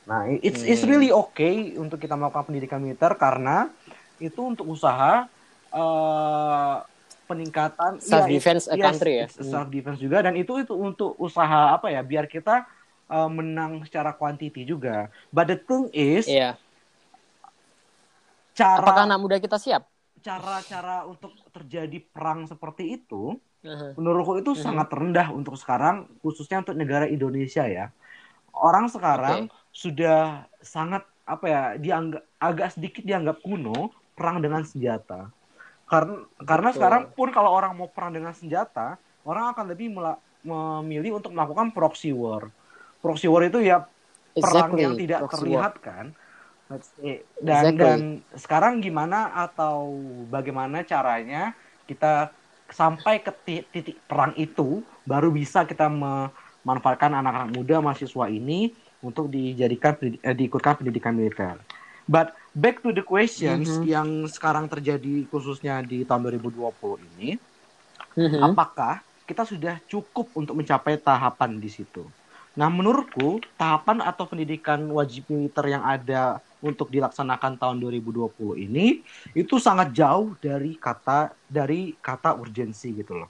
Nah, 0.10 0.26
it's 0.42 0.66
hmm. 0.66 0.72
it's 0.74 0.82
really 0.82 1.14
okay 1.14 1.78
untuk 1.78 2.02
kita 2.02 2.18
melakukan 2.18 2.50
pendidikan 2.50 2.82
militer 2.82 3.14
karena 3.14 3.70
itu 4.18 4.42
untuk 4.42 4.66
usaha 4.74 5.30
uh, 5.70 6.76
peningkatan 7.30 8.02
self 8.02 8.26
defense 8.26 8.66
ya, 8.66 8.74
a 8.74 8.78
country 8.82 9.14
ya 9.22 9.28
self 9.30 9.70
defense 9.70 10.02
juga 10.02 10.26
dan 10.26 10.34
itu 10.34 10.58
itu 10.58 10.74
untuk 10.74 11.14
usaha 11.22 11.78
apa 11.78 11.94
ya 11.94 12.02
biar 12.02 12.26
kita 12.26 12.66
uh, 13.10 13.30
menang 13.30 13.86
secara 13.86 14.18
kuantiti 14.18 14.66
juga. 14.66 15.14
But 15.30 15.54
the 15.54 15.58
thing 15.62 15.94
is, 15.94 16.26
Iya. 16.26 16.58
cara 18.58 18.82
Apakah 18.82 19.04
anak 19.06 19.20
muda 19.22 19.38
kita 19.38 19.62
siap? 19.62 19.86
cara-cara 20.20 21.08
untuk 21.08 21.32
terjadi 21.56 21.96
perang 22.12 22.44
seperti 22.44 23.00
itu, 23.00 23.40
Mhm. 23.64 23.96
menurutku 23.96 24.36
itu 24.36 24.52
Mhm. 24.52 24.60
sangat 24.60 24.88
rendah 24.92 25.28
untuk 25.32 25.56
sekarang, 25.56 26.12
khususnya 26.20 26.60
untuk 26.60 26.76
negara 26.76 27.08
Indonesia 27.08 27.64
ya. 27.64 27.96
Orang 28.52 28.92
sekarang 28.92 29.48
sudah 29.72 30.44
sangat 30.60 31.08
apa 31.24 31.46
ya, 31.48 31.62
dianggap 31.80 32.24
agak 32.36 32.70
sedikit 32.76 33.04
dianggap 33.08 33.40
kuno 33.40 33.96
perang 34.12 34.44
dengan 34.44 34.68
senjata. 34.68 35.32
Karena 35.90 36.22
karena 36.46 36.70
Betul. 36.70 36.78
sekarang 36.78 37.04
pun 37.18 37.28
kalau 37.34 37.50
orang 37.50 37.74
mau 37.74 37.90
perang 37.90 38.14
dengan 38.14 38.32
senjata, 38.32 39.02
orang 39.26 39.58
akan 39.58 39.66
lebih 39.74 39.90
memilih 40.46 41.18
untuk 41.18 41.34
melakukan 41.34 41.74
proxy 41.74 42.14
war. 42.14 42.54
Proxy 43.02 43.26
war 43.26 43.42
itu 43.42 43.60
ya 43.60 43.90
perang 44.38 44.70
Exactly, 44.70 44.82
yang 44.86 44.96
tidak 44.96 45.20
proxy 45.26 45.34
war. 45.34 45.42
terlihat 45.42 45.74
kan. 45.82 46.06
Let's 46.70 46.94
say. 46.94 47.26
Dan 47.42 47.74
Exactly. 47.74 47.82
dan 47.82 48.00
sekarang 48.38 48.74
gimana 48.86 49.34
atau 49.34 49.98
bagaimana 50.30 50.86
caranya 50.86 51.58
kita 51.90 52.30
sampai 52.70 53.26
ke 53.26 53.34
ti- 53.42 53.66
titik 53.74 53.98
perang 54.06 54.38
itu 54.38 54.86
baru 55.10 55.34
bisa 55.34 55.66
kita 55.66 55.90
memanfaatkan 55.90 57.18
anak-anak 57.18 57.50
muda 57.58 57.82
mahasiswa 57.82 58.30
ini 58.30 58.78
untuk 59.02 59.34
dijadikan 59.34 59.98
eh, 60.22 60.36
diikutkan 60.38 60.78
pendidikan 60.86 61.18
militer. 61.18 61.58
But 62.10 62.34
back 62.58 62.82
to 62.82 62.90
the 62.90 63.06
questions 63.06 63.70
Mhm. 63.70 63.86
yang 63.86 64.10
sekarang 64.26 64.66
terjadi 64.66 65.30
khususnya 65.30 65.86
di 65.86 66.02
tahun 66.10 66.26
2020 66.26 66.98
ini, 67.06 67.38
Mhm. 68.18 68.42
apakah 68.50 69.06
kita 69.30 69.46
sudah 69.46 69.78
cukup 69.86 70.34
untuk 70.34 70.58
mencapai 70.58 70.98
tahapan 70.98 71.62
di 71.62 71.70
situ? 71.70 72.10
Nah, 72.58 72.66
menurutku 72.68 73.46
tahapan 73.56 74.02
atau 74.02 74.26
pendidikan 74.26 74.90
wajib 74.90 75.30
militer 75.30 75.70
yang 75.70 75.86
ada 75.86 76.42
untuk 76.60 76.90
dilaksanakan 76.90 77.62
tahun 77.62 77.78
2020 77.78 78.58
ini 78.58 79.06
itu 79.38 79.56
sangat 79.62 79.94
jauh 79.94 80.34
dari 80.42 80.76
kata 80.76 81.38
dari 81.46 81.94
kata 82.02 82.36
urgensi 82.36 82.90
gitu 82.98 83.22
loh. 83.22 83.30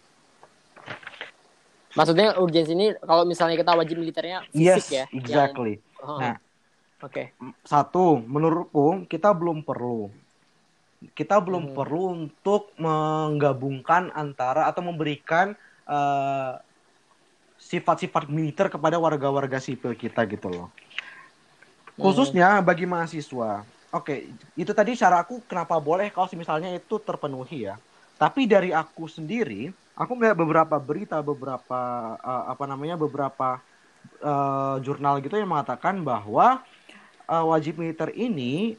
Maksudnya 1.93 2.37
urgensi 2.39 2.71
ini 2.73 2.95
kalau 3.01 3.27
misalnya 3.27 3.59
kita 3.59 3.73
wajib 3.75 3.99
militernya 3.99 4.45
fisik 4.55 4.87
Yes, 4.87 4.87
ya. 4.87 5.03
yang- 5.03 5.19
exactly. 5.19 5.73
Oh, 5.99 6.21
Nah, 6.21 6.33
Oke. 6.99 7.31
Satu, 7.63 8.19
menurutku 8.19 9.07
kita 9.07 9.31
belum 9.31 9.63
perlu 9.63 10.11
kita 11.15 11.39
belum 11.39 11.71
Mhm. 11.71 11.75
perlu 11.75 12.01
untuk 12.11 12.75
menggabungkan 12.75 14.11
antara 14.11 14.67
atau 14.67 14.83
memberikan 14.83 15.55
eh, 15.89 16.53
sifat-sifat 17.57 18.29
militer 18.29 18.69
kepada 18.69 19.01
warga-warga 19.01 19.57
sipil 19.57 19.97
kita 19.97 20.21
gitu 20.29 20.53
loh. 20.53 20.67
Khususnya 21.97 22.61
bagi 22.61 22.85
mahasiswa. 22.85 23.65
Oke, 23.89 24.29
itu 24.53 24.69
tadi 24.69 24.93
cara 24.93 25.25
aku 25.25 25.41
kenapa 25.49 25.81
boleh 25.81 26.13
kalau 26.13 26.29
misalnya 26.37 26.69
itu 26.77 27.01
terpenuhi 27.01 27.65
ya. 27.65 27.81
Tapi 28.21 28.45
dari 28.45 28.69
aku 28.69 29.09
sendiri, 29.09 29.73
aku 29.97 30.11
melihat 30.13 30.37
beberapa 30.37 30.77
berita, 30.77 31.17
beberapa 31.25 31.81
eh, 32.21 32.43
apa 32.53 32.63
namanya, 32.69 32.93
beberapa 33.01 33.57
eh, 34.21 34.75
jurnal 34.85 35.25
gitu 35.25 35.41
yang 35.41 35.49
mengatakan 35.49 36.05
bahwa 36.05 36.61
eh, 37.29 37.45
wajib 37.45 37.77
militer 37.77 38.09
ini 38.17 38.73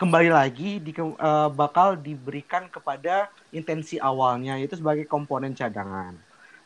kembali 0.00 0.32
lagi 0.32 0.80
di, 0.80 0.96
eh, 0.96 1.48
bakal 1.52 2.00
diberikan 2.00 2.64
kepada 2.72 3.28
intensi 3.52 4.00
awalnya 4.00 4.56
yaitu 4.56 4.80
sebagai 4.80 5.04
komponen 5.04 5.52
cadangan. 5.52 6.16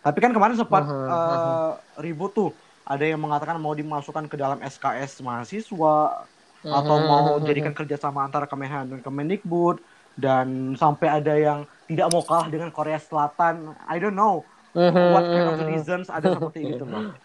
Tapi 0.04 0.18
kan 0.22 0.30
kemarin 0.30 0.54
sempat 0.54 0.86
eh, 0.86 1.70
ribut 1.98 2.30
tuh, 2.30 2.50
ada 2.86 3.02
yang 3.02 3.18
mengatakan 3.18 3.58
mau 3.58 3.74
dimasukkan 3.74 4.30
ke 4.30 4.36
dalam 4.38 4.62
SKS 4.62 5.18
mahasiswa 5.24 6.24
atau 6.64 6.96
mau 7.04 7.36
jadikan 7.44 7.76
kerjasama 7.76 8.24
antara 8.24 8.48
Kemenhan 8.48 8.88
dan 8.88 9.00
Kemendikbud 9.04 9.84
dan 10.16 10.72
sampai 10.80 11.08
ada 11.12 11.34
yang 11.36 11.68
tidak 11.84 12.08
mau 12.08 12.24
kalah 12.24 12.48
dengan 12.48 12.72
Korea 12.72 12.96
Selatan. 12.96 13.76
I 13.84 14.00
don't 14.00 14.16
know 14.16 14.46
what 14.72 15.24
kind 15.28 15.48
of 15.52 15.60
reasons 15.68 16.08
ada 16.08 16.32
seperti 16.32 16.78
itu 16.78 16.84
loh. 16.86 17.12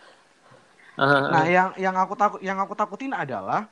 Nah, 1.00 1.48
yang 1.48 1.72
yang 1.80 1.96
aku 1.96 2.12
takut 2.12 2.44
yang 2.44 2.60
aku 2.60 2.76
takutin 2.76 3.16
adalah 3.16 3.72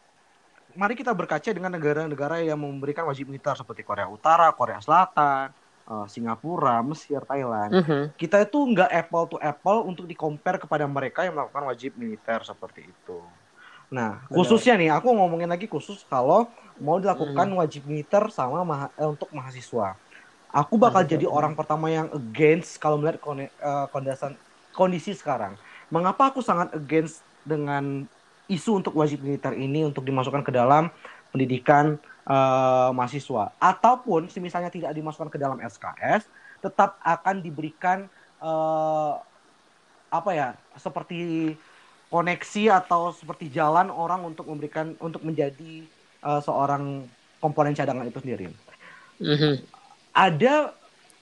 mari 0.78 0.94
kita 0.94 1.10
berkaca 1.12 1.50
dengan 1.50 1.74
negara-negara 1.74 2.46
yang 2.46 2.62
memberikan 2.62 3.10
wajib 3.10 3.28
militer 3.28 3.58
seperti 3.58 3.82
Korea 3.82 4.06
Utara, 4.06 4.54
Korea 4.54 4.78
Selatan, 4.78 5.50
eh, 5.90 6.06
Singapura, 6.06 6.86
Mesir, 6.86 7.26
Thailand. 7.26 7.74
Mhm. 7.74 8.14
Kita 8.14 8.46
itu 8.46 8.58
nggak 8.62 8.90
apple 8.94 9.26
to 9.34 9.38
apple 9.42 9.90
untuk 9.90 10.06
di-compare 10.06 10.62
kepada 10.62 10.86
mereka 10.86 11.26
yang 11.26 11.34
melakukan 11.34 11.66
wajib 11.66 11.98
militer 11.98 12.46
seperti 12.46 12.94
itu. 12.94 13.20
Nah, 13.90 14.22
Benar. 14.28 14.36
khususnya 14.38 14.78
nih, 14.78 14.94
aku 14.94 15.10
ngomongin 15.16 15.50
lagi 15.50 15.66
khusus 15.66 16.06
kalau 16.06 16.52
mau 16.78 17.02
dilakukan 17.02 17.48
wajib 17.58 17.88
militer 17.90 18.30
sama 18.30 18.62
maha- 18.62 18.94
eh, 18.94 19.10
untuk 19.10 19.34
mahasiswa. 19.34 19.98
Aku 20.48 20.80
bakal 20.80 21.04
jadi 21.04 21.28
orang 21.28 21.58
pertama 21.58 21.92
yang 21.92 22.08
against 22.14 22.78
kalau 22.80 23.02
melihat 23.02 23.20
eh, 23.26 23.86
kondisi 24.76 25.12
sekarang. 25.18 25.58
Mengapa 25.90 26.30
aku 26.30 26.44
sangat 26.44 26.76
against 26.76 27.24
dengan 27.48 28.06
isu 28.48 28.80
untuk 28.84 28.94
wajib 28.96 29.24
militer 29.24 29.54
ini 29.56 29.84
untuk 29.88 30.04
dimasukkan 30.08 30.44
ke 30.48 30.52
dalam 30.54 30.90
pendidikan 31.32 32.00
eh, 32.28 32.90
mahasiswa 32.96 33.56
ataupun 33.60 34.32
misalnya 34.42 34.72
tidak 34.74 34.92
dimasukkan 34.96 35.30
ke 35.34 35.40
dalam 35.40 35.60
SKS 35.64 36.28
tetap 36.64 36.98
akan 37.04 37.44
diberikan 37.46 38.08
eh, 38.42 39.14
apa 40.18 40.32
ya 40.34 40.48
seperti 40.80 41.16
koneksi 42.14 42.64
atau 42.84 43.12
seperti 43.12 43.52
jalan 43.52 43.92
orang 43.92 44.24
untuk 44.24 44.48
memberikan 44.52 44.96
untuk 45.00 45.22
menjadi 45.28 45.88
eh, 46.24 46.42
seorang 46.44 46.84
komponen 47.44 47.76
cadangan 47.78 48.08
itu 48.08 48.20
sendiri. 48.24 48.48
Mhm. 49.20 49.68
Ada 50.16 50.74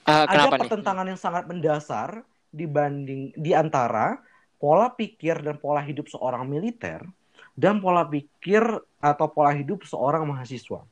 Ah, 0.06 0.26
ada 0.26 0.32
kenapa 0.32 0.54
nih? 0.58 0.70
pertentangan 0.70 1.06
yang 1.10 1.20
sangat 1.20 1.44
mendasar 1.50 2.24
dibanding 2.50 3.34
di 3.36 3.52
antara 3.52 4.16
pola 4.56 4.88
pikir 4.92 5.40
dan 5.44 5.56
pola 5.60 5.80
hidup 5.84 6.08
seorang 6.08 6.44
militer 6.48 7.04
dan 7.56 7.80
pola 7.80 8.04
pikir 8.04 8.62
atau 9.00 9.26
pola 9.28 9.52
hidup 9.52 9.84
seorang 9.84 10.24
mahasiswa. 10.28 10.84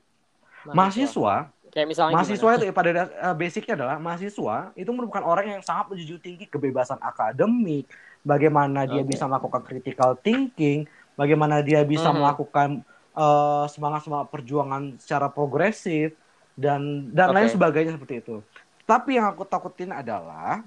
Mahasiswa, 0.64 1.52
Kayak 1.74 1.88
misalnya 1.90 2.14
mahasiswa 2.14 2.50
gimana? 2.54 2.60
itu 2.62 2.64
pada 2.72 2.90
das- 2.94 3.12
eh, 3.12 3.34
basicnya 3.36 3.74
adalah 3.76 3.96
mahasiswa 4.00 4.56
itu 4.78 4.90
merupakan 4.94 5.24
orang 5.26 5.46
yang 5.58 5.62
sangat 5.64 5.92
menjunjung 5.92 6.22
tinggi 6.22 6.44
kebebasan 6.48 6.96
akademik, 7.02 7.90
bagaimana 8.22 8.86
dia 8.88 9.02
Oke. 9.02 9.12
bisa 9.12 9.26
melakukan 9.26 9.60
critical 9.66 10.10
thinking, 10.22 10.86
bagaimana 11.18 11.60
dia 11.60 11.82
bisa 11.84 12.08
Mhm. 12.08 12.18
melakukan 12.20 12.68
eh, 13.14 13.66
semangat-semangat 13.70 14.26
perjuangan 14.26 14.82
secara 14.98 15.30
progresif 15.30 16.18
dan 16.58 17.10
dan 17.14 17.30
lain 17.30 17.46
Oke. 17.46 17.54
sebagainya 17.54 17.94
seperti 17.94 18.22
itu. 18.26 18.42
Tapi 18.82 19.18
yang 19.18 19.30
aku 19.30 19.46
takutin 19.46 19.94
adalah 19.94 20.66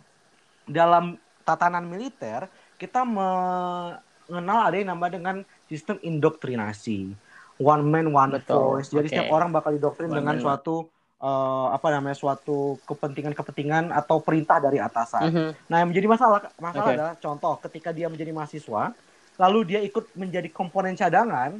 dalam 0.67 1.15
tatanan 1.43 1.83
militer 1.87 2.47
kita 2.78 3.01
mengenal 3.03 4.59
ada 4.69 4.75
yang 4.78 4.93
nama 4.93 5.05
dengan 5.09 5.36
sistem 5.65 5.97
indoktrinasi. 5.99 7.17
One 7.57 7.84
man 7.89 8.13
one 8.13 8.38
Betul, 8.38 8.78
voice. 8.78 8.93
Jadi 8.93 9.09
oke. 9.09 9.11
setiap 9.17 9.30
orang 9.34 9.49
bakal 9.49 9.73
didoktrin 9.73 10.13
One 10.13 10.21
dengan 10.21 10.38
man, 10.38 10.43
suatu 10.45 10.86
eh, 11.17 11.67
apa 11.73 11.88
namanya 11.89 12.13
suatu 12.13 12.78
kepentingan-kepentingan 12.86 13.89
atau 13.89 14.21
perintah 14.21 14.61
dari 14.61 14.78
atasan. 14.78 15.34
Mhm. 15.34 15.49
Nah, 15.65 15.78
yang 15.82 15.89
menjadi 15.89 16.05
masalah 16.05 16.39
masalah 16.61 16.93
Oke. 16.93 16.97
adalah 17.01 17.13
contoh 17.17 17.53
ketika 17.65 17.89
dia 17.89 18.05
menjadi 18.13 18.30
mahasiswa, 18.30 18.93
lalu 19.41 19.59
dia 19.65 19.82
ikut 19.82 20.13
menjadi 20.13 20.53
komponen 20.53 20.93
cadangan, 20.93 21.57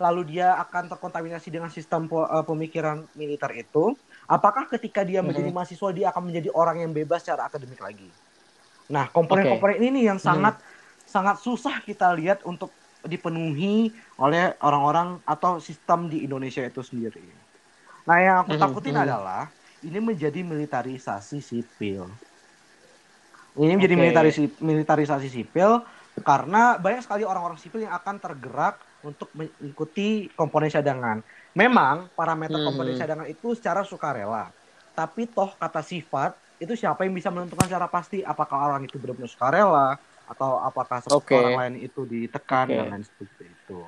lalu 0.00 0.20
dia 0.32 0.56
akan 0.56 0.88
terkontaminasi 0.88 1.52
dengan 1.52 1.68
sistem 1.68 2.08
eh, 2.08 2.44
pemikiran 2.48 3.04
militer 3.12 3.52
itu, 3.52 3.92
apakah 4.24 4.64
ketika 4.72 5.04
dia 5.04 5.20
menjadi 5.20 5.52
Mhm. 5.52 5.56
mahasiswa 5.60 5.92
dia 5.92 6.08
akan 6.08 6.32
menjadi 6.32 6.48
orang 6.56 6.88
yang 6.88 6.92
bebas 6.96 7.20
secara 7.20 7.44
akademik 7.52 7.84
lagi? 7.84 8.08
Nah, 8.92 9.08
komponen-komponen 9.14 9.80
ini 9.80 9.88
nih 10.00 10.04
yang 10.14 10.20
Mhm. 10.24 10.24
sangat 10.26 10.60
sangat 11.04 11.40
susah 11.40 11.80
kita 11.84 12.12
lihat 12.16 12.44
untuk 12.44 12.76
dipenuhi 13.04 13.92
oleh 14.20 14.56
orang-orang 14.64 15.20
atau 15.28 15.60
sistem 15.60 16.08
di 16.08 16.24
Indonesia 16.24 16.64
itu 16.64 16.80
sendiri. 16.80 17.36
Nah, 18.08 18.18
yang 18.20 18.36
aku 18.44 18.52
Mhm, 18.52 18.56
takutin 18.56 18.96
mhm. 18.96 19.00
adalah 19.00 19.52
ini 19.84 20.00
menjadi 20.00 20.40
militarisasi 20.44 21.40
sipil. 21.40 22.16
Ini 23.54 23.78
menjadi 23.78 23.94
Oke. 23.94 23.98
militarisasi, 23.98 24.58
militarisasi 24.58 25.28
sipil 25.30 25.86
karena 26.26 26.74
banyak 26.78 27.02
sekali 27.06 27.22
orang-orang 27.22 27.58
sipil 27.58 27.86
yang 27.86 27.94
akan 27.94 28.18
tergerak 28.18 28.82
untuk 29.02 29.30
mengikuti 29.34 30.26
komponen 30.34 30.70
cadangan. 30.70 31.22
Memang 31.54 32.10
parameter 32.18 32.58
Mhm. 32.58 32.58
komponen 32.58 32.98
cadangan 32.98 33.30
itu 33.30 33.54
secara 33.54 33.86
sukarela. 33.86 34.50
Tapi 34.94 35.30
toh 35.30 35.54
kata 35.58 35.82
sifat 35.86 36.34
itu 36.62 36.72
siapa 36.78 37.02
yang 37.02 37.14
bisa 37.14 37.28
menentukan 37.34 37.66
secara 37.66 37.86
pasti 37.90 38.22
apakah 38.22 38.70
orang 38.70 38.86
itu 38.86 38.96
benar-benar 38.98 39.30
sukarela 39.30 39.98
atau 40.24 40.56
apakah 40.62 41.02
orang 41.04 41.58
lain 41.60 41.76
itu 41.84 42.06
ditekan 42.08 42.70
Oke. 42.70 42.76
dan 42.78 42.86
lain 42.94 43.04
seperti 43.04 43.44
itu. 43.50 43.80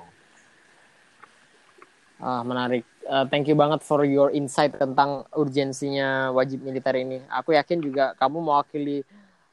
Ah, 2.17 2.41
menarik. 2.41 2.85
Eh, 3.07 3.25
thank 3.29 3.45
you 3.47 3.57
banget 3.57 3.85
for 3.85 4.03
your 4.03 4.33
insight 4.33 4.73
tentang 4.73 5.29
urgensinya 5.37 6.33
wajib 6.33 6.65
militer 6.65 6.97
ini. 6.97 7.21
Aku 7.29 7.53
yakin 7.53 7.79
juga 7.79 8.17
kamu 8.17 8.41
mewakili 8.41 9.05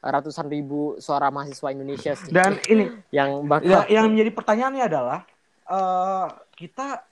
ratusan 0.04 0.48
ribu 0.48 0.96
suara 1.00 1.28
mahasiswa 1.32 1.68
Indonesia 1.72 2.12
sih. 2.16 2.32
Dan 2.32 2.60
ini 2.68 2.92
yang 3.12 3.44
bakal 3.44 3.84
ya, 3.88 4.00
yang 4.00 4.12
menjadi 4.12 4.30
pertanyaannya 4.32 4.84
adalah 4.84 5.20
uh, 5.68 6.28
kita 6.56 7.04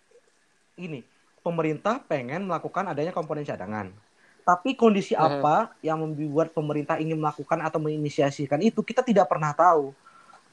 ini 0.80 1.04
pemerintah 1.40 2.00
pengen 2.04 2.48
melakukan 2.48 2.92
adanya 2.92 3.12
komponen 3.12 3.44
cadangan. 3.44 3.92
Tapi 4.42 4.74
kondisi 4.74 5.14
Hmm. 5.14 5.38
apa 5.40 5.70
yang 5.80 6.02
membuat 6.02 6.50
pemerintah 6.50 6.98
ingin 6.98 7.18
melakukan 7.18 7.62
atau 7.62 7.78
menginisiasikan 7.78 8.58
itu 8.58 8.82
kita 8.82 9.06
tidak 9.06 9.30
pernah 9.30 9.54
tahu. 9.54 9.94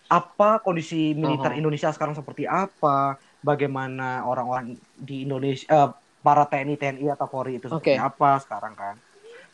Apa 0.09 0.61
kondisi 0.61 1.13
militer 1.13 1.53
Mhm. 1.53 1.59
Indonesia 1.61 1.89
sekarang 1.93 2.17
seperti 2.17 2.45
apa? 2.45 3.17
Bagaimana 3.41 4.25
orang-orang 4.25 4.77
di 4.93 5.25
Indonesia 5.25 5.65
eh, 5.69 5.89
para 6.21 6.43
TNI 6.45 6.75
TNI 6.75 7.05
atau 7.15 7.27
Polri 7.29 7.57
itu 7.57 7.69
seperti 7.69 7.95
Oke. 7.95 7.95
apa 7.97 8.41
sekarang 8.41 8.73
kan? 8.75 8.95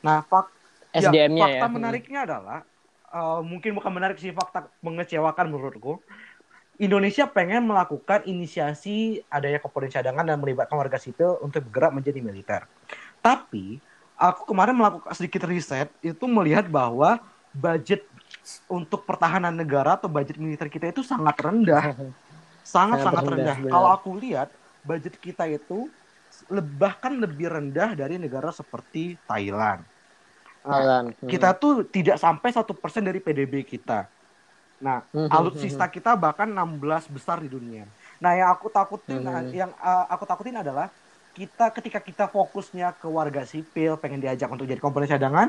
Nah, 0.03 0.23
fak 0.25 0.51
ya, 0.97 1.11
SDM-nya 1.11 1.41
fakta 1.41 1.67
ya. 1.67 1.71
menariknya 1.71 2.19
adalah 2.27 2.59
eh, 3.11 3.39
mungkin 3.43 3.71
bukan 3.77 3.91
menarik 3.93 4.17
sih 4.19 4.31
fakta 4.31 4.71
mengecewakan 4.81 5.47
menurutku. 5.51 6.03
Indonesia 6.75 7.23
pengen 7.31 7.63
melakukan 7.71 8.27
inisiasi 8.27 9.23
adanya 9.31 9.63
komponen 9.63 9.88
cadangan 9.88 10.27
dan 10.27 10.38
melibatkan 10.43 10.75
warga 10.75 10.99
sipil 10.99 11.39
untuk 11.39 11.63
bergerak 11.71 11.95
menjadi 11.95 12.19
militer. 12.19 12.61
Tapi 13.23 13.79
aku 14.16 14.47
kemarin 14.47 14.76
melakukan 14.76 15.11
sedikit 15.16 15.43
riset 15.47 15.91
itu 15.99 16.26
melihat 16.26 16.68
bahwa 16.68 17.20
budget 17.51 18.03
untuk 18.68 19.03
pertahanan 19.07 19.53
negara 19.55 19.95
atau 19.95 20.11
budget 20.11 20.36
militer 20.39 20.68
kita 20.68 20.91
itu 20.91 21.03
sangat 21.05 21.36
rendah. 21.39 21.95
Sangat 22.66 23.05
Sangat 23.05 23.22
sangat 23.22 23.24
rendah, 23.30 23.55
rendah. 23.61 23.72
Kalau 23.78 23.89
aku 23.93 24.09
lihat 24.18 24.49
budget 24.82 25.22
kita 25.22 25.45
itu 25.45 25.86
bahkan 26.82 27.13
lebih 27.13 27.53
rendah 27.53 27.93
dari 27.93 28.18
negara 28.18 28.49
seperti 28.49 29.22
Thailand. 29.30 29.86
Thailand. 30.66 31.13
Hmm. 31.13 31.30
Kita 31.30 31.53
tuh 31.53 31.86
tidak 31.86 32.18
sampai 32.18 32.49
satu 32.49 32.74
persen 32.74 33.05
dari 33.05 33.22
PDB 33.22 33.61
kita. 33.61 34.09
Nah, 34.82 35.05
Hmm, 35.13 35.30
alutsista 35.30 35.86
kita 35.86 36.18
bahkan 36.18 36.49
16 36.49 37.05
besar 37.05 37.38
di 37.38 37.53
dunia. 37.53 37.86
Nah, 38.18 38.34
yang 38.34 38.49
aku 38.49 38.68
takutin 38.74 39.22
Hmm. 39.22 39.45
yang 39.53 39.72
uh, 39.78 40.09
aku 40.09 40.26
takutin 40.26 40.57
adalah 40.57 40.89
kita 41.36 41.65
ketika 41.75 41.99
kita 41.99 42.25
fokusnya 42.31 42.95
ke 43.01 43.07
warga 43.11 43.43
sipil, 43.43 43.99
pengen 44.01 44.23
diajak 44.23 44.47
untuk 44.47 44.65
jadi 44.71 44.79
komponen 44.79 45.07
cadangan, 45.11 45.47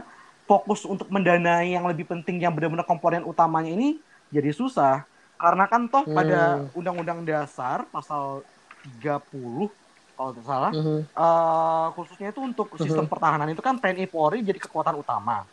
fokus 0.50 0.82
untuk 0.82 1.08
mendanai 1.14 1.72
yang 1.74 1.86
lebih 1.86 2.06
penting 2.10 2.42
yang 2.42 2.52
benar-benar 2.56 2.86
komponen 2.86 3.22
utamanya 3.22 3.70
ini 3.70 4.02
jadi 4.34 4.50
susah. 4.50 5.06
Karena 5.38 5.64
kan 5.70 5.86
toh 5.92 6.04
pada 6.10 6.66
Hmm. 6.66 6.76
Undang-Undang 6.78 7.20
Dasar 7.28 7.86
pasal 7.94 8.42
30 8.82 9.70
kalau 10.16 10.30
tidak 10.34 10.46
salah 10.48 10.72
Mhm. 10.72 10.98
eh, 11.16 11.86
khususnya 11.96 12.28
itu 12.32 12.40
untuk 12.44 12.66
sistem 12.76 13.04
Mhm. 13.06 13.12
pertahanan 13.12 13.48
itu 13.52 13.62
kan 13.64 13.74
TNI 13.80 14.06
Polri 14.10 14.44
jadi 14.44 14.58
kekuatan 14.60 14.96
utama. 15.00 15.44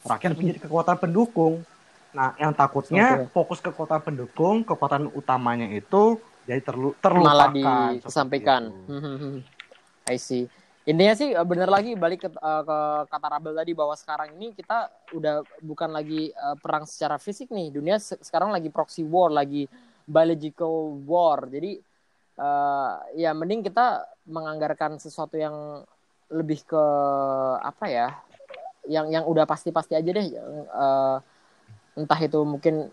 Rakyat 0.00 0.32
menjadi 0.38 0.58
kekuatan 0.64 0.96
pendukung. 0.96 1.60
Nah, 2.10 2.34
yang 2.40 2.52
takutnya 2.56 3.20
Oke. 3.20 3.30
fokus 3.36 3.58
kekuatan 3.60 4.00
pendukung, 4.02 4.56
kekuatan 4.66 5.12
utamanya 5.12 5.68
itu 5.70 6.18
jadi 6.48 6.60
terlu 6.64 6.96
terlupakan. 6.98 7.22
malah 7.22 7.48
disampaikan. 8.00 8.62
I 10.10 10.18
see. 10.18 10.44
Intinya 10.88 11.14
sih 11.14 11.30
eh, 11.30 11.46
bener 11.46 11.70
lagi 11.70 11.94
balik 11.94 12.26
ke, 12.26 12.28
eh, 12.32 12.62
ke 12.66 12.78
kata 13.06 13.26
Rabel 13.30 13.54
tadi 13.54 13.72
bahwa 13.76 13.94
sekarang 13.94 14.34
ini 14.34 14.50
kita 14.56 14.90
udah 15.14 15.46
bukan 15.62 15.92
lagi 15.92 16.34
eh, 16.34 16.56
perang 16.58 16.88
secara 16.88 17.20
fisik 17.20 17.52
nih. 17.54 17.70
Dunia 17.70 18.02
se- 18.02 18.18
sekarang 18.18 18.50
lagi 18.50 18.72
proxy 18.72 19.06
war, 19.06 19.30
lagi 19.30 19.70
biological 20.08 20.98
war. 21.06 21.46
Jadi 21.46 21.78
eh, 22.40 22.92
ya 23.22 23.30
mending 23.36 23.62
kita 23.70 24.02
menganggarkan 24.26 24.98
sesuatu 24.98 25.38
yang 25.38 25.86
lebih 26.32 26.66
ke 26.66 26.84
apa 27.60 27.86
ya? 27.86 28.08
Yang 28.88 29.06
yang 29.14 29.24
udah 29.28 29.44
pasti-pasti 29.46 29.94
aja 29.94 30.10
deh. 30.10 30.26
Eh, 30.34 31.16
entah 32.00 32.20
itu 32.24 32.40
mungkin 32.42 32.88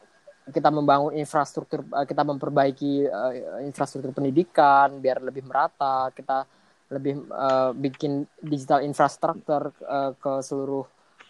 kita 0.47 0.71
membangun 0.71 1.15
infrastruktur, 1.15 1.87
kita 2.03 2.23
memperbaiki 2.27 3.07
eh, 3.07 3.63
infrastruktur 3.63 4.11
pendidikan 4.11 4.99
biar 4.99 5.23
lebih 5.23 5.47
merata, 5.47 6.11
kita 6.11 6.43
lebih 6.87 7.13
eh, 7.27 7.71
bikin 7.75 8.23
digital 8.39 8.83
infrastruktur 8.83 9.75
eh, 9.83 10.11
ke 10.15 10.33
seluruh 10.43 10.85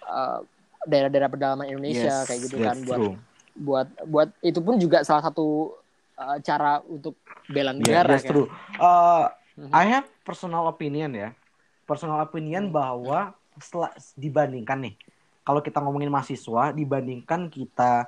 eh, 0.06 0.40
daerah-daerah 0.88 1.30
pedalaman 1.30 1.68
Indonesia 1.68 2.14
Yes, 2.14 2.30
kayak 2.30 2.42
gitu 2.48 2.58
kan 2.62 2.78
buat 2.86 3.02
true. 3.02 3.16
buat 3.58 3.88
buat 4.06 4.30
itu 4.46 4.60
pun 4.62 4.78
juga 4.78 5.02
salah 5.02 5.24
satu 5.26 5.74
eh, 6.18 6.38
cara 6.46 6.80
untuk 6.86 7.18
bela 7.50 7.74
Yeah, 7.78 8.02
negara 8.04 8.14
that's 8.14 8.26
kan. 8.26 8.34
true. 8.34 8.48
Uh, 8.78 9.30
Mhm. 9.58 9.74
I 9.74 9.84
have 9.90 10.06
personal 10.22 10.70
opinion 10.70 11.18
ya. 11.18 11.30
Personal 11.90 12.22
opinion 12.22 12.70
Hmm. 12.70 12.74
bahwa 12.74 13.34
setelah 13.58 13.90
dibandingkan 14.14 14.78
nih, 14.86 14.96
kalau 15.42 15.64
kita 15.66 15.82
ngomongin 15.82 16.14
mahasiswa, 16.14 16.76
dibandingkan 16.76 17.50
kita 17.50 18.06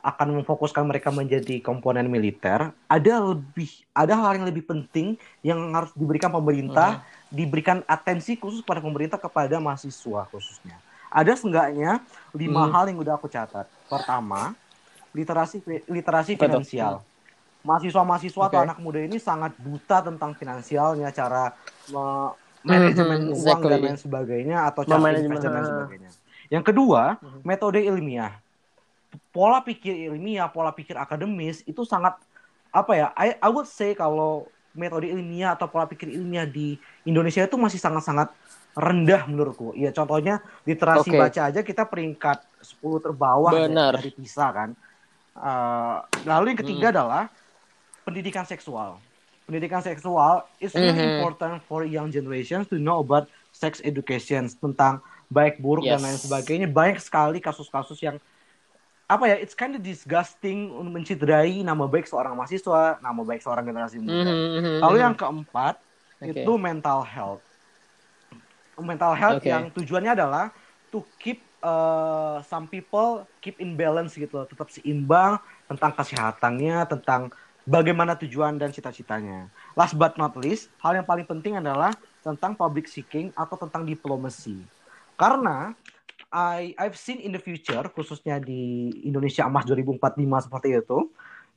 akan 0.00 0.40
memfokuskan 0.42 0.84
mereka 0.86 1.08
menjadi 1.14 1.58
komponen 1.64 2.06
militer, 2.12 2.72
ada 2.86 3.12
lebih 3.32 3.68
ada 3.96 4.14
hal 4.14 4.38
yang 4.38 4.46
lebih 4.50 4.64
penting 4.68 5.16
yang 5.42 5.58
harus 5.76 5.90
diberikan 5.96 6.30
pemerintah, 6.30 7.00
diberikan 7.32 7.82
atensi 7.88 8.36
khusus 8.38 8.62
pada 8.62 8.78
pemerintah 8.84 9.18
kepada 9.20 9.56
mahasiswa 9.58 10.28
khususnya. 10.30 10.84
Ada 11.10 11.34
seenggaknya 11.38 12.04
lima 12.36 12.62
Hmm. 12.62 12.72
hal 12.72 12.90
yang 12.92 12.98
udah 13.02 13.16
aku 13.18 13.26
catat. 13.32 13.66
Pertama, 13.88 14.54
literasi 15.16 15.62
literasi 15.90 16.34
tuh? 16.38 16.64
finansial. 16.74 17.06
Mahasiswa-mahasiswa 17.66 18.42
atau 18.46 18.60
Oke. 18.60 18.62
anak 18.62 18.78
muda 18.84 19.00
ini 19.02 19.18
sangat 19.18 19.52
buta 19.58 19.98
tentang 20.06 20.32
finansialnya, 20.40 21.10
cara 21.10 21.50
me- 21.90 22.34
manajemen 22.70 23.20
Mhm, 23.20 23.30
uang 23.34 23.60
dan 23.70 23.80
exactly. 23.80 23.82
lain 23.84 23.98
sebagainya 23.98 24.56
atau 24.70 24.82
cara 24.86 25.06
Memanajemen, 25.06 25.18
invest 25.18 25.42
dan 25.44 25.52
lain 25.56 25.66
ha. 25.66 25.72
sebagainya. 25.72 26.10
Yang 26.52 26.64
kedua, 26.68 27.02
Mhm. 27.22 27.46
metode 27.48 27.78
ilmiah. 27.90 28.32
Pola 29.36 29.60
pikir 29.60 30.08
ilmiah, 30.08 30.48
pola 30.48 30.72
pikir 30.72 30.96
akademis 30.96 31.60
itu 31.68 31.84
sangat 31.84 32.16
apa 32.72 32.92
ya? 32.96 33.06
I, 33.12 33.36
I 33.36 33.48
would 33.52 33.68
say 33.68 33.92
kalau 33.92 34.48
metode 34.72 35.04
ilmiah 35.04 35.52
atau 35.52 35.68
pola 35.68 35.84
pikir 35.84 36.08
ilmiah 36.08 36.48
di 36.48 36.80
Indonesia 37.04 37.44
itu 37.44 37.60
masih 37.60 37.76
sangat-sangat 37.76 38.32
rendah 38.72 39.28
menurutku. 39.28 39.76
Ya 39.76 39.92
contohnya 39.92 40.40
literasi 40.64 41.12
Oke. 41.12 41.20
baca 41.20 41.40
aja 41.48 41.60
kita 41.60 41.84
peringkat 41.84 42.40
10 42.60 43.04
terbawah 43.04 43.52
dari- 43.52 43.68
Benar. 43.68 43.92
dari 44.00 44.10
PISA 44.10 44.46
kan. 44.52 44.70
Uh, 45.36 46.00
lalu 46.24 46.56
yang 46.56 46.60
ketiga 46.60 46.86
Hmm. 46.88 46.94
adalah 46.96 47.22
pendidikan 48.02 48.48
seksual. 48.48 49.04
Pendidikan 49.44 49.84
seksual 49.84 50.48
is 50.58 50.72
really 50.72 50.96
Mhm. 50.96 51.12
important 51.20 51.60
for 51.62 51.84
young 51.84 52.08
generations 52.08 52.64
to 52.66 52.80
know 52.80 52.98
about 52.98 53.28
sex 53.52 53.84
education 53.84 54.48
tentang 54.48 54.98
baik 55.28 55.60
buruk 55.60 55.84
dan 55.84 56.00
Yes. 56.00 56.04
lain 56.04 56.18
sebagainya. 56.18 56.66
Banyak 56.66 56.98
sekali 56.98 57.36
kasus-kasus 57.38 58.00
yang 58.00 58.16
apa 59.06 59.24
ya, 59.30 59.36
it's 59.38 59.54
kind 59.54 59.78
of 59.78 59.82
disgusting 59.86 60.74
untuk 60.74 60.98
menciderai 60.98 61.62
nama 61.62 61.86
baik 61.86 62.10
seorang 62.10 62.34
mahasiswa, 62.34 62.98
nama 62.98 63.20
baik 63.22 63.38
seorang 63.38 63.62
generasi 63.62 64.02
muda. 64.02 64.34
Mhm. 64.34 64.82
Lalu 64.82 64.96
yang 64.98 65.14
keempat 65.14 65.78
Oke. 66.18 66.34
itu 66.34 66.52
mental 66.58 67.06
health. 67.06 67.42
Mental 68.76 69.14
health 69.14 69.40
Oke. 69.40 69.48
yang 69.48 69.70
tujuannya 69.70 70.12
adalah 70.18 70.50
to 70.90 71.06
keep 71.22 71.38
uh, 71.62 72.42
some 72.50 72.66
people 72.66 73.22
keep 73.38 73.62
in 73.62 73.78
balance 73.78 74.18
gitu, 74.18 74.42
loh. 74.42 74.46
tetap 74.50 74.74
seimbang 74.74 75.38
tentang 75.70 75.94
kesehatannya, 75.94 76.82
tentang 76.90 77.30
bagaimana 77.62 78.18
tujuan 78.18 78.58
dan 78.58 78.74
cita-citanya. 78.74 79.46
Last 79.78 79.94
but 79.94 80.18
not 80.18 80.34
least, 80.34 80.66
hal 80.82 80.98
yang 80.98 81.06
paling 81.06 81.24
penting 81.30 81.54
adalah 81.54 81.94
tentang 82.26 82.58
public 82.58 82.90
speaking 82.90 83.30
atau 83.38 83.54
tentang 83.54 83.86
diplomasi. 83.86 84.58
Karena 85.14 85.78
I 86.36 86.76
I've 86.76 87.00
seen 87.00 87.24
in 87.24 87.32
the 87.32 87.40
future 87.40 87.80
khususnya 87.96 88.36
di 88.36 88.92
Indonesia 89.08 89.48
Emas 89.48 89.64
2045 89.64 90.20
seperti 90.44 90.68
itu, 90.76 91.08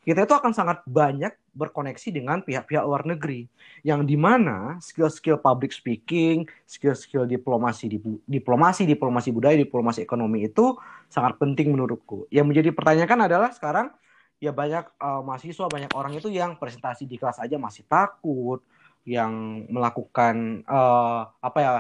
kita 0.08 0.24
itu 0.24 0.32
akan 0.32 0.56
sangat 0.56 0.80
banyak 0.88 1.36
berkoneksi 1.52 2.16
dengan 2.16 2.40
pihak-pihak 2.40 2.88
luar 2.88 3.04
negeri 3.04 3.44
yang 3.84 4.08
di 4.08 4.16
mana 4.16 4.80
skill-skill 4.80 5.44
public 5.44 5.76
speaking, 5.76 6.48
skill-skill 6.64 7.28
diplomasi, 7.28 7.92
dip- 7.92 8.24
diplomasi, 8.24 8.88
diplomasi 8.88 9.36
budaya, 9.36 9.60
diplomasi 9.60 10.00
ekonomi 10.08 10.48
itu 10.48 10.80
sangat 11.12 11.36
penting 11.36 11.76
menurutku. 11.76 12.32
Yang 12.32 12.46
menjadi 12.48 12.70
pertanyaan 12.72 13.28
adalah 13.28 13.52
sekarang 13.52 13.92
ya 14.40 14.56
banyak 14.56 14.88
uh, 14.96 15.20
mahasiswa, 15.20 15.68
banyak 15.68 15.92
orang 15.92 16.16
itu 16.16 16.32
yang 16.32 16.56
presentasi 16.56 17.04
di 17.04 17.20
kelas 17.20 17.44
aja 17.44 17.60
masih 17.60 17.84
takut, 17.84 18.64
yang 19.04 19.68
melakukan 19.68 20.64
uh, 20.64 21.28
apa 21.44 21.60
ya 21.60 21.74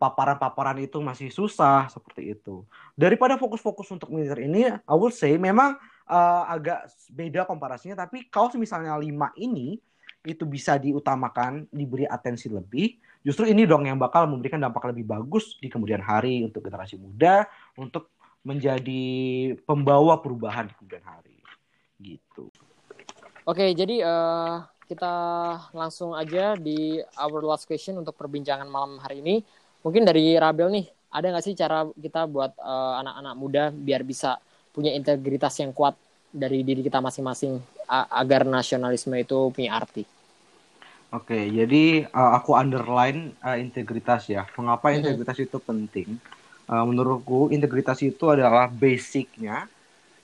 paparan-paparan 0.00 0.80
itu 0.80 0.96
masih 1.04 1.28
susah 1.28 1.92
seperti 1.92 2.32
itu. 2.32 2.64
Daripada 2.96 3.36
fokus-fokus 3.36 3.92
untuk 3.92 4.08
militer 4.08 4.40
ini, 4.40 4.72
I 4.72 4.94
would 4.96 5.12
say 5.12 5.36
memang 5.36 5.76
uh, 6.08 6.42
agak 6.48 6.88
beda 7.12 7.44
komparasinya. 7.44 8.08
Tapi 8.08 8.32
kalau 8.32 8.48
misalnya 8.56 8.96
lima 8.96 9.28
ini 9.36 9.76
itu 10.24 10.48
bisa 10.48 10.80
diutamakan, 10.80 11.68
diberi 11.68 12.08
atensi 12.08 12.48
lebih, 12.48 12.96
justru 13.20 13.44
ini 13.44 13.68
dong 13.68 13.84
yang 13.84 14.00
bakal 14.00 14.24
memberikan 14.24 14.56
dampak 14.56 14.88
lebih 14.88 15.04
bagus 15.04 15.60
di 15.60 15.68
kemudian 15.68 16.00
hari 16.00 16.48
untuk 16.48 16.64
generasi 16.64 16.96
muda, 16.96 17.44
untuk 17.76 18.08
menjadi 18.40 19.04
pembawa 19.68 20.16
perubahan 20.24 20.64
di 20.64 20.74
kemudian 20.80 21.04
hari. 21.04 21.36
Gitu. 22.00 22.48
Oke, 23.44 23.72
jadi 23.76 24.00
eh, 24.00 24.56
kita 24.88 25.14
langsung 25.76 26.16
aja 26.16 26.56
di 26.56 26.98
our 27.20 27.40
last 27.44 27.68
question 27.68 28.00
untuk 28.00 28.16
perbincangan 28.16 28.68
malam 28.68 28.96
hari 29.00 29.20
ini. 29.20 29.36
Mungkin 29.80 30.04
dari 30.04 30.36
Rabel 30.36 30.68
nih, 30.68 30.86
ada 31.10 31.26
nggak 31.32 31.44
sih 31.44 31.54
cara 31.56 31.88
kita 31.96 32.28
buat 32.28 32.52
eh, 32.56 32.94
anak-anak 33.04 33.34
muda 33.34 33.64
biar 33.72 34.04
bisa 34.06 34.38
punya 34.70 34.94
integritas 34.94 35.58
yang 35.58 35.74
kuat 35.74 35.98
dari 36.30 36.62
diri 36.62 36.86
kita 36.86 37.02
masing-masing 37.02 37.58
agar 37.90 38.46
nasionalisme 38.46 39.18
itu 39.18 39.50
punya 39.50 39.74
arti. 39.74 40.06
Oke, 41.10 41.50
jadi 41.50 42.06
uh, 42.06 42.38
aku 42.38 42.54
underline 42.54 43.34
uh, 43.42 43.58
integritas 43.58 44.30
ya. 44.30 44.46
Mengapa 44.54 44.94
mm-hmm. 44.94 44.98
integritas 45.02 45.36
itu 45.42 45.58
penting? 45.58 46.08
Uh, 46.70 46.86
menurutku 46.86 47.50
integritas 47.50 47.98
itu 47.98 48.30
adalah 48.30 48.70
basicnya 48.70 49.66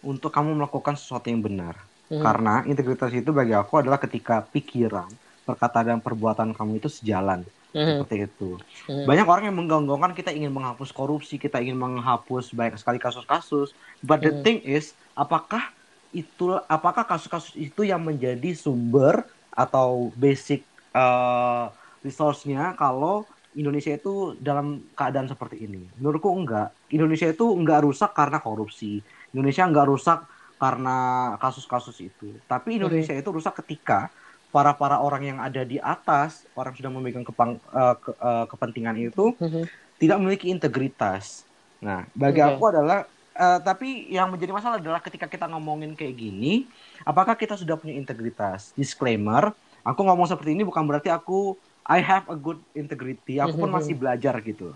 untuk 0.07 0.31
kamu 0.31 0.63
melakukan 0.63 0.95
sesuatu 0.95 1.27
yang 1.27 1.43
benar. 1.43 1.75
Mm-hmm. 2.07 2.23
Karena 2.23 2.55
integritas 2.71 3.11
itu 3.11 3.35
bagi 3.35 3.59
aku 3.59 3.83
adalah 3.83 3.99
ketika 3.99 4.47
pikiran, 4.47 5.11
perkataan 5.43 5.99
dan 5.99 5.99
perbuatan 5.99 6.55
kamu 6.55 6.79
itu 6.79 6.87
sejalan. 6.87 7.43
Mm-hmm. 7.77 7.97
Seperti 8.01 8.17
itu. 8.25 8.51
Mm-hmm. 8.89 9.05
Banyak 9.05 9.27
orang 9.29 9.45
yang 9.53 9.57
menggonggongkan 9.61 10.17
kita 10.17 10.33
ingin 10.33 10.49
menghapus 10.49 10.89
korupsi, 10.97 11.37
kita 11.37 11.61
ingin 11.61 11.77
menghapus 11.77 12.57
banyak 12.57 12.81
sekali 12.81 12.97
kasus-kasus. 12.97 13.77
But 14.01 14.25
the 14.25 14.33
mm-hmm. 14.33 14.45
thing 14.45 14.59
is, 14.65 14.97
apakah 15.13 15.77
itu 16.17 16.57
apakah 16.65 17.05
kasus-kasus 17.05 17.53
itu 17.61 17.85
yang 17.85 18.01
menjadi 18.01 18.57
sumber 18.57 19.29
atau 19.53 20.09
basic 20.17 20.65
uh, 20.97 21.69
resource-nya 22.01 22.73
kalau 22.81 23.29
Indonesia 23.57 23.93
itu 23.93 24.37
dalam 24.41 24.85
keadaan 24.93 25.29
seperti 25.29 25.65
ini. 25.65 25.89
Menurutku 26.01 26.29
enggak. 26.29 26.73
Indonesia 26.93 27.29
itu 27.29 27.53
enggak 27.57 27.85
rusak 27.85 28.13
karena 28.13 28.41
korupsi. 28.41 29.01
Indonesia 29.33 29.65
enggak 29.65 29.89
rusak 29.89 30.19
karena 30.61 30.97
kasus-kasus 31.41 31.97
itu. 32.05 32.37
Tapi 32.45 32.81
Indonesia 32.81 33.13
hmm. 33.13 33.21
itu 33.25 33.31
rusak 33.33 33.61
ketika 33.65 34.13
para-para 34.55 35.03
orang 35.03 35.23
yang 35.35 35.39
ada 35.43 35.63
di 35.67 35.77
atas, 35.83 36.47
orang 36.57 36.73
sudah 36.73 36.91
memegang 36.91 37.27
kepang, 37.27 37.61
uh, 37.75 37.95
ke, 37.99 38.11
uh, 38.17 38.45
kepentingan 38.49 38.97
itu 38.97 39.37
hmm. 39.37 39.65
tidak 40.01 40.17
memiliki 40.23 40.49
integritas. 40.49 41.45
Nah, 41.83 42.09
bagi 42.17 42.41
okay. 42.41 42.57
aku 42.57 42.63
adalah 42.73 43.05
uh, 43.37 43.59
tapi 43.61 44.09
yang 44.09 44.33
menjadi 44.33 44.53
masalah 44.55 44.77
adalah 44.81 45.01
ketika 45.05 45.29
kita 45.29 45.45
ngomongin 45.51 45.93
kayak 45.93 46.17
gini, 46.17 46.65
apakah 47.05 47.37
kita 47.37 47.55
sudah 47.55 47.77
punya 47.77 47.95
integritas? 47.95 48.73
Disclaimer, 48.73 49.53
aku 49.85 50.01
ngomong 50.01 50.27
seperti 50.27 50.57
ini 50.57 50.65
bukan 50.65 50.89
berarti 50.89 51.13
aku 51.13 51.55
I 51.87 52.03
have 52.03 52.27
a 52.27 52.35
good 52.35 52.59
integrity. 52.75 53.39
Aku 53.39 53.55
pun 53.55 53.71
masih 53.71 53.95
belajar 53.95 54.35
gitu. 54.43 54.75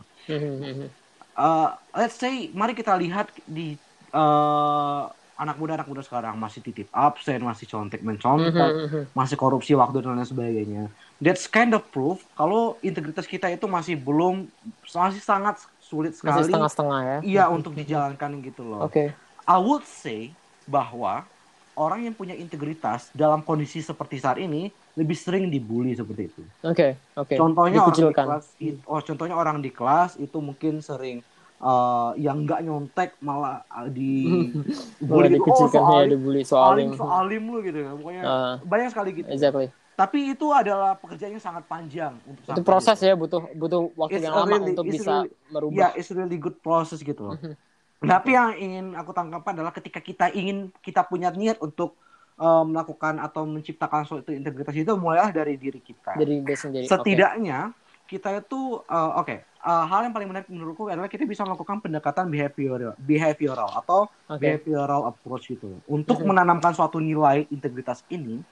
Uh, 1.34 1.74
let's 1.90 2.14
say, 2.14 2.52
mari 2.54 2.70
kita 2.70 2.94
lihat 2.94 3.32
di 3.50 3.74
uh, 4.14 5.10
anak 5.40 5.56
muda 5.56 5.80
anak 5.80 5.88
muda 5.88 6.04
sekarang 6.04 6.36
masih 6.36 6.60
titip 6.60 6.92
absen, 6.92 7.40
masih 7.40 7.64
contek 7.64 8.04
mencontek, 8.04 8.92
masih 9.16 9.40
korupsi 9.40 9.72
waktu 9.72 10.04
dan 10.04 10.20
lain 10.20 10.28
sebagainya. 10.28 10.84
That's 11.16 11.48
kind 11.48 11.72
of 11.72 11.88
proof 11.88 12.20
kalau 12.36 12.76
integritas 12.84 13.24
kita 13.24 13.48
itu 13.48 13.64
masih 13.64 13.96
belum 13.96 14.52
masih 14.84 15.24
sangat 15.24 15.64
sulit 15.80 16.12
sekali. 16.12 16.44
Masih 16.44 16.52
setengah-setengah 16.52 17.00
ya. 17.00 17.18
Iya 17.24 17.44
untuk 17.48 17.72
dijalankan 17.72 18.44
gitu 18.44 18.62
loh. 18.68 18.84
Oke. 18.84 19.16
Okay. 19.16 19.48
I 19.48 19.56
would 19.56 19.88
say 19.88 20.36
bahwa 20.68 21.24
orang 21.74 22.04
yang 22.04 22.14
punya 22.14 22.36
integritas 22.36 23.08
dalam 23.16 23.40
kondisi 23.40 23.80
seperti 23.80 24.20
saat 24.20 24.36
ini 24.36 24.68
lebih 24.98 25.16
sering 25.16 25.48
dibully 25.48 25.96
seperti 25.96 26.28
itu. 26.28 26.42
Oke, 26.60 26.76
okay, 26.76 26.90
oke. 27.16 27.26
Okay. 27.32 27.36
Contohnya 27.40 27.80
orang 27.80 27.96
di 27.96 28.12
kelas 28.12 28.46
itu, 28.60 28.80
oh 28.84 29.00
contohnya 29.00 29.34
orang 29.38 29.58
di 29.64 29.70
kelas 29.72 30.20
itu 30.20 30.38
mungkin 30.42 30.84
sering 30.84 31.24
uh, 31.60 32.10
yang 32.16 32.42
nggak 32.48 32.60
nyontek 32.64 33.10
malah 33.20 33.62
uh, 33.68 33.86
di 33.86 34.24
bully 35.08 35.36
dikecilkan 35.36 35.80
oh, 35.80 35.86
soal, 35.86 36.00
ya 36.02 36.06
dibully 36.16 36.42
soal 36.42 36.74
alim 36.74 36.90
soalim 36.96 37.42
lu 37.48 37.58
gitu 37.62 37.78
kan. 37.84 37.94
Pokoknya 38.00 38.22
uh, 38.24 38.52
banyak 38.64 38.88
sekali 38.90 39.10
gitu. 39.14 39.28
Exactly. 39.28 39.68
Tapi 40.00 40.32
itu 40.32 40.48
adalah 40.48 40.96
pekerjaan 40.96 41.36
yang 41.36 41.44
sangat 41.44 41.68
panjang 41.68 42.16
untuk 42.24 42.56
Itu 42.56 42.62
proses 42.64 42.96
gitu. 42.96 43.12
ya 43.12 43.14
butuh 43.20 43.52
butuh 43.52 43.92
waktu 44.00 44.16
it's 44.16 44.24
yang 44.24 44.32
lama 44.32 44.56
really, 44.56 44.70
untuk 44.72 44.84
bisa 44.88 45.14
really, 45.28 45.52
merubah. 45.52 45.76
Ya, 45.76 45.80
yeah, 45.84 45.90
it's 46.00 46.08
really 46.08 46.38
good 46.40 46.56
process 46.64 47.04
gitu 47.04 47.20
loh. 47.20 47.36
Tapi 48.00 48.32
yang 48.32 48.56
ingin 48.56 48.86
aku 48.96 49.12
tangkapkan 49.12 49.60
adalah 49.60 49.76
ketika 49.76 50.00
kita 50.00 50.32
ingin 50.32 50.72
kita 50.80 51.04
punya 51.04 51.28
niat 51.36 51.60
untuk 51.60 52.00
uh, 52.40 52.64
melakukan 52.64 53.20
atau 53.20 53.44
menciptakan 53.44 54.08
suatu 54.08 54.32
integritas 54.32 54.72
itu 54.72 54.88
mulailah 54.96 55.36
dari 55.36 55.60
diri 55.60 55.84
kita. 55.84 56.16
Dari 56.16 56.40
sendiri. 56.56 56.88
Setidaknya 56.88 57.76
okay. 57.76 57.89
Kita 58.10 58.42
itu 58.42 58.82
uh, 58.90 59.22
oke, 59.22 59.30
okay, 59.30 59.38
uh, 59.62 59.86
hal 59.86 60.10
yang 60.10 60.10
paling 60.10 60.26
menarik 60.26 60.50
menurutku 60.50 60.90
adalah 60.90 61.06
kita 61.06 61.22
bisa 61.22 61.46
melakukan 61.46 61.78
pendekatan 61.78 62.26
behavioral 62.26 62.98
behavioral 62.98 63.70
atau 63.70 64.10
okay. 64.26 64.58
behavioral 64.58 65.06
approach 65.06 65.54
itu. 65.54 65.78
Untuk 65.86 66.18
menanamkan 66.26 66.74
suatu 66.74 66.98
nilai 66.98 67.46
integritas 67.54 68.02
ini, 68.10 68.42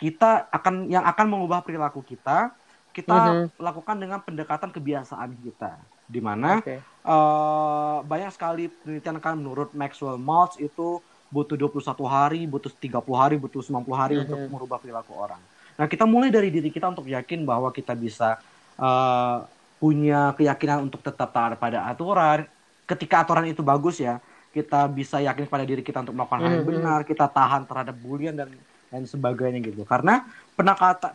kita 0.00 0.48
akan 0.48 0.88
yang 0.88 1.04
akan 1.04 1.28
mengubah 1.28 1.60
perilaku 1.60 2.00
kita, 2.00 2.56
kita 2.96 3.12
mm 3.12 3.28
-hmm. 3.28 3.46
lakukan 3.60 3.96
dengan 4.00 4.24
pendekatan 4.24 4.72
kebiasaan 4.72 5.36
kita 5.44 5.76
di 6.08 6.20
mana 6.20 6.60
okay. 6.60 6.80
uh, 7.04 8.04
banyak 8.04 8.32
sekali 8.32 8.68
penelitian 8.68 9.16
kan 9.20 9.36
menurut 9.36 9.72
Maxwell 9.76 10.20
Maltz 10.20 10.60
itu 10.60 11.00
butuh 11.32 11.56
21 11.56 11.80
hari, 12.04 12.44
butuh 12.44 12.68
30 12.68 13.00
hari, 13.16 13.40
butuh 13.40 13.64
90 13.64 13.88
hari 13.96 14.14
mm-hmm. 14.20 14.24
untuk 14.28 14.40
merubah 14.52 14.76
perilaku 14.76 15.16
orang. 15.16 15.40
Nah, 15.80 15.88
kita 15.88 16.04
mulai 16.04 16.28
dari 16.28 16.52
diri 16.52 16.68
kita 16.68 16.92
untuk 16.92 17.08
yakin 17.08 17.48
bahwa 17.48 17.72
kita 17.72 17.96
bisa 17.96 18.36
uh, 18.78 19.44
punya 19.82 20.30
keyakinan 20.38 20.86
untuk 20.86 21.02
tetap 21.02 21.34
taat 21.34 21.58
pada 21.58 21.90
aturan. 21.90 22.46
Ketika 22.86 23.26
aturan 23.26 23.50
itu 23.50 23.66
bagus 23.66 23.98
ya, 23.98 24.22
kita 24.52 24.84
bisa 24.86 25.18
yakin 25.18 25.48
pada 25.48 25.64
diri 25.64 25.80
kita 25.80 26.04
untuk 26.04 26.14
melakukan 26.14 26.38
hal 26.44 26.50
yang 26.52 26.62
mm-hmm. 26.62 26.78
benar, 26.84 27.00
kita 27.08 27.26
tahan 27.26 27.64
terhadap 27.64 27.96
bulian 27.98 28.36
dan 28.36 28.52
dan 28.92 29.02
sebagainya 29.08 29.58
gitu. 29.64 29.82
Karena 29.88 30.28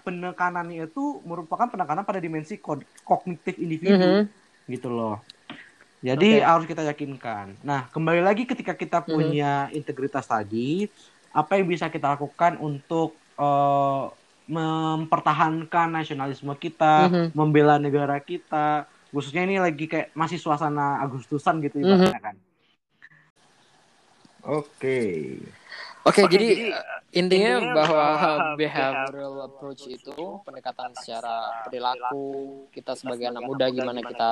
penekanannya 0.04 0.90
itu 0.90 1.22
merupakan 1.22 1.70
penekanan 1.70 2.02
pada 2.02 2.18
dimensi 2.18 2.58
kognitif 3.06 3.56
individu 3.62 4.26
mm-hmm. 4.26 4.74
gitu 4.74 4.90
loh. 4.90 5.22
Jadi 6.02 6.42
okay. 6.42 6.46
harus 6.46 6.66
kita 6.66 6.82
yakinkan. 6.86 7.58
Nah, 7.62 7.90
kembali 7.94 8.22
lagi 8.26 8.50
ketika 8.50 8.74
kita 8.74 9.02
mm-hmm. 9.02 9.14
punya 9.14 9.52
mm 9.54 9.68
-hmm. 9.70 9.78
integritas 9.78 10.26
tadi, 10.26 10.90
apa 11.32 11.62
yang 11.62 11.70
bisa 11.70 11.88
kita 11.94 12.18
lakukan 12.18 12.58
untuk 12.58 13.14
uh, 13.38 14.10
mempertahankan 14.48 15.88
nasionalisme 15.92 16.56
kita, 16.56 17.08
mm 17.08 17.12
-hmm. 17.12 17.26
membela 17.36 17.76
negara 17.78 18.18
kita, 18.24 18.88
khususnya 19.12 19.44
ini 19.44 19.60
lagi 19.60 19.86
kayak 19.88 20.16
masih 20.16 20.40
suasana 20.40 21.04
Agustusan 21.04 21.60
gitu 21.64 21.84
ibaratnya 21.84 22.12
mm 22.12 22.16
-hmm. 22.16 22.26
kan. 22.26 22.36
Oke. 24.48 24.64
Okay. 24.80 25.16
Oke, 26.08 26.24
okay, 26.24 26.32
jadi, 26.32 26.48
jadi 26.48 26.64
intinya, 27.20 27.54
intinya 27.60 27.76
bahwa 27.84 28.08
behavioral 28.56 29.36
approach 29.52 29.84
itu 29.92 30.40
pendekatan 30.48 30.96
secara 30.96 31.68
perilaku 31.68 32.24
kita 32.72 32.96
sebagai 32.96 33.28
anak 33.28 33.44
muda 33.44 33.68
gimana 33.68 34.00
kita 34.00 34.32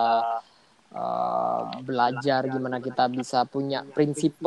uh, 0.96 1.62
belajar 1.84 2.48
gimana 2.48 2.80
kita 2.80 3.12
bisa 3.12 3.44
punya 3.44 3.84
prinsip 3.92 4.40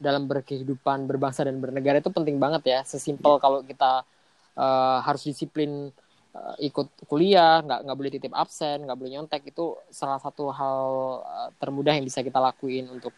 dalam 0.00 0.24
berkehidupan 0.24 1.04
berbangsa 1.04 1.44
dan 1.44 1.60
bernegara 1.60 2.00
itu 2.00 2.08
penting 2.08 2.40
banget 2.40 2.62
ya 2.64 2.80
sesimpel 2.88 3.36
kalau 3.36 3.60
kita 3.60 4.08
uh, 4.56 4.98
harus 5.04 5.22
disiplin 5.26 5.92
uh, 6.34 6.56
ikut 6.58 7.08
kuliah 7.08 7.60
nggak 7.64 7.80
nggak 7.88 7.98
boleh 7.98 8.12
titip 8.12 8.32
absen 8.34 8.84
nggak 8.84 8.98
boleh 8.98 9.12
nyontek. 9.18 9.42
Itu 9.48 9.78
salah 9.92 10.18
satu 10.18 10.50
hal 10.52 10.80
uh, 11.22 11.50
termudah 11.60 11.94
yang 11.96 12.06
bisa 12.06 12.24
kita 12.24 12.40
lakuin 12.40 12.88
untuk 12.88 13.12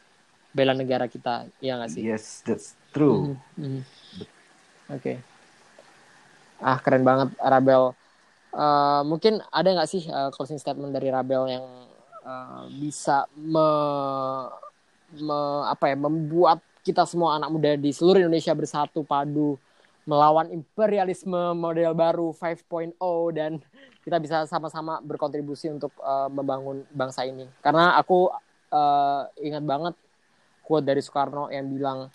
bela 0.55 0.73
negara 0.77 1.11
kita. 1.11 1.49
Ya 1.59 1.79
nggak 1.81 1.91
sih? 1.91 2.03
Yes 2.03 2.43
that's 2.47 2.79
true. 2.95 3.35
Mm 3.59 3.59
-hmm. 3.59 3.81
oke. 4.91 5.01
Okay. 5.01 5.17
ah 6.65 6.79
keren 6.81 7.05
banget 7.05 7.35
Rabel 7.43 7.93
uh, 8.55 9.03
mungkin 9.05 9.43
ada 9.51 9.69
nggak 9.75 9.91
sih 9.91 10.07
uh, 10.09 10.31
closing 10.33 10.59
statement 10.59 10.95
dari 10.95 11.11
Rabel 11.11 11.45
yang 11.51 11.67
uh, 12.23 12.71
bisa 12.71 13.27
me, 13.35 13.69
me, 15.19 15.39
apa 15.69 15.93
ya 15.93 15.97
membuat 15.99 16.63
kita 16.87 17.05
semua 17.09 17.37
anak 17.37 17.51
muda 17.51 17.75
di 17.75 17.91
seluruh 17.91 18.25
Indonesia 18.25 18.55
bersatu 18.55 19.03
padu 19.03 19.59
melawan 20.05 20.53
imperialisme 20.53 21.57
model 21.57 21.97
baru 21.97 22.29
5.0 22.33 22.97
dan 23.33 23.59
kita 24.05 24.17
bisa 24.21 24.37
sama-sama 24.45 25.01
berkontribusi 25.01 25.73
untuk 25.73 25.93
uh, 26.01 26.29
membangun 26.29 26.85
bangsa 26.93 27.25
ini. 27.25 27.49
Karena 27.65 27.97
aku 27.97 28.29
uh, 28.73 29.23
ingat 29.41 29.65
banget 29.65 29.95
quote 30.61 30.85
dari 30.85 31.01
Soekarno 31.01 31.49
yang 31.49 31.73
bilang 31.73 32.13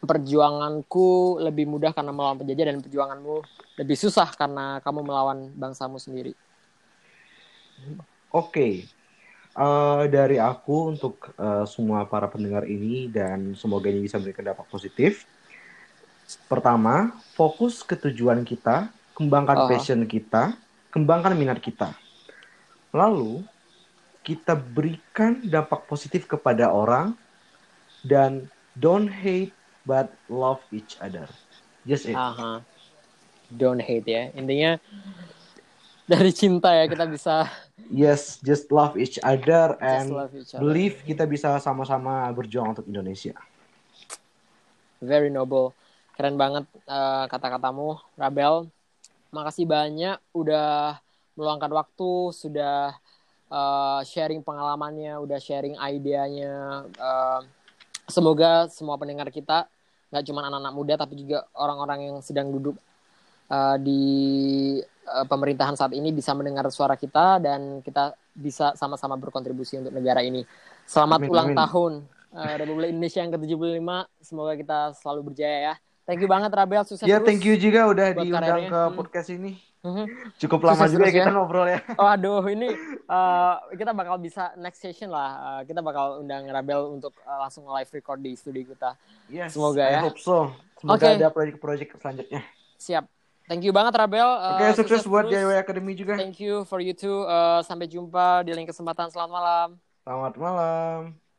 perjuanganku 0.00 1.40
lebih 1.44 1.68
mudah 1.68 1.92
karena 1.92 2.08
melawan 2.08 2.40
penjajah 2.40 2.72
dan 2.72 2.80
perjuanganmu 2.80 3.36
lebih 3.84 3.96
susah 4.00 4.32
karena 4.32 4.80
kamu 4.80 5.04
melawan 5.04 5.52
bangsamu 5.52 6.00
sendiri. 6.00 6.32
Oke, 8.32 8.32
okay 8.32 8.74
uh, 9.56 10.04
dari 10.06 10.38
aku 10.38 10.94
untuk 10.94 11.32
uh, 11.40 11.66
semua 11.66 12.06
para 12.06 12.28
pendengar 12.30 12.66
ini 12.68 13.10
dan 13.10 13.56
semoga 13.56 13.90
ini 13.90 14.04
bisa 14.04 14.20
memberikan 14.20 14.52
dampak 14.52 14.68
positif. 14.70 15.26
Pertama, 16.46 17.16
fokus 17.34 17.80
ke 17.82 17.96
tujuan 17.96 18.44
kita, 18.44 18.92
kembangkan 19.16 19.64
uh. 19.64 19.68
passion 19.70 20.04
kita, 20.04 20.54
kembangkan 20.92 21.34
minat 21.34 21.58
kita. 21.58 21.94
Lalu 22.92 23.42
kita 24.20 24.52
berikan 24.54 25.40
dampak 25.42 25.88
positif 25.88 26.28
kepada 26.28 26.68
orang 26.68 27.16
dan 28.04 28.46
don't 28.76 29.08
hate 29.08 29.54
but 29.88 30.12
love 30.28 30.60
each 30.70 30.98
other. 31.00 31.26
Just 31.88 32.06
it. 32.06 32.14
Uh 32.14 32.34
-huh. 32.36 32.56
Don't 33.50 33.80
hate 33.82 34.06
ya. 34.06 34.30
Intinya 34.36 34.78
dari 36.10 36.34
cinta 36.34 36.74
ya 36.74 36.90
kita 36.90 37.06
bisa 37.06 37.46
yes 37.86 38.42
just 38.42 38.66
love 38.74 38.98
each 38.98 39.22
other 39.22 39.78
and 39.78 40.10
each 40.34 40.50
other. 40.50 40.58
believe 40.58 40.98
kita 41.06 41.22
bisa 41.22 41.54
sama-sama 41.62 42.26
berjuang 42.34 42.74
untuk 42.74 42.82
Indonesia 42.90 43.38
very 44.98 45.30
noble 45.30 45.70
keren 46.20 46.36
banget 46.36 46.68
uh, 46.84 47.24
kata-katamu 47.32 47.96
Rabel 48.20 48.68
makasih 49.32 49.64
banyak 49.64 50.20
udah 50.36 51.00
meluangkan 51.32 51.72
waktu 51.72 52.12
sudah 52.36 52.92
uh, 53.48 54.04
sharing 54.04 54.44
pengalamannya 54.44 55.16
udah 55.16 55.40
sharing 55.40 55.80
idenya 55.80 56.84
uh, 57.00 57.40
semoga 58.04 58.68
semua 58.68 59.00
pendengar 59.00 59.32
kita 59.32 59.64
nggak 60.12 60.24
cuma 60.28 60.44
anak-anak 60.44 60.74
muda 60.76 60.94
tapi 61.00 61.24
juga 61.24 61.48
orang-orang 61.56 62.12
yang 62.12 62.16
sedang 62.20 62.52
duduk 62.52 62.76
uh, 63.48 63.80
di 63.80 64.04
uh, 65.08 65.24
pemerintahan 65.24 65.72
saat 65.72 65.96
ini 65.96 66.12
bisa 66.12 66.36
mendengar 66.36 66.68
suara 66.68 67.00
kita 67.00 67.40
dan 67.40 67.80
kita 67.80 68.12
bisa 68.36 68.76
sama-sama 68.76 69.16
berkontribusi 69.16 69.80
untuk 69.80 69.96
negara 69.96 70.20
ini. 70.20 70.44
Selamat 70.84 71.24
amin, 71.24 71.32
ulang 71.32 71.48
amin. 71.48 71.58
tahun 71.64 71.92
uh, 72.36 72.54
Republik 72.60 72.92
Indonesia 72.92 73.24
yang 73.24 73.32
ke-75. 73.32 73.88
Semoga 74.20 74.52
kita 74.58 74.78
selalu 75.00 75.32
berjaya 75.32 75.58
ya. 75.72 75.74
Thank 76.10 76.26
you 76.26 76.30
banget 76.30 76.50
Rabel, 76.50 76.82
sukses 76.82 77.06
Ya, 77.06 77.22
thank 77.22 77.46
you 77.46 77.54
juga 77.54 77.86
udah 77.86 78.10
diundang 78.18 78.66
karirnya. 78.66 78.70
ke 78.74 78.80
hmm. 78.82 78.96
podcast 78.98 79.28
ini. 79.30 79.52
Hmm. 79.80 80.10
Cukup 80.42 80.60
lama 80.66 80.82
Sukses 80.82 80.92
juga 80.98 81.06
ya 81.06 81.14
kita 81.22 81.30
ngobrol 81.30 81.70
ya. 81.70 81.78
Oh 82.02 82.04
aduh 82.10 82.42
ini 82.50 82.68
uh, 83.06 83.54
kita 83.78 83.94
bakal 83.94 84.18
bisa 84.18 84.50
next 84.58 84.82
session 84.82 85.14
lah. 85.14 85.30
Uh, 85.38 85.60
kita 85.70 85.78
bakal 85.80 86.18
undang 86.18 86.50
Rabel 86.50 86.98
untuk 86.98 87.14
uh, 87.22 87.38
langsung 87.46 87.62
live 87.70 87.86
record 87.94 88.18
di 88.18 88.34
studio 88.34 88.74
kita. 88.74 88.98
Yes, 89.30 89.54
Semoga 89.54 89.86
I 89.86 89.96
ya. 89.96 90.00
hope 90.02 90.18
so. 90.18 90.50
Semoga 90.82 90.98
okay. 90.98 91.14
ada 91.14 91.30
proyek-proyek 91.30 91.94
selanjutnya. 92.02 92.42
Siap. 92.76 93.06
Thank 93.46 93.62
you 93.62 93.70
banget 93.70 93.94
Rabel. 93.94 94.26
Uh, 94.26 94.58
Oke, 94.58 94.66
okay, 94.66 94.70
sukses, 94.74 95.06
sukses 95.06 95.06
buat 95.06 95.30
DIY 95.30 95.62
Academy 95.62 95.94
juga. 95.94 96.18
Thank 96.18 96.42
you 96.42 96.66
for 96.66 96.82
you 96.82 96.92
too. 96.92 97.22
Uh, 97.30 97.62
sampai 97.62 97.86
jumpa 97.86 98.42
di 98.42 98.50
lain 98.50 98.66
kesempatan. 98.66 99.14
Selamat 99.14 99.30
malam. 99.30 99.68
Selamat 100.02 100.34
malam. 100.34 101.29